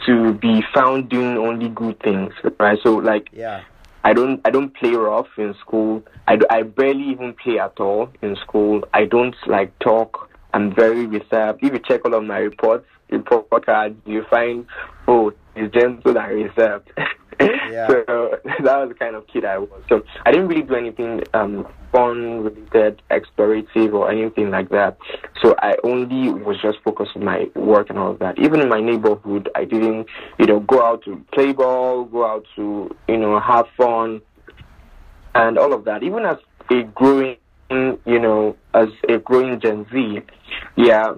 to 0.06 0.34
be 0.34 0.64
found 0.74 1.10
doing 1.10 1.38
only 1.38 1.70
good 1.70 2.00
things, 2.02 2.34
right? 2.60 2.80
So 2.84 2.96
like, 2.96 3.30
Yeah. 3.34 3.64
I 4.04 4.14
don't 4.14 4.40
I 4.46 4.50
don't 4.50 4.74
play 4.76 4.92
rough 4.92 5.28
in 5.38 5.54
school. 5.56 6.04
I, 6.26 6.40
I 6.50 6.64
barely 6.64 7.04
even 7.10 7.34
play 7.34 7.60
at 7.60 7.80
all 7.82 8.10
in 8.22 8.38
school. 8.38 8.84
I 8.94 9.04
don't 9.06 9.36
like 9.46 9.78
talk. 9.80 10.30
I'm 10.54 10.74
very 10.74 11.06
reserved. 11.06 11.60
If 11.62 11.74
you 11.74 11.80
check 11.80 12.06
all 12.06 12.14
of 12.14 12.24
my 12.24 12.38
reports, 12.38 12.86
report 13.10 13.66
cards, 13.66 13.98
you 14.06 14.24
find 14.30 14.66
oh 15.08 15.34
he's 15.54 15.70
gentle 15.72 16.18
and 16.18 16.46
reserved. 16.46 16.90
Yeah. 17.40 17.88
So 17.88 18.40
that 18.64 18.78
was 18.78 18.90
the 18.90 18.96
kind 18.96 19.16
of 19.16 19.28
kid 19.28 19.46
I 19.46 19.58
was. 19.58 19.82
So 19.88 20.04
I 20.26 20.32
didn't 20.32 20.48
really 20.48 20.64
do 20.64 20.76
anything 20.76 21.24
um 21.34 21.68
fun 21.92 22.44
related, 22.44 23.02
explorative 23.10 23.94
or 23.94 24.12
anything 24.12 24.52
like 24.52 24.70
that. 24.70 24.98
So 25.42 25.56
I 25.60 25.76
only 25.84 26.30
was 26.30 26.58
just 26.62 26.80
focused 26.84 27.12
on 27.16 27.26
my 27.26 27.50
work 27.56 27.90
and 27.90 27.98
all 27.98 28.12
of 28.12 28.20
that. 28.20 28.38
Even 28.40 28.62
in 28.62 28.70
my 28.70 28.80
neighborhood, 28.80 29.50
I 29.56 29.66
didn't, 29.66 30.08
you 30.38 30.46
know, 30.46 30.60
go 30.60 30.84
out 30.84 31.04
to 31.06 31.24
play 31.34 31.52
ball, 31.52 32.06
go 32.06 32.26
out 32.26 32.46
to, 32.56 32.96
you 33.08 33.18
know, 33.18 33.40
have 33.40 33.66
fun, 33.78 34.22
and 35.36 35.58
all 35.58 35.74
of 35.74 35.86
that. 35.86 36.04
Even 36.04 36.26
as 36.26 36.38
a 36.70 36.84
growing, 36.84 37.38
you 37.72 38.20
know, 38.20 38.56
as 38.74 38.90
a 39.08 39.18
growing 39.18 39.60
Gen 39.60 39.86
Z, 39.92 40.22
yeah, 40.76 41.14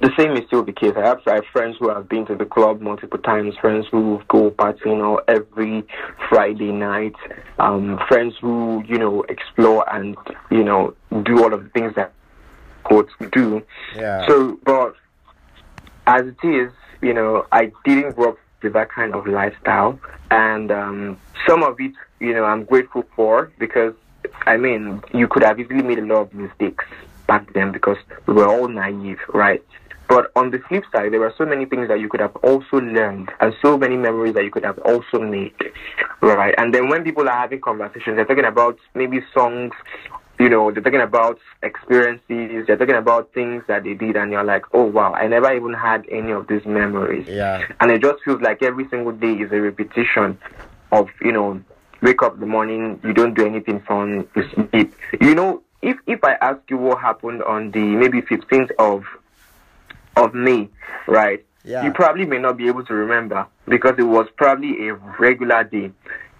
the 0.00 0.10
same 0.16 0.32
is 0.36 0.46
still 0.46 0.62
the 0.62 0.72
case. 0.72 0.92
I 0.96 1.06
have, 1.06 1.20
I 1.26 1.34
have 1.36 1.46
friends 1.52 1.76
who 1.78 1.88
have 1.88 2.08
been 2.08 2.24
to 2.26 2.36
the 2.36 2.44
club 2.44 2.80
multiple 2.80 3.18
times, 3.18 3.56
friends 3.60 3.86
who 3.90 4.22
go 4.28 4.50
partying 4.50 4.86
you 4.86 4.96
know, 4.96 5.20
every 5.26 5.84
Friday 6.28 6.70
night, 6.70 7.16
um, 7.58 7.98
friends 8.06 8.34
who, 8.40 8.84
you 8.86 8.98
know, 8.98 9.22
explore 9.22 9.84
and, 9.92 10.16
you 10.50 10.62
know, 10.62 10.94
do 11.24 11.42
all 11.42 11.52
of 11.52 11.64
the 11.64 11.70
things 11.70 11.94
that 11.96 12.12
quotes 12.84 13.12
do. 13.32 13.62
Yeah. 13.96 14.26
So, 14.28 14.58
but 14.64 14.94
as 16.06 16.26
it 16.26 16.46
is, 16.46 16.72
you 17.02 17.12
know, 17.12 17.46
I 17.50 17.72
didn't 17.84 18.14
grow 18.14 18.30
up 18.30 18.38
with 18.62 18.72
that 18.74 18.90
kind 18.90 19.14
of 19.14 19.26
lifestyle. 19.26 19.98
And 20.30 20.70
um, 20.70 21.20
some 21.46 21.62
of 21.62 21.80
it, 21.80 21.92
you 22.20 22.34
know, 22.34 22.44
I'm 22.44 22.64
grateful 22.64 23.04
for 23.16 23.50
because, 23.58 23.94
I 24.46 24.56
mean, 24.56 25.02
you 25.12 25.26
could 25.26 25.42
have 25.42 25.58
easily 25.58 25.82
made 25.82 25.98
a 25.98 26.06
lot 26.06 26.22
of 26.22 26.34
mistakes 26.34 26.84
back 27.26 27.52
then 27.52 27.72
because 27.72 27.98
we 28.26 28.34
were 28.34 28.48
all 28.48 28.68
naive, 28.68 29.18
right? 29.32 29.62
But 30.08 30.32
on 30.34 30.50
the 30.50 30.58
flip 30.58 30.84
side, 30.90 31.12
there 31.12 31.20
were 31.20 31.34
so 31.36 31.44
many 31.44 31.66
things 31.66 31.88
that 31.88 32.00
you 32.00 32.08
could 32.08 32.20
have 32.20 32.34
also 32.36 32.78
learned 32.80 33.30
and 33.40 33.54
so 33.60 33.76
many 33.76 33.96
memories 33.96 34.34
that 34.34 34.44
you 34.44 34.50
could 34.50 34.64
have 34.64 34.78
also 34.78 35.18
made, 35.18 35.54
right? 36.22 36.54
And 36.56 36.74
then 36.74 36.88
when 36.88 37.04
people 37.04 37.28
are 37.28 37.38
having 37.38 37.60
conversations, 37.60 38.16
they're 38.16 38.24
talking 38.24 38.46
about 38.46 38.78
maybe 38.94 39.20
songs, 39.34 39.72
you 40.40 40.48
know, 40.48 40.70
they're 40.70 40.82
talking 40.82 41.02
about 41.02 41.38
experiences, 41.62 42.66
they're 42.66 42.78
talking 42.78 42.94
about 42.94 43.34
things 43.34 43.64
that 43.68 43.84
they 43.84 43.92
did, 43.92 44.16
and 44.16 44.32
you're 44.32 44.44
like, 44.44 44.64
oh 44.72 44.84
wow, 44.84 45.12
I 45.12 45.26
never 45.26 45.54
even 45.54 45.74
had 45.74 46.06
any 46.10 46.32
of 46.32 46.46
these 46.46 46.64
memories. 46.64 47.28
Yeah. 47.28 47.66
And 47.80 47.90
it 47.90 48.00
just 48.00 48.24
feels 48.24 48.40
like 48.40 48.62
every 48.62 48.88
single 48.88 49.12
day 49.12 49.32
is 49.32 49.52
a 49.52 49.60
repetition 49.60 50.38
of, 50.90 51.08
you 51.20 51.32
know, 51.32 51.62
wake 52.00 52.22
up 52.22 52.34
in 52.34 52.40
the 52.40 52.46
morning, 52.46 52.98
you 53.04 53.12
don't 53.12 53.34
do 53.34 53.44
anything 53.44 53.80
fun, 53.80 54.26
you 54.34 54.48
sleep. 54.54 54.94
You 55.20 55.34
know, 55.34 55.62
if 55.82 55.98
if 56.06 56.24
I 56.24 56.34
ask 56.40 56.60
you 56.70 56.78
what 56.78 57.00
happened 57.00 57.42
on 57.42 57.72
the 57.72 57.80
maybe 57.80 58.22
15th 58.22 58.70
of 58.78 59.04
of 60.18 60.34
May, 60.34 60.68
right? 61.06 61.44
Yeah. 61.64 61.84
You 61.84 61.92
probably 61.92 62.26
may 62.26 62.38
not 62.38 62.56
be 62.56 62.66
able 62.68 62.84
to 62.84 62.94
remember 62.94 63.46
because 63.66 63.94
it 63.98 64.04
was 64.04 64.26
probably 64.36 64.88
a 64.88 64.94
regular 65.18 65.64
day. 65.64 65.90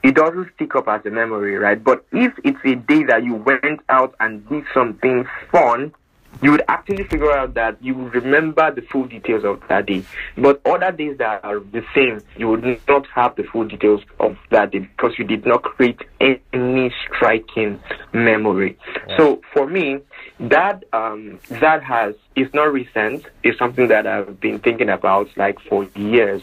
It 0.03 0.15
doesn't 0.15 0.53
stick 0.55 0.75
up 0.77 0.89
as 0.89 1.05
a 1.07 1.11
memory, 1.11 1.57
right? 1.57 1.83
But 1.83 2.07
if 2.13 2.33
it's 2.45 2.59
a 2.65 2.77
day 2.77 3.05
that 3.05 3.25
you 3.25 3.35
went 3.35 3.81
out 3.89 4.15
and 4.21 4.49
did 4.49 4.65
something 4.73 5.27
fun, 5.51 5.93
you 6.41 6.53
would 6.53 6.63
actually 6.69 7.05
figure 7.05 7.33
out 7.33 7.55
that 7.55 7.83
you 7.83 7.95
would 7.95 8.15
remember 8.15 8.71
the 8.73 8.83
full 8.83 9.05
details 9.05 9.45
of 9.45 9.61
that 9.69 9.87
day. 9.87 10.05
But 10.37 10.61
other 10.65 10.93
days 10.93 11.19
that 11.19 11.45
are 11.45 11.59
the 11.59 11.83
same, 11.95 12.23
you 12.37 12.49
would 12.49 12.65
not 12.87 13.07
have 13.15 13.35
the 13.35 13.43
full 13.43 13.65
details 13.65 14.03
of 14.21 14.37
that 14.51 14.71
day 14.71 14.81
because 14.81 15.19
you 15.19 15.25
did 15.25 15.45
not 15.45 15.63
create 15.63 16.01
any 16.21 16.95
striking 17.07 17.81
memory. 18.13 18.79
So 19.17 19.41
for 19.53 19.67
me, 19.67 19.99
that 20.41 20.85
um, 20.93 21.41
that 21.49 21.83
has 21.83 22.15
it's 22.37 22.53
not 22.55 22.73
recent. 22.73 23.27
It's 23.43 23.59
something 23.59 23.89
that 23.89 24.07
I've 24.07 24.41
been 24.41 24.59
thinking 24.61 24.89
about 24.89 25.29
like 25.37 25.61
for 25.61 25.85
years, 25.97 26.43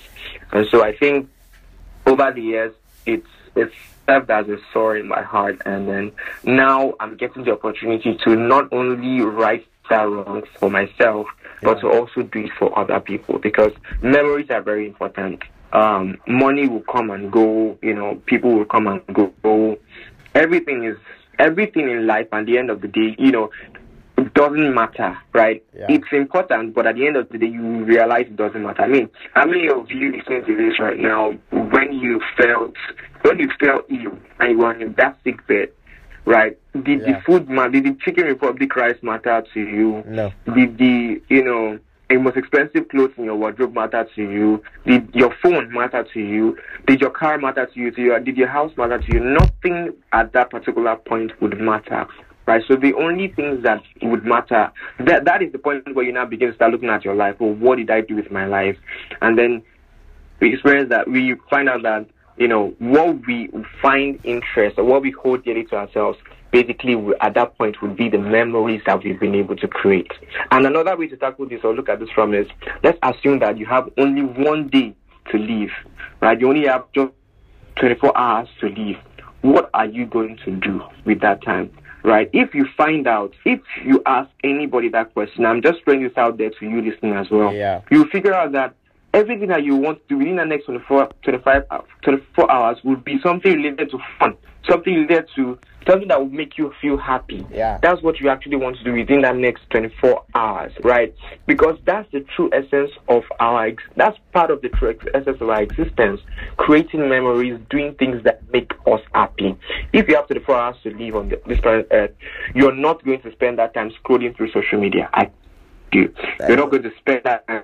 and 0.51 0.67
so 0.67 0.83
I 0.83 0.95
think 0.95 1.29
over 2.05 2.31
the 2.31 2.41
years 2.41 2.73
it's 3.05 3.27
it's 3.55 3.73
served 4.05 4.29
as 4.29 4.47
a 4.49 4.57
sore 4.71 4.97
in 4.97 5.07
my 5.07 5.21
heart. 5.21 5.61
And 5.65 5.87
then 5.87 6.11
now 6.43 6.93
I'm 6.99 7.15
getting 7.17 7.43
the 7.43 7.51
opportunity 7.51 8.17
to 8.23 8.35
not 8.35 8.71
only 8.71 9.21
right 9.21 9.65
that 9.89 10.03
wrong 10.03 10.43
for 10.59 10.69
myself, 10.69 11.27
but 11.61 11.79
to 11.81 11.87
also 11.89 12.23
do 12.23 12.39
it 12.45 12.51
for 12.57 12.77
other 12.77 12.99
people 12.99 13.39
because 13.39 13.71
memories 14.01 14.49
are 14.49 14.61
very 14.61 14.87
important. 14.87 15.43
Um, 15.73 16.17
money 16.27 16.67
will 16.67 16.83
come 16.83 17.09
and 17.11 17.31
go, 17.31 17.77
you 17.81 17.93
know, 17.93 18.21
people 18.25 18.53
will 18.53 18.65
come 18.65 18.87
and 18.87 19.01
go. 19.13 19.77
Everything 20.33 20.85
is 20.85 20.97
everything 21.39 21.89
in 21.89 22.07
life. 22.07 22.27
At 22.31 22.45
the 22.45 22.57
end 22.57 22.69
of 22.69 22.81
the 22.81 22.87
day, 22.87 23.15
you 23.17 23.31
know, 23.31 23.51
it 24.25 24.33
doesn't 24.33 24.73
matter, 24.73 25.17
right? 25.33 25.63
Yeah. 25.77 25.85
It's 25.89 26.07
important, 26.11 26.73
but 26.73 26.87
at 26.87 26.95
the 26.95 27.05
end 27.05 27.15
of 27.15 27.29
the 27.29 27.37
day, 27.37 27.45
you 27.47 27.83
realize 27.83 28.25
it 28.27 28.35
doesn't 28.35 28.61
matter. 28.63 28.81
I 28.81 28.87
mean, 28.87 29.09
how 29.33 29.45
many 29.45 29.69
of 29.69 29.89
you 29.91 30.15
listening 30.17 30.43
to 30.45 30.57
this 30.57 30.79
right 30.79 30.97
now, 30.97 31.31
when 31.51 31.93
you 31.93 32.19
felt, 32.37 32.73
when 33.21 33.39
you 33.39 33.49
felt 33.59 33.85
ill 33.89 34.17
and 34.39 34.51
you 34.51 34.57
were 34.57 34.73
in 34.73 34.93
that 34.93 35.17
sick 35.23 35.45
bed, 35.47 35.69
right? 36.25 36.57
Did 36.73 37.01
Yeah. 37.01 37.13
the 37.13 37.21
food 37.21 37.49
matter? 37.49 37.69
Did 37.69 37.83
the 37.85 37.97
Chicken 38.03 38.25
Republic 38.25 38.75
rice 38.75 38.97
matter 39.03 39.43
to 39.53 39.59
you? 39.59 40.03
No. 40.07 40.31
Did 40.55 40.77
the, 40.79 41.21
you 41.29 41.43
know, 41.43 41.77
the 42.09 42.17
most 42.17 42.37
expensive 42.37 42.87
clothes 42.89 43.13
in 43.17 43.25
your 43.25 43.35
wardrobe 43.35 43.75
matter 43.75 44.07
to 44.15 44.21
you? 44.21 44.63
Did 44.87 45.09
your 45.13 45.33
phone 45.43 45.71
matter 45.71 46.03
to 46.13 46.19
you? 46.19 46.57
Did 46.87 46.99
your 47.01 47.09
car 47.11 47.37
matter 47.37 47.67
to 47.67 47.79
you? 47.79 47.91
Did 47.91 48.05
your, 48.05 48.19
did 48.19 48.37
your 48.37 48.47
house 48.47 48.71
matter 48.75 48.97
to 48.99 49.13
you? 49.13 49.19
Nothing 49.19 49.93
at 50.13 50.33
that 50.33 50.49
particular 50.49 50.95
point 50.95 51.39
would 51.41 51.59
matter. 51.59 52.07
Right, 52.47 52.63
so 52.67 52.75
the 52.75 52.93
only 52.93 53.29
things 53.29 53.63
that 53.63 53.81
would 54.03 54.23
matter, 54.23 54.71
that 54.99 55.25
that 55.25 55.41
is 55.41 55.51
the 55.51 55.57
point 55.57 55.95
where 55.95 56.05
you 56.05 56.11
now 56.11 56.25
begin 56.25 56.49
to 56.49 56.55
start 56.55 56.71
looking 56.71 56.89
at 56.89 57.03
your 57.03 57.15
life. 57.15 57.37
Well, 57.39 57.53
what 57.53 57.77
did 57.77 57.89
I 57.89 58.01
do 58.01 58.15
with 58.15 58.29
my 58.29 58.45
life? 58.45 58.77
And 59.21 59.37
then 59.37 59.63
we 60.39 60.53
experience 60.53 60.89
that 60.89 61.09
we 61.09 61.35
find 61.49 61.67
out 61.67 61.81
that 61.83 62.07
you 62.37 62.47
know 62.47 62.75
what 62.79 63.25
we 63.25 63.49
find 63.81 64.19
interest 64.23 64.77
or 64.77 64.83
what 64.83 65.01
we 65.01 65.11
hold 65.11 65.43
dearly 65.43 65.63
to 65.65 65.75
ourselves 65.75 66.19
basically 66.51 66.95
at 67.21 67.33
that 67.33 67.57
point 67.57 67.81
would 67.81 67.97
be 67.97 68.09
the 68.09 68.17
memories 68.17 68.81
that 68.85 69.03
we've 69.03 69.19
been 69.19 69.35
able 69.35 69.55
to 69.55 69.67
create. 69.67 70.11
And 70.51 70.65
another 70.65 70.95
way 70.95 71.07
to 71.07 71.17
tackle 71.17 71.49
this 71.49 71.61
or 71.63 71.73
look 71.73 71.89
at 71.89 71.99
this 71.99 72.09
from 72.13 72.33
is 72.33 72.47
let's 72.83 72.97
assume 73.03 73.39
that 73.39 73.57
you 73.57 73.65
have 73.65 73.89
only 73.97 74.21
one 74.21 74.67
day 74.67 74.95
to 75.31 75.37
live 75.37 75.71
right? 76.21 76.39
You 76.39 76.49
only 76.49 76.67
have 76.67 76.85
just 76.93 77.11
24 77.79 78.17
hours 78.17 78.47
to 78.61 78.69
live. 78.69 78.97
What 79.41 79.69
are 79.73 79.85
you 79.85 80.05
going 80.05 80.37
to 80.45 80.51
do 80.51 80.81
with 81.05 81.21
that 81.21 81.43
time 81.43 81.71
right 82.05 82.29
if 82.33 82.53
you 82.53 82.65
find 82.77 83.07
out 83.07 83.33
if 83.45 83.59
you 83.83 84.01
ask 84.05 84.29
anybody 84.43 84.87
that 84.89 85.13
question 85.13 85.45
i'm 85.45 85.61
just 85.61 85.83
throwing 85.83 86.03
this 86.03 86.15
out 86.17 86.37
there 86.37 86.51
to 86.51 86.69
you 86.69 86.81
listening 86.81 87.13
as 87.13 87.29
well 87.29 87.53
Yeah. 87.53 87.81
you 87.89 88.05
figure 88.09 88.33
out 88.33 88.51
that 88.51 88.75
everything 89.15 89.47
that 89.47 89.63
you 89.63 89.75
want 89.75 89.97
to 90.01 90.07
do 90.09 90.17
within 90.17 90.35
the 90.35 90.45
next 90.45 90.65
24, 90.65 91.09
25, 91.23 91.63
uh, 91.71 91.79
24 92.03 92.51
hours 92.51 92.77
would 92.83 93.03
be 93.03 93.17
something 93.23 93.53
related 93.53 93.89
to 93.91 93.97
fun, 94.19 94.35
something 94.69 94.93
related 94.93 95.29
to 95.35 95.57
something 95.87 96.09
that 96.09 96.19
would 96.19 96.33
make 96.33 96.57
you 96.57 96.73
feel 96.81 96.97
happy. 96.97 97.45
Yeah. 97.49 97.79
That's 97.81 98.01
what 98.01 98.19
you 98.19 98.27
actually 98.27 98.57
want 98.57 98.77
to 98.77 98.83
do 98.83 98.91
within 98.91 99.21
that 99.21 99.37
next 99.37 99.69
24 99.69 100.23
hours, 100.35 100.73
right? 100.83 101.15
Because 101.45 101.77
that's 101.85 102.11
the 102.11 102.25
true 102.35 102.49
essence 102.51 102.91
of 103.07 103.23
our, 103.39 103.67
ex- 103.67 103.83
that's 103.95 104.17
part 104.33 104.51
of 104.51 104.61
the 104.61 104.69
true 104.69 104.89
ex- 104.89 105.05
essence 105.13 105.37
of 105.39 105.49
our 105.49 105.61
existence, 105.61 106.19
creating 106.57 107.07
memories, 107.07 107.59
doing 107.69 107.95
things 107.95 108.21
that 108.23 108.43
make 108.51 108.73
us 108.85 109.01
happy. 109.13 109.55
If 109.93 110.09
you 110.09 110.15
have 110.15 110.27
24 110.27 110.55
hours 110.55 110.75
to 110.83 110.89
live 110.89 111.15
on 111.15 111.29
the, 111.29 111.41
this 111.45 111.61
planet 111.61 111.87
Earth, 111.91 112.11
you're 112.53 112.75
not 112.75 113.03
going 113.05 113.21
to 113.21 113.31
spend 113.31 113.59
that 113.59 113.73
time 113.73 113.91
scrolling 114.03 114.35
through 114.35 114.51
social 114.51 114.79
media. 114.79 115.09
I 115.13 115.31
do. 115.91 116.13
You're 116.39 116.57
not 116.57 116.71
going 116.71 116.83
to 116.83 116.91
spend 116.99 117.21
that 117.23 117.47
time 117.47 117.63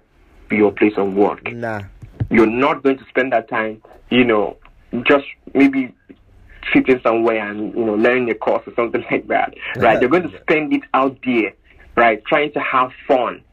your 0.56 0.72
place 0.72 0.93
of 0.97 1.14
work 1.14 1.52
Nah. 1.52 1.82
you're 2.30 2.45
not 2.47 2.84
going 2.84 2.97
to 2.97 3.06
spend 3.10 3.32
that 3.34 3.49
time, 3.49 3.82
you 4.10 4.24
know, 4.24 4.58
just 5.06 5.26
maybe 5.54 5.93
sitting 6.74 6.99
somewhere 7.04 7.49
and, 7.49 7.74
you 7.74 7.84
know, 7.86 7.95
learning 7.95 8.30
a 8.30 8.36
course 8.36 8.64
or 8.68 8.74
something 8.76 9.04
like 9.12 9.28
that, 9.28 9.54
right? 9.78 9.99
You're 9.99 10.10
going 10.10 10.30
to 10.30 10.39
spend 10.41 10.74
it 10.74 10.84
out 10.93 11.18
there, 11.26 11.54
right? 11.95 12.24
Trying 12.26 12.54
to 12.54 12.60
have 12.60 12.91
fun. 13.08 13.43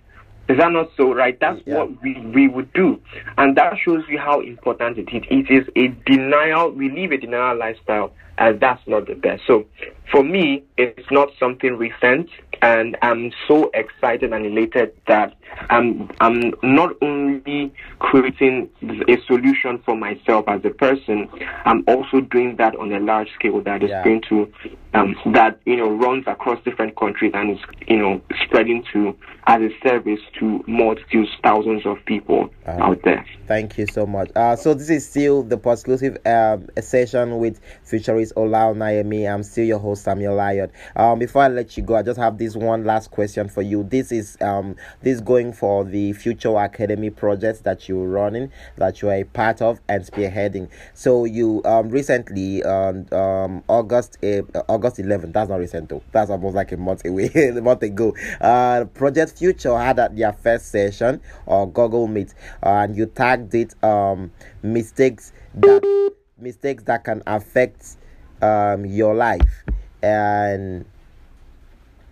Is 0.49 0.59
that 0.59 0.72
not 0.72 0.90
so, 0.96 1.12
right? 1.14 1.38
That's 1.40 1.61
Yeah. 1.66 1.76
what 1.76 2.03
we, 2.03 2.14
we 2.34 2.49
would 2.49 2.72
do. 2.72 3.01
And 3.36 3.57
that 3.57 3.74
shows 3.84 4.03
you 4.09 4.18
how 4.18 4.40
important 4.40 4.99
it 4.99 5.09
is. 5.12 5.22
It 5.30 5.51
is 5.51 5.66
a 5.76 5.88
denial, 6.07 6.70
we 6.70 6.90
live 6.90 7.12
a 7.12 7.18
denial 7.18 7.57
lifestyle, 7.59 8.12
and 8.39 8.61
that's 8.61 8.82
not 8.86 9.07
the 9.07 9.14
best. 9.14 9.43
So 9.47 9.66
for 10.11 10.22
me, 10.22 10.62
it's 10.76 11.11
not 11.11 11.28
something 11.39 11.76
recent, 11.76 12.30
and 12.62 12.97
I'm 13.03 13.30
so 13.47 13.70
excited 13.74 14.32
and 14.32 14.47
elated 14.47 14.93
that 15.07 15.34
I'm, 15.70 16.11
I'm 16.20 16.55
not 16.62 16.95
only 17.03 17.72
creating 17.99 18.70
a 19.09 19.20
solution 19.26 19.82
for 19.84 19.97
myself 19.97 20.45
as 20.49 20.61
a 20.64 20.70
person, 20.70 21.28
I'm 21.64 21.84
also 21.86 22.20
doing 22.20 22.57
that 22.57 22.74
on 22.76 22.93
a 22.93 23.01
large 23.01 23.28
scale 23.34 23.61
that 23.62 23.82
is 23.82 23.91
Yeah. 23.91 24.05
going 24.05 24.22
to, 24.28 24.51
um, 24.95 25.14
that, 25.34 25.59
you 25.66 25.76
know, 25.76 25.91
runs 25.91 26.24
across 26.26 26.62
different 26.64 26.97
countries 26.97 27.32
and 27.34 27.51
is, 27.53 27.59
you 27.86 27.99
know, 27.99 28.20
spreading 28.45 28.84
to 28.93 29.14
as 29.47 29.61
a 29.62 29.70
service 29.86 30.20
to 30.39 30.62
multitudes, 30.66 31.30
thousands 31.43 31.84
of 31.86 31.97
people 32.07 32.51
Uh-huh. 32.66 32.82
out 32.84 33.01
there. 33.03 33.24
Thank 33.47 33.78
you 33.78 33.86
so 33.86 34.07
much. 34.07 34.30
Uh, 34.36 34.57
so 34.57 34.74
this 34.74 34.91
is 34.91 35.09
still 35.09 35.43
the 35.43 35.57
exclusive 35.59 36.18
um, 36.26 36.66
session 36.80 37.39
with 37.39 37.61
futurist 37.82 38.28
Ola 38.37 38.72
Onayemi. 38.72 39.33
I'm 39.33 39.43
still 39.43 39.64
your 39.64 39.79
host 39.79 40.05
Samuel 40.05 40.35
Lion. 40.37 40.70
Um, 40.97 41.18
before 41.18 41.43
I 41.43 41.49
let 41.49 41.76
you 41.76 41.83
go, 41.83 41.97
I 41.97 42.03
just 42.03 42.18
have 42.18 42.39
this 42.39 42.57
one 42.57 42.85
last 42.85 43.11
question 43.11 43.49
for 43.49 43.62
you. 43.62 43.83
This 43.85 44.12
is 44.12 44.37
um, 44.41 44.76
this 45.03 45.20
going 45.20 45.53
for 45.53 45.85
the 45.85 46.12
Future 46.12 46.57
Academy 46.57 47.11
project 47.11 47.64
that 47.64 47.89
you're 47.89 48.09
running, 48.09 48.51
that 48.76 49.03
you 49.03 49.09
are 49.09 49.14
a 49.14 49.24
part 49.24 49.62
of 49.62 49.81
and 49.89 50.03
spearheading. 50.05 50.68
So 50.95 51.24
you 51.24 51.62
um, 51.64 51.89
recently 51.89 52.64
on 52.64 53.12
um, 53.12 53.62
August 53.68 54.18
uh, 54.22 54.43
August 54.68 54.97
11th. 54.97 55.33
That's 55.33 55.51
not 55.51 55.59
recent 55.59 55.89
though. 55.89 56.03
That's 56.12 56.31
almost 56.31 56.55
like 56.55 56.72
a 56.72 56.76
month 56.76 57.05
away, 57.05 57.31
a 57.35 57.61
month 57.61 57.83
ago. 57.83 58.14
Uh, 58.41 58.85
Project 58.95 59.39
Future 59.39 59.76
had 59.79 59.99
at 59.99 60.16
their 60.16 60.33
first 60.33 60.70
session 60.70 61.20
or 61.47 61.70
Google 61.70 62.07
Meet, 62.07 62.35
uh, 62.62 62.68
and 62.68 62.97
you 62.97 63.07
tagged 63.07 63.55
it 63.55 63.74
um, 63.85 64.31
mistakes 64.62 65.33
that 65.55 66.12
mistakes 66.39 66.85
that 66.85 67.05
can 67.05 67.22
affect 67.26 67.97
um, 68.43 68.84
your 68.86 69.14
life 69.14 69.64
and 70.03 70.84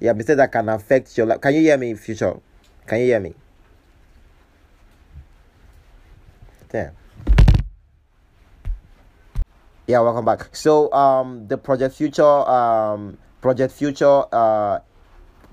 yeah 0.00 0.12
mistakes 0.12 0.36
that 0.36 0.52
can 0.52 0.68
affect 0.68 1.16
your 1.16 1.26
life. 1.26 1.40
Can 1.40 1.54
you 1.54 1.60
hear 1.60 1.78
me, 1.78 1.94
Future? 1.94 2.38
Can 2.86 3.00
you 3.00 3.06
hear 3.06 3.20
me? 3.20 3.34
Damn. 6.68 6.92
Yeah, 9.86 10.00
welcome 10.00 10.24
back. 10.24 10.54
So, 10.54 10.92
um, 10.92 11.46
the 11.46 11.56
Project 11.56 11.94
Future, 11.94 12.24
um, 12.24 13.18
Project 13.40 13.72
Future, 13.72 14.24
uh, 14.32 14.80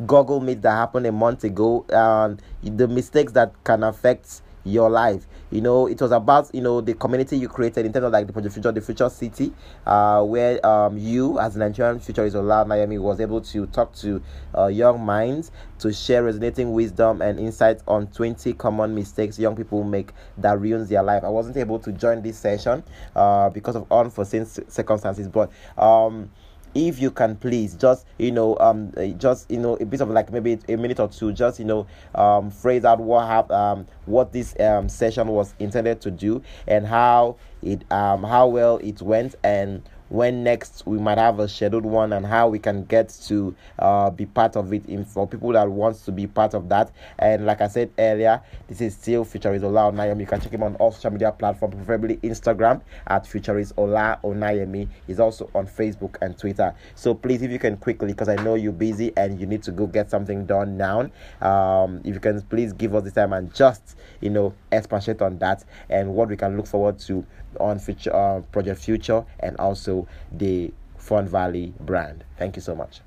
Google 0.08 0.40
Meet 0.40 0.64
that 0.64 0.72
happened 0.72 1.06
a 1.06 1.12
month 1.12 1.44
ago, 1.44 1.86
and 1.90 2.42
the 2.64 2.88
mistakes 2.88 3.32
that 3.34 3.52
can 3.64 3.84
affect 3.84 4.42
your 4.64 4.90
life. 4.90 5.26
You 5.52 5.62
know, 5.62 5.88
it 5.88 6.02
was 6.02 6.12
about 6.12 6.54
you 6.54 6.62
know 6.62 6.82
the 6.82 6.94
community 6.94 7.38
you 7.38 7.48
created 7.48 7.86
in 7.86 7.94
terms 7.94 8.06
of 8.06 8.12
like 8.12 8.28
the 8.28 8.34
Project 8.34 8.54
Future, 8.54 8.72
the 8.72 8.82
Future 8.82 9.10
City, 9.10 9.54
uh, 9.86 10.24
where 10.24 10.66
um 10.66 10.98
you 10.98 11.40
as 11.40 11.56
an 11.56 11.60
Nigerian 11.60 12.00
futurist 12.00 12.36
Ola 12.36 12.66
Onayemi 12.66 13.00
was 13.00 13.20
able 13.20 13.42
to 13.42 13.66
talk 13.68 13.94
to 13.96 14.22
uh, 14.58 14.68
young 14.68 15.06
minds 15.06 15.52
to 15.80 15.94
share 15.94 16.24
resonating 16.24 16.72
wisdom 16.72 17.22
and 17.22 17.40
insights 17.40 17.84
on 17.88 18.08
20 18.08 18.54
common 18.54 18.96
mistakes 18.96 19.38
young 19.38 19.56
people 19.56 19.84
make 19.84 20.12
that 20.38 20.60
ruins 20.60 20.90
their 20.90 21.04
life. 21.04 21.24
I 21.24 21.30
wasn't 21.30 21.58
able 21.58 21.80
to 21.80 21.92
join 21.92 22.22
this 22.22 22.38
session 22.38 22.84
uh 23.16 23.50
because 23.50 23.76
of 23.76 23.92
unforeseen 23.92 24.46
circumstances, 24.46 25.28
but 25.28 25.52
um 25.78 26.30
if 26.76 27.00
you 27.00 27.12
can 27.12 27.36
please 27.36 27.76
just 27.76 28.06
you 28.18 28.32
know 28.32 28.58
um 28.60 28.92
uh, 28.98 29.06
just 29.08 29.50
you 29.50 29.60
know 29.60 29.76
a 29.76 29.86
bit 29.86 30.02
of 30.02 30.10
like 30.10 30.32
maybe 30.32 30.58
a 30.68 30.76
minute 30.76 31.00
or 31.00 31.08
two 31.08 31.32
just 31.32 31.60
you 31.60 31.66
know 31.66 31.86
um 32.16 32.50
phrase 32.50 32.86
out 32.86 33.00
what 33.00 33.28
have 33.28 33.50
um 33.52 33.86
what 34.06 34.32
this 34.34 34.56
um 34.60 34.90
session 34.90 35.28
was 35.28 35.54
intended 35.60 36.02
to 36.02 36.12
do 36.12 36.42
and 36.68 36.88
how 36.88 37.36
it 37.62 37.84
um 37.92 38.24
how 38.24 38.48
well 38.48 38.78
it 38.78 39.02
went 39.02 39.36
and 39.44 39.82
when 40.14 40.44
next 40.44 40.86
we 40.86 41.00
might 41.00 41.18
have 41.18 41.40
a 41.40 41.48
scheduled 41.48 41.84
one 41.84 42.14
and 42.14 42.24
how 42.24 42.48
we 42.48 42.60
can 42.60 42.86
get 42.86 43.10
to 43.10 43.56
uh, 43.80 44.12
be 44.12 44.28
part 44.28 44.56
of 44.56 44.72
it 44.72 44.86
in, 44.86 45.04
for 45.04 45.28
people 45.28 45.52
that 45.52 45.68
wants 45.68 46.06
to 46.06 46.12
be 46.12 46.28
part 46.28 46.54
of 46.54 46.70
that. 46.70 46.92
And 47.18 47.46
like 47.48 47.62
i 47.62 47.68
said 47.68 47.90
earlier 47.98 48.42
this 48.68 48.80
is 48.80 48.94
still 48.94 49.26
futurist 49.26 49.66
ola 49.66 49.92
onayemi 49.92 50.22
you 50.22 50.28
can 50.28 50.40
check 50.40 50.52
him 50.52 50.62
on 50.62 50.76
all 50.76 50.92
social 50.92 51.12
media 51.12 51.32
platforms 51.32 51.76
preferably 51.76 52.18
instagram 52.18 52.82
at 53.08 53.26
futurist 53.26 53.74
ola 53.78 54.20
onayemi 54.24 54.88
he's 55.08 55.20
also 55.20 55.50
on 55.56 55.66
facebook 55.66 56.18
and 56.22 56.38
twitter. 56.38 56.76
So 56.94 57.16
please 57.16 57.42
if 57.42 57.50
you 57.50 57.60
can 57.60 57.78
quickly 57.78 58.10
because 58.10 58.30
i 58.30 58.36
know 58.36 58.54
you're 58.54 58.72
busy 58.72 59.12
and 59.18 59.40
you 59.40 59.48
need 59.48 59.64
to 59.64 59.72
go 59.72 59.88
get 59.88 60.12
something 60.12 60.46
done 60.46 60.78
now 60.78 61.10
um, 61.42 62.02
if 62.04 62.14
you 62.14 62.20
can 62.20 62.40
please 62.44 62.72
give 62.72 62.94
us 62.94 63.04
the 63.04 63.12
time 63.12 63.34
and 63.34 63.54
just 63.54 63.98
you 64.22 64.30
know 64.30 64.54
expatiate 64.72 65.22
on 65.22 65.38
that. 65.40 65.64
And 65.90 66.14
what 66.14 66.30
we 66.30 66.38
can 66.38 66.58
look 66.58 66.68
forward 66.68 67.00
to 67.00 67.26
on 67.60 67.80
future 67.80 68.16
uh, 68.16 68.42
project 68.52 68.80
future 68.80 69.26
and 69.40 69.56
also 69.58 70.08
the 70.32 70.72
fun 70.98 71.28
valley 71.28 71.74
brand 71.80 72.24
thank 72.38 72.56
you 72.56 72.62
so 72.62 72.76
much 72.76 73.02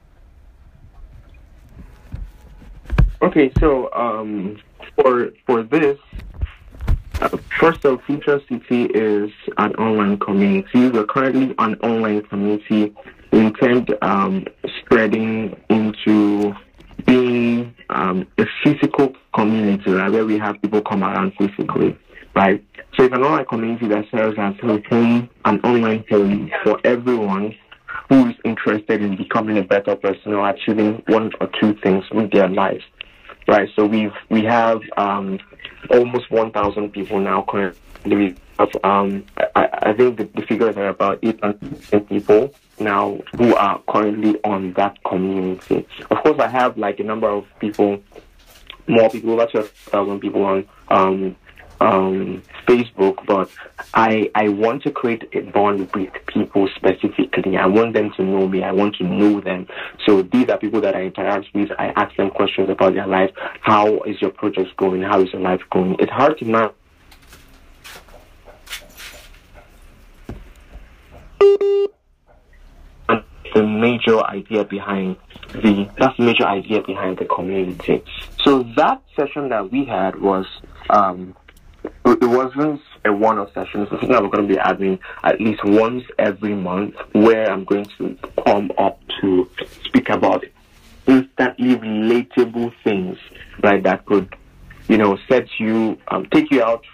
Okay, 3.22 3.50
so 3.58 3.90
um, 3.94 4.58
for 4.94 5.32
for 5.46 5.62
this, 5.62 5.98
uh, 7.20 7.36
first 7.58 7.84
of 7.86 8.02
Future 8.04 8.40
City 8.46 8.84
is 8.84 9.30
an 9.56 9.74
online 9.76 10.18
community. 10.18 10.90
We're 10.90 11.06
currently 11.06 11.54
an 11.58 11.76
online 11.76 12.22
community. 12.22 12.94
We 13.32 13.38
intend 13.40 13.96
um, 14.02 14.44
spreading 14.78 15.56
into 15.70 16.54
being 17.06 17.74
um, 17.88 18.26
a 18.38 18.44
physical 18.62 19.14
community, 19.34 19.90
right, 19.92 20.12
where 20.12 20.26
we 20.26 20.38
have 20.38 20.60
people 20.60 20.82
come 20.82 21.02
around 21.02 21.32
physically, 21.38 21.96
right? 22.36 22.64
So 22.96 23.04
it's 23.04 23.14
an 23.14 23.22
online 23.22 23.46
community 23.46 23.88
that 23.88 24.04
serves 24.10 24.38
as 24.38 24.54
a 24.62 24.82
home, 24.88 25.28
an 25.44 25.60
online 25.62 26.04
home 26.08 26.50
for 26.62 26.78
everyone 26.84 27.54
who 28.08 28.28
is 28.28 28.36
interested 28.44 29.02
in 29.02 29.16
becoming 29.16 29.58
a 29.58 29.62
better 29.62 29.96
person 29.96 30.34
or 30.34 30.48
achieving 30.48 31.02
one 31.08 31.32
or 31.40 31.48
two 31.60 31.74
things 31.82 32.04
with 32.12 32.30
their 32.30 32.48
lives 32.48 32.84
right? 33.48 33.68
So 33.76 33.86
we've 33.86 34.12
we 34.28 34.44
have 34.44 34.80
um, 34.96 35.38
almost 35.90 36.30
1,000 36.30 36.92
people 36.92 37.20
now 37.20 37.44
currently. 37.48 38.36
Have, 38.58 38.70
um, 38.84 39.24
I, 39.54 39.68
I 39.82 39.92
think 39.92 40.16
the, 40.16 40.24
the 40.34 40.46
figures 40.46 40.76
are 40.76 40.88
about 40.88 41.18
800 41.22 42.08
people 42.08 42.54
now 42.78 43.20
who 43.36 43.54
are 43.54 43.82
currently 43.88 44.38
on 44.44 44.72
that 44.74 45.02
community. 45.04 45.86
Of 46.10 46.22
course, 46.22 46.38
I 46.38 46.48
have 46.48 46.78
like 46.78 46.98
a 46.98 47.04
number 47.04 47.28
of 47.28 47.44
people, 47.60 48.02
more 48.86 49.10
people, 49.10 49.32
over 49.32 49.46
12,000 49.46 50.20
people 50.20 50.44
on 50.44 50.68
um, 50.88 51.36
um, 51.80 52.42
Facebook, 52.66 53.24
but 53.26 53.50
I 53.94 54.30
I 54.34 54.48
want 54.48 54.82
to 54.84 54.90
create 54.90 55.24
a 55.32 55.40
bond 55.40 55.92
with 55.94 56.10
people 56.26 56.68
specifically. 56.74 57.56
I 57.56 57.66
want 57.66 57.94
them 57.94 58.12
to 58.16 58.22
know 58.22 58.48
me. 58.48 58.62
I 58.62 58.72
want 58.72 58.96
to 58.96 59.04
know 59.04 59.40
them. 59.40 59.66
So 60.06 60.22
these 60.22 60.48
are 60.48 60.58
people 60.58 60.80
that 60.80 60.94
I 60.94 61.02
interact 61.02 61.46
with. 61.54 61.70
I 61.78 61.88
ask 61.96 62.16
them 62.16 62.30
questions 62.30 62.70
about 62.70 62.94
their 62.94 63.06
life. 63.06 63.30
How 63.60 64.00
is 64.02 64.20
your 64.20 64.30
project 64.30 64.76
going? 64.76 65.02
How 65.02 65.20
is 65.20 65.32
your 65.32 65.42
life 65.42 65.60
going? 65.70 65.96
It's 65.98 66.12
hard 66.12 66.38
to 66.38 66.44
know. 66.44 66.72
the 73.56 73.62
major 73.62 74.22
idea 74.26 74.64
behind 74.64 75.16
the 75.54 75.88
that's 75.98 76.14
the 76.18 76.24
major 76.24 76.44
idea 76.44 76.82
behind 76.82 77.16
the 77.16 77.24
community. 77.24 78.04
So 78.44 78.64
that 78.76 79.02
session 79.16 79.48
that 79.48 79.72
we 79.72 79.86
had 79.86 80.20
was 80.20 80.44
um 80.90 81.34
it 82.04 82.24
wasn't 82.24 82.80
a 83.04 83.12
one-off 83.12 83.52
session. 83.54 83.82
It's 83.82 83.90
something 83.90 84.10
we're 84.10 84.28
going 84.28 84.48
to 84.48 84.54
be 84.54 84.60
having 84.60 84.98
at 85.22 85.40
least 85.40 85.64
once 85.64 86.04
every 86.18 86.54
month, 86.54 86.94
where 87.12 87.50
I'm 87.50 87.64
going 87.64 87.86
to 87.98 88.16
come 88.44 88.72
up 88.78 89.00
to 89.20 89.48
speak 89.84 90.08
about 90.08 90.44
instantly 91.06 91.76
relatable 91.76 92.72
things, 92.82 93.18
right? 93.62 93.82
That 93.82 94.04
could, 94.06 94.34
you 94.88 94.98
know, 94.98 95.18
set 95.28 95.46
you, 95.58 95.98
um, 96.08 96.26
take 96.26 96.50
you 96.50 96.62
out 96.62 96.84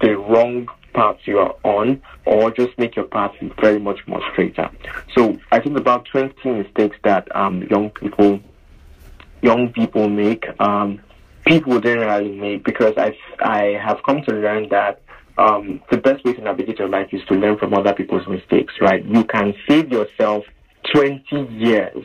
the 0.00 0.16
wrong 0.16 0.68
path 0.92 1.16
you 1.24 1.38
are 1.38 1.54
on, 1.64 2.00
or 2.24 2.50
just 2.50 2.76
make 2.78 2.96
your 2.96 3.06
path 3.06 3.32
very 3.60 3.78
much 3.78 4.06
more 4.06 4.22
straighter. 4.32 4.70
So 5.16 5.38
I 5.52 5.60
think 5.60 5.78
about 5.78 6.06
20 6.06 6.50
mistakes 6.50 6.96
that 7.04 7.34
um, 7.34 7.62
young 7.64 7.90
people, 7.90 8.40
young 9.42 9.72
people 9.72 10.08
make. 10.08 10.44
Um, 10.60 11.00
people 11.46 11.80
generally 11.80 12.32
make 12.32 12.64
because 12.64 12.94
I 12.96 13.16
I 13.40 13.78
have 13.82 14.02
come 14.04 14.22
to 14.22 14.32
learn 14.32 14.68
that 14.70 15.00
um, 15.36 15.82
the 15.90 15.96
best 15.96 16.24
way 16.24 16.32
to 16.34 16.40
navigate 16.40 16.78
your 16.78 16.88
life 16.88 17.08
is 17.12 17.24
to 17.26 17.34
learn 17.34 17.58
from 17.58 17.74
other 17.74 17.92
people's 17.92 18.26
mistakes. 18.26 18.74
Right? 18.80 19.04
You 19.04 19.24
can 19.24 19.54
save 19.68 19.90
yourself 19.90 20.44
20 20.92 21.24
years 21.52 22.04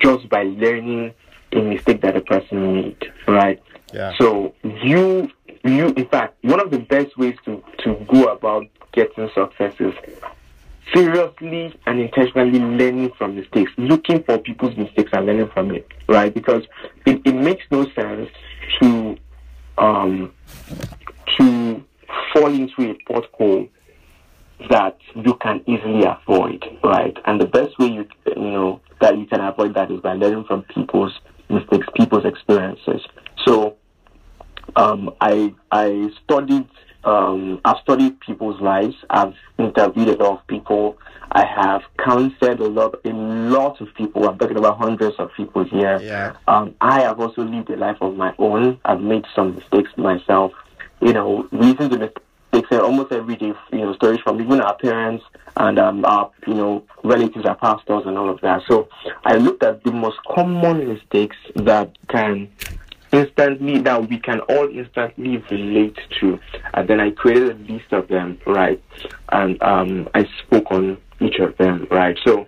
just 0.00 0.28
by 0.28 0.42
learning 0.42 1.14
a 1.52 1.60
mistake 1.60 2.00
that 2.02 2.16
a 2.16 2.20
person 2.20 2.74
made. 2.74 3.12
Right? 3.26 3.62
Yeah. 3.92 4.12
So 4.18 4.54
you 4.64 5.30
you 5.64 5.88
in 5.88 6.06
fact 6.08 6.36
one 6.42 6.60
of 6.60 6.70
the 6.70 6.78
best 6.78 7.16
ways 7.16 7.36
to 7.44 7.62
to 7.84 7.94
go 8.08 8.24
about 8.24 8.66
getting 8.92 9.28
success 9.34 9.74
is 9.78 9.94
seriously 10.94 11.74
and 11.86 12.00
intentionally 12.00 12.58
learning 12.58 13.10
from 13.18 13.36
mistakes, 13.36 13.72
looking 13.76 14.22
for 14.22 14.38
people's 14.38 14.76
mistakes 14.76 15.10
and 15.12 15.26
learning 15.26 15.48
from 15.52 15.70
it, 15.72 15.86
right? 16.08 16.32
Because 16.32 16.62
it, 17.04 17.20
it 17.24 17.34
makes 17.34 17.64
no 17.70 17.84
sense 17.92 18.30
to 18.80 19.16
um, 19.78 20.32
to 21.38 21.84
fall 22.32 22.54
into 22.54 22.90
a 22.90 23.12
pothole 23.12 23.68
that 24.70 24.96
you 25.14 25.34
can 25.42 25.62
easily 25.66 26.04
avoid, 26.04 26.64
right? 26.82 27.16
And 27.26 27.40
the 27.40 27.46
best 27.46 27.78
way 27.78 27.88
you 27.88 28.06
you 28.26 28.50
know 28.50 28.80
that 29.00 29.18
you 29.18 29.26
can 29.26 29.40
avoid 29.40 29.74
that 29.74 29.90
is 29.90 30.00
by 30.00 30.14
learning 30.14 30.44
from 30.44 30.62
people's 30.62 31.12
mistakes, 31.48 31.86
people's 31.94 32.24
experiences. 32.24 33.02
So 33.46 33.76
um, 34.76 35.10
I 35.20 35.54
I 35.70 36.10
studied 36.24 36.68
um, 37.06 37.60
I've 37.64 37.78
studied 37.82 38.18
people's 38.20 38.60
lives. 38.60 38.96
I've 39.08 39.34
interviewed 39.58 40.08
a 40.08 40.16
lot 40.16 40.40
of 40.40 40.46
people. 40.48 40.98
I 41.30 41.44
have 41.46 41.82
counseled 41.98 42.60
a 42.60 42.68
lot, 42.68 43.00
a 43.04 43.10
lot 43.10 43.80
of 43.80 43.94
people. 43.94 44.28
I'm 44.28 44.38
talking 44.38 44.56
about 44.56 44.78
hundreds 44.78 45.16
of 45.18 45.30
people 45.36 45.64
here. 45.64 46.00
Yeah. 46.02 46.36
Um, 46.48 46.74
I 46.80 47.02
have 47.02 47.20
also 47.20 47.42
lived 47.42 47.70
a 47.70 47.76
life 47.76 47.98
of 48.00 48.16
my 48.16 48.34
own. 48.38 48.80
I've 48.84 49.00
made 49.00 49.24
some 49.34 49.54
mistakes 49.54 49.90
myself. 49.96 50.52
You 51.00 51.12
know, 51.12 51.48
reasons 51.52 51.90
the 51.90 51.98
mistakes 51.98 52.72
are 52.72 52.82
almost 52.82 53.12
every 53.12 53.36
day. 53.36 53.52
You 53.72 53.78
know, 53.78 53.94
stories 53.94 54.20
from 54.20 54.40
even 54.40 54.60
our 54.60 54.76
parents 54.76 55.24
and 55.56 55.78
um, 55.78 56.04
our 56.04 56.30
you 56.46 56.54
know 56.54 56.84
relatives, 57.04 57.44
our 57.44 57.56
pastors, 57.56 58.02
and 58.06 58.18
all 58.18 58.30
of 58.30 58.40
that. 58.40 58.62
So 58.66 58.88
I 59.24 59.36
looked 59.36 59.62
at 59.62 59.84
the 59.84 59.92
most 59.92 60.18
common 60.28 60.88
mistakes 60.88 61.36
that 61.54 61.90
can 62.08 62.50
instantly 63.16 63.78
that 63.80 64.08
we 64.08 64.18
can 64.18 64.40
all 64.40 64.68
instantly 64.68 65.38
relate 65.50 65.98
to. 66.20 66.38
And 66.74 66.88
then 66.88 67.00
i 67.00 67.10
created 67.10 67.50
a 67.50 67.72
list 67.72 67.92
of 67.92 68.08
them 68.08 68.38
right? 68.46 68.82
And 69.30 69.62
um, 69.62 70.08
i 70.14 70.28
spoke 70.42 70.66
on 70.70 70.98
each 71.20 71.38
of 71.46 71.56
them 71.56 71.86
right? 71.90 72.16
So 72.26 72.46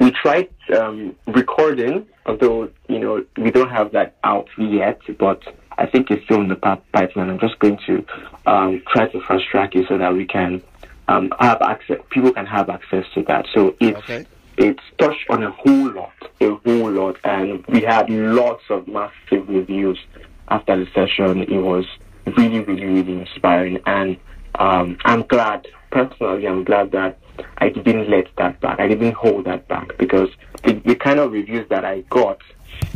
we 0.00 0.10
tried 0.22 0.48
um, 0.78 1.16
recording 1.26 2.06
although 2.26 2.70
you 2.88 2.98
know 2.98 3.24
we 3.36 3.50
don't 3.50 3.70
have 3.70 3.92
that 3.92 4.16
out 4.22 4.48
yet 4.58 5.00
but 5.18 5.40
i 5.78 5.86
think 5.86 6.10
it's 6.10 6.22
still 6.24 6.40
in 6.40 6.48
the 6.48 6.56
pipeline. 6.56 7.30
I'm 7.30 7.40
just 7.40 7.58
going 7.58 7.78
to 7.86 8.04
um, 8.46 8.82
try 8.92 9.08
to 9.08 9.20
fast 9.26 9.44
track 9.50 9.74
it 9.74 9.86
so 9.88 9.96
that 9.98 10.12
we 10.12 10.26
can 10.26 10.62
um, 11.08 11.32
have 11.40 11.62
access 11.62 11.98
people 12.10 12.32
can 12.32 12.46
have 12.46 12.68
access 12.68 13.04
to 13.14 13.22
that. 13.24 13.46
So 13.54 13.74
it's 13.80 13.98
Okay. 13.98 14.26
It's 14.58 14.82
touched 14.98 15.30
on 15.30 15.44
a 15.44 15.50
whole 15.52 15.92
lot, 15.92 16.12
a 16.40 16.54
whole 16.56 16.90
lot, 16.90 17.16
and 17.24 17.64
we 17.66 17.82
had 17.82 18.10
lots 18.10 18.64
of 18.70 18.88
massive 18.88 19.48
reviews 19.48 19.98
after 20.48 20.76
the 20.76 20.90
session. 20.92 21.42
It 21.42 21.60
was 21.60 21.86
really, 22.36 22.60
really, 22.60 22.84
really 22.84 23.20
inspiring, 23.20 23.78
and 23.86 24.16
um, 24.56 24.98
I'm 25.04 25.22
glad, 25.22 25.68
personally, 25.92 26.46
I'm 26.48 26.64
glad 26.64 26.90
that 26.90 27.18
I 27.58 27.68
didn't 27.68 28.10
let 28.10 28.26
that 28.36 28.60
back. 28.60 28.80
I 28.80 28.88
didn't 28.88 29.14
hold 29.14 29.44
that 29.44 29.68
back 29.68 29.96
because 29.96 30.28
the, 30.64 30.72
the 30.84 30.96
kind 30.96 31.20
of 31.20 31.30
reviews 31.30 31.68
that 31.68 31.84
I 31.84 32.00
got, 32.10 32.38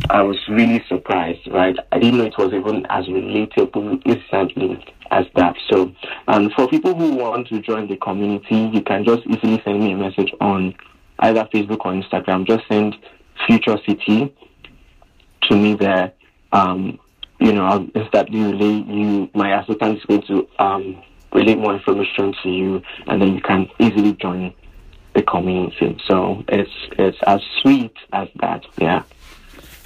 I 0.09 0.21
was 0.21 0.37
really 0.49 0.83
surprised, 0.89 1.47
right? 1.47 1.77
I 1.93 1.99
didn't 1.99 2.17
know 2.17 2.25
it 2.25 2.37
was 2.37 2.53
even 2.53 2.85
as 2.89 3.05
relatable 3.05 4.01
instantly 4.05 4.85
as 5.11 5.25
that. 5.35 5.55
So, 5.71 5.93
um, 6.27 6.49
for 6.49 6.67
people 6.67 6.93
who 6.93 7.15
want 7.15 7.47
to 7.47 7.61
join 7.61 7.87
the 7.87 7.95
community, 7.95 8.69
you 8.73 8.81
can 8.81 9.05
just 9.05 9.25
easily 9.27 9.61
send 9.63 9.79
me 9.79 9.93
a 9.93 9.97
message 9.97 10.33
on 10.41 10.75
either 11.19 11.47
Facebook 11.53 11.85
or 11.85 11.93
Instagram. 11.93 12.45
Just 12.45 12.67
send 12.67 12.95
Future 13.47 13.77
City 13.85 14.33
to 15.43 15.55
me 15.55 15.75
there. 15.75 16.13
Um, 16.51 16.99
you 17.39 17.51
know, 17.53 17.65
I'll 17.65 17.87
instantly 17.95 18.41
relay 18.41 18.83
you. 18.87 19.29
My 19.33 19.59
assistant 19.59 19.97
is 19.97 20.05
going 20.05 20.21
to 20.23 20.47
um, 20.59 21.03
relay 21.33 21.55
more 21.55 21.75
information 21.75 22.33
to 22.43 22.49
you, 22.49 22.81
and 23.07 23.21
then 23.21 23.35
you 23.35 23.41
can 23.41 23.69
easily 23.79 24.13
join 24.13 24.53
the 25.13 25.23
community. 25.23 25.97
So 26.07 26.43
it's 26.47 26.71
it's 26.97 27.17
as 27.25 27.41
sweet 27.61 27.95
as 28.11 28.27
that. 28.39 28.63
Yeah. 28.77 29.03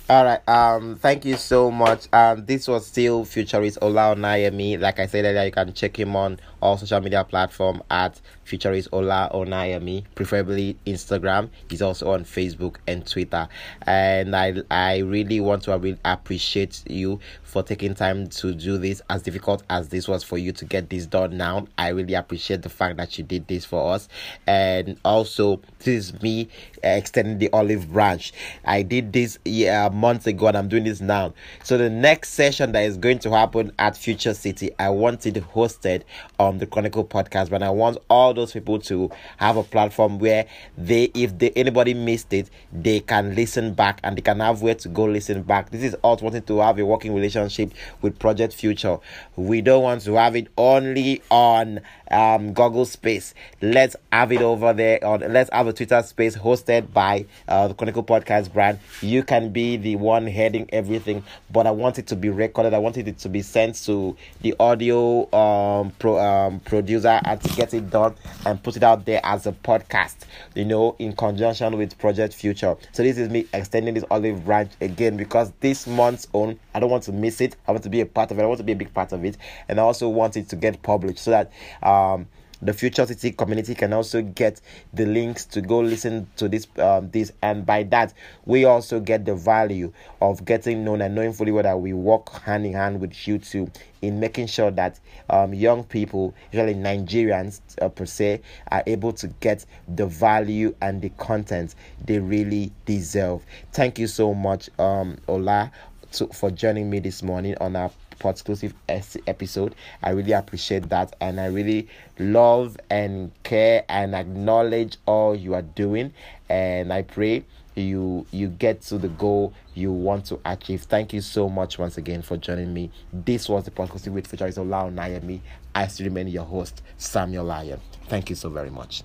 All 0.09 0.23
right. 0.23 0.47
Um. 0.47 0.95
Thank 0.95 1.25
you 1.25 1.35
so 1.35 1.69
much. 1.69 2.07
Um. 2.13 2.45
This 2.45 2.69
was 2.69 2.87
still 2.87 3.25
Futurist 3.25 3.77
Ola 3.81 4.15
Onayemi. 4.15 4.79
Like 4.79 4.99
I 4.99 5.05
said 5.05 5.25
earlier, 5.25 5.43
you 5.43 5.51
can 5.51 5.73
check 5.73 5.99
him 5.99 6.15
on 6.15 6.39
all 6.61 6.77
social 6.77 7.01
media 7.01 7.25
platform 7.25 7.83
at 7.91 8.21
Futurist 8.45 8.87
Ola 8.93 9.29
Onayemi, 9.33 10.05
preferably 10.15 10.77
Instagram. 10.85 11.49
He's 11.69 11.81
also 11.81 12.11
on 12.11 12.23
Facebook 12.23 12.77
and 12.87 13.05
Twitter. 13.05 13.49
And 13.85 14.33
I 14.33 14.55
I 14.71 14.99
really 14.99 15.41
want 15.41 15.63
to 15.63 15.77
really 15.77 15.99
appreciate 16.05 16.83
you 16.89 17.19
for 17.43 17.61
taking 17.61 17.93
time 17.93 18.27
to 18.27 18.53
do 18.53 18.77
this. 18.77 19.01
As 19.09 19.23
difficult 19.23 19.63
as 19.69 19.89
this 19.89 20.07
was 20.07 20.23
for 20.23 20.37
you 20.37 20.53
to 20.53 20.63
get 20.63 20.89
this 20.89 21.05
done 21.05 21.35
now, 21.35 21.67
I 21.77 21.89
really 21.89 22.13
appreciate 22.13 22.61
the 22.61 22.69
fact 22.69 22.95
that 22.95 23.17
you 23.17 23.25
did 23.25 23.47
this 23.47 23.65
for 23.65 23.93
us. 23.93 24.07
And 24.47 24.97
also, 25.03 25.59
this 25.79 25.87
is 26.13 26.21
me 26.21 26.47
extending 26.81 27.39
the 27.39 27.49
olive 27.51 27.91
branch. 27.91 28.31
I 28.63 28.83
did 28.83 29.11
this 29.11 29.37
yeah 29.43 29.89
months 29.97 30.27
ago, 30.27 30.47
and 30.47 30.57
I'm 30.57 30.67
doing 30.67 30.83
this 30.83 31.01
now. 31.01 31.33
So 31.63 31.77
the 31.77 31.89
next 31.89 32.29
session 32.29 32.71
that 32.71 32.83
is 32.83 32.97
going 32.97 33.19
to 33.19 33.31
happen 33.31 33.71
at 33.79 33.97
Future 33.97 34.33
City, 34.33 34.71
I 34.79 34.89
want 34.89 35.25
it 35.25 35.35
hosted 35.35 36.03
on 36.39 36.59
the 36.59 36.65
Chronicle 36.67 37.03
podcast, 37.03 37.49
but 37.49 37.63
I 37.63 37.69
want 37.69 37.97
all 38.09 38.33
those 38.33 38.53
people 38.53 38.79
to 38.79 39.09
have 39.37 39.57
a 39.57 39.63
platform 39.63 40.19
where 40.19 40.45
they, 40.77 41.05
if 41.13 41.37
they 41.37 41.49
anybody 41.51 41.93
missed 41.93 42.31
it, 42.33 42.49
they 42.71 42.99
can 42.99 43.35
listen 43.35 43.73
back 43.73 43.99
and 44.03 44.17
they 44.17 44.21
can 44.21 44.39
have 44.39 44.61
where 44.61 44.75
to 44.75 44.89
go 44.89 45.05
listen 45.05 45.43
back. 45.43 45.71
This 45.71 45.83
is 45.83 45.95
us 46.03 46.21
wanting 46.21 46.43
to 46.43 46.59
have 46.59 46.79
a 46.79 46.85
working 46.85 47.13
relationship 47.13 47.73
with 48.01 48.19
Project 48.19 48.53
Future. 48.53 48.99
We 49.35 49.61
don't 49.61 49.83
want 49.83 50.01
to 50.03 50.13
have 50.15 50.35
it 50.35 50.47
only 50.57 51.21
on 51.29 51.81
um 52.11 52.53
Google 52.53 52.85
Space. 52.85 53.33
Let's 53.61 53.95
have 54.11 54.31
it 54.31 54.41
over 54.41 54.73
there 54.73 55.03
on 55.03 55.21
let's 55.33 55.49
have 55.51 55.67
a 55.67 55.73
Twitter 55.73 56.01
space 56.03 56.37
hosted 56.37 56.93
by 56.93 57.25
uh, 57.47 57.67
the 57.69 57.73
Chronicle 57.73 58.03
Podcast 58.03 58.53
brand. 58.53 58.79
You 59.01 59.23
can 59.23 59.49
be 59.49 59.77
the 59.77 59.86
one 59.95 60.27
heading 60.27 60.69
everything, 60.71 61.23
but 61.51 61.65
I 61.65 61.71
want 61.71 61.99
it 61.99 62.07
to 62.07 62.15
be 62.15 62.29
recorded. 62.29 62.73
I 62.73 62.79
wanted 62.79 63.07
it 63.07 63.17
to 63.19 63.29
be 63.29 63.41
sent 63.41 63.75
to 63.85 64.15
the 64.41 64.55
audio 64.59 65.23
um 65.35 65.91
pro 65.99 66.17
um 66.19 66.59
producer 66.61 67.19
and 67.23 67.41
to 67.41 67.55
get 67.55 67.73
it 67.73 67.89
done 67.89 68.15
and 68.45 68.61
put 68.61 68.75
it 68.75 68.83
out 68.83 69.05
there 69.05 69.21
as 69.23 69.47
a 69.47 69.51
podcast, 69.51 70.17
you 70.55 70.65
know, 70.65 70.95
in 70.99 71.13
conjunction 71.15 71.77
with 71.77 71.97
Project 71.97 72.33
Future. 72.33 72.75
So 72.91 73.03
this 73.03 73.17
is 73.17 73.29
me 73.29 73.47
extending 73.53 73.93
this 73.93 74.05
olive 74.11 74.45
branch 74.45 74.71
again 74.81 75.17
because 75.17 75.51
this 75.59 75.87
month's 75.87 76.27
own, 76.33 76.59
I 76.73 76.79
don't 76.79 76.89
want 76.89 77.03
to 77.03 77.11
miss 77.11 77.41
it. 77.41 77.55
I 77.67 77.71
want 77.71 77.83
to 77.83 77.89
be 77.89 78.01
a 78.01 78.05
part 78.05 78.31
of 78.31 78.39
it. 78.39 78.43
I 78.43 78.45
want 78.45 78.59
to 78.59 78.63
be 78.63 78.73
a 78.73 78.75
big 78.75 78.93
part 78.93 79.11
of 79.11 79.23
it, 79.25 79.37
and 79.67 79.79
I 79.79 79.83
also 79.83 80.09
want 80.09 80.37
it 80.37 80.49
to 80.49 80.55
get 80.55 80.81
published 80.81 81.19
so 81.19 81.31
that 81.31 81.51
um 81.81 82.27
the 82.61 82.73
future 82.73 83.05
city 83.05 83.31
community 83.31 83.75
can 83.75 83.93
also 83.93 84.21
get 84.21 84.59
the 84.93 85.05
links 85.05 85.45
to 85.45 85.61
go 85.61 85.79
listen 85.79 86.27
to 86.35 86.49
this 86.49 86.67
um, 86.79 87.09
this 87.11 87.31
and 87.41 87.65
by 87.65 87.83
that 87.83 88.13
we 88.45 88.65
also 88.65 88.99
get 88.99 89.25
the 89.25 89.35
value 89.35 89.91
of 90.21 90.43
getting 90.45 90.83
known 90.83 91.01
and 91.01 91.13
knowing 91.13 91.33
fully 91.33 91.51
that 91.61 91.79
we 91.79 91.93
work 91.93 92.29
hand 92.41 92.65
in 92.65 92.73
hand 92.73 92.99
with 92.99 93.27
you 93.27 93.37
too 93.37 93.69
in 94.01 94.19
making 94.19 94.47
sure 94.47 94.71
that 94.71 94.99
um, 95.29 95.53
young 95.53 95.83
people 95.83 96.33
especially 96.51 96.75
nigerians 96.75 97.61
uh, 97.81 97.89
per 97.89 98.05
se 98.05 98.41
are 98.71 98.83
able 98.87 99.11
to 99.11 99.27
get 99.39 99.65
the 99.95 100.05
value 100.05 100.73
and 100.81 101.01
the 101.01 101.09
content 101.17 101.75
they 102.05 102.19
really 102.19 102.71
deserve. 102.85 103.43
Thank 103.71 103.99
you 103.99 104.07
so 104.07 104.33
much 104.33 104.69
um 104.79 105.17
ola 105.27 105.71
to, 106.13 106.27
for 106.27 106.51
joining 106.51 106.89
me 106.89 106.99
this 106.99 107.21
morning 107.21 107.55
on 107.59 107.75
our 107.75 107.91
exclusive 108.25 108.73
episode. 108.87 109.75
I 110.01 110.11
really 110.11 110.33
appreciate 110.33 110.89
that, 110.89 111.15
and 111.21 111.39
I 111.39 111.47
really 111.47 111.87
love 112.19 112.77
and 112.89 113.31
care 113.43 113.85
and 113.89 114.15
acknowledge 114.15 114.97
all 115.05 115.35
you 115.35 115.53
are 115.53 115.61
doing. 115.61 116.13
And 116.49 116.91
I 116.91 117.01
pray 117.01 117.43
you 117.75 118.25
you 118.31 118.47
get 118.47 118.81
to 118.81 118.97
the 118.97 119.09
goal 119.09 119.53
you 119.73 119.91
want 119.91 120.25
to 120.25 120.39
achieve. 120.45 120.83
Thank 120.83 121.13
you 121.13 121.21
so 121.21 121.47
much 121.47 121.77
once 121.77 121.97
again 121.97 122.21
for 122.21 122.37
joining 122.37 122.73
me. 122.73 122.91
This 123.13 123.47
was 123.47 123.65
the 123.65 123.71
podcast 123.71 124.07
with 124.07 124.27
Futurist 124.27 124.57
Ola 124.57 124.89
Onayemi. 124.89 125.41
I 125.75 125.87
still 125.87 126.07
remain 126.07 126.27
your 126.27 126.45
host, 126.45 126.81
Samuel 126.97 127.45
Lion. 127.45 127.79
Thank 128.07 128.29
you 128.29 128.35
so 128.35 128.49
very 128.49 128.71
much. 128.71 129.03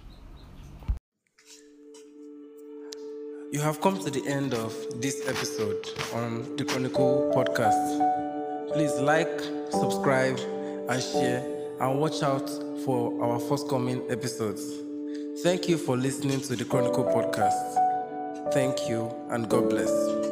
You 3.52 3.60
have 3.60 3.82
come 3.82 3.98
to 4.02 4.10
the 4.10 4.26
end 4.26 4.54
of 4.54 4.74
this 5.02 5.28
episode 5.28 5.86
on 6.14 6.56
the 6.56 6.64
Chronicle 6.64 7.30
podcast. 7.36 8.31
Please 8.72 8.98
like, 9.00 9.40
subscribe, 9.70 10.38
and 10.88 11.02
share, 11.02 11.44
and 11.80 12.00
watch 12.00 12.22
out 12.22 12.48
for 12.84 13.22
our 13.22 13.38
forthcoming 13.38 14.02
episodes. 14.10 14.62
Thank 15.42 15.68
you 15.68 15.76
for 15.76 15.96
listening 15.96 16.40
to 16.40 16.56
the 16.56 16.64
Chronicle 16.64 17.04
podcast. 17.04 18.52
Thank 18.54 18.88
you, 18.88 19.14
and 19.28 19.48
God 19.48 19.68
bless. 19.68 20.31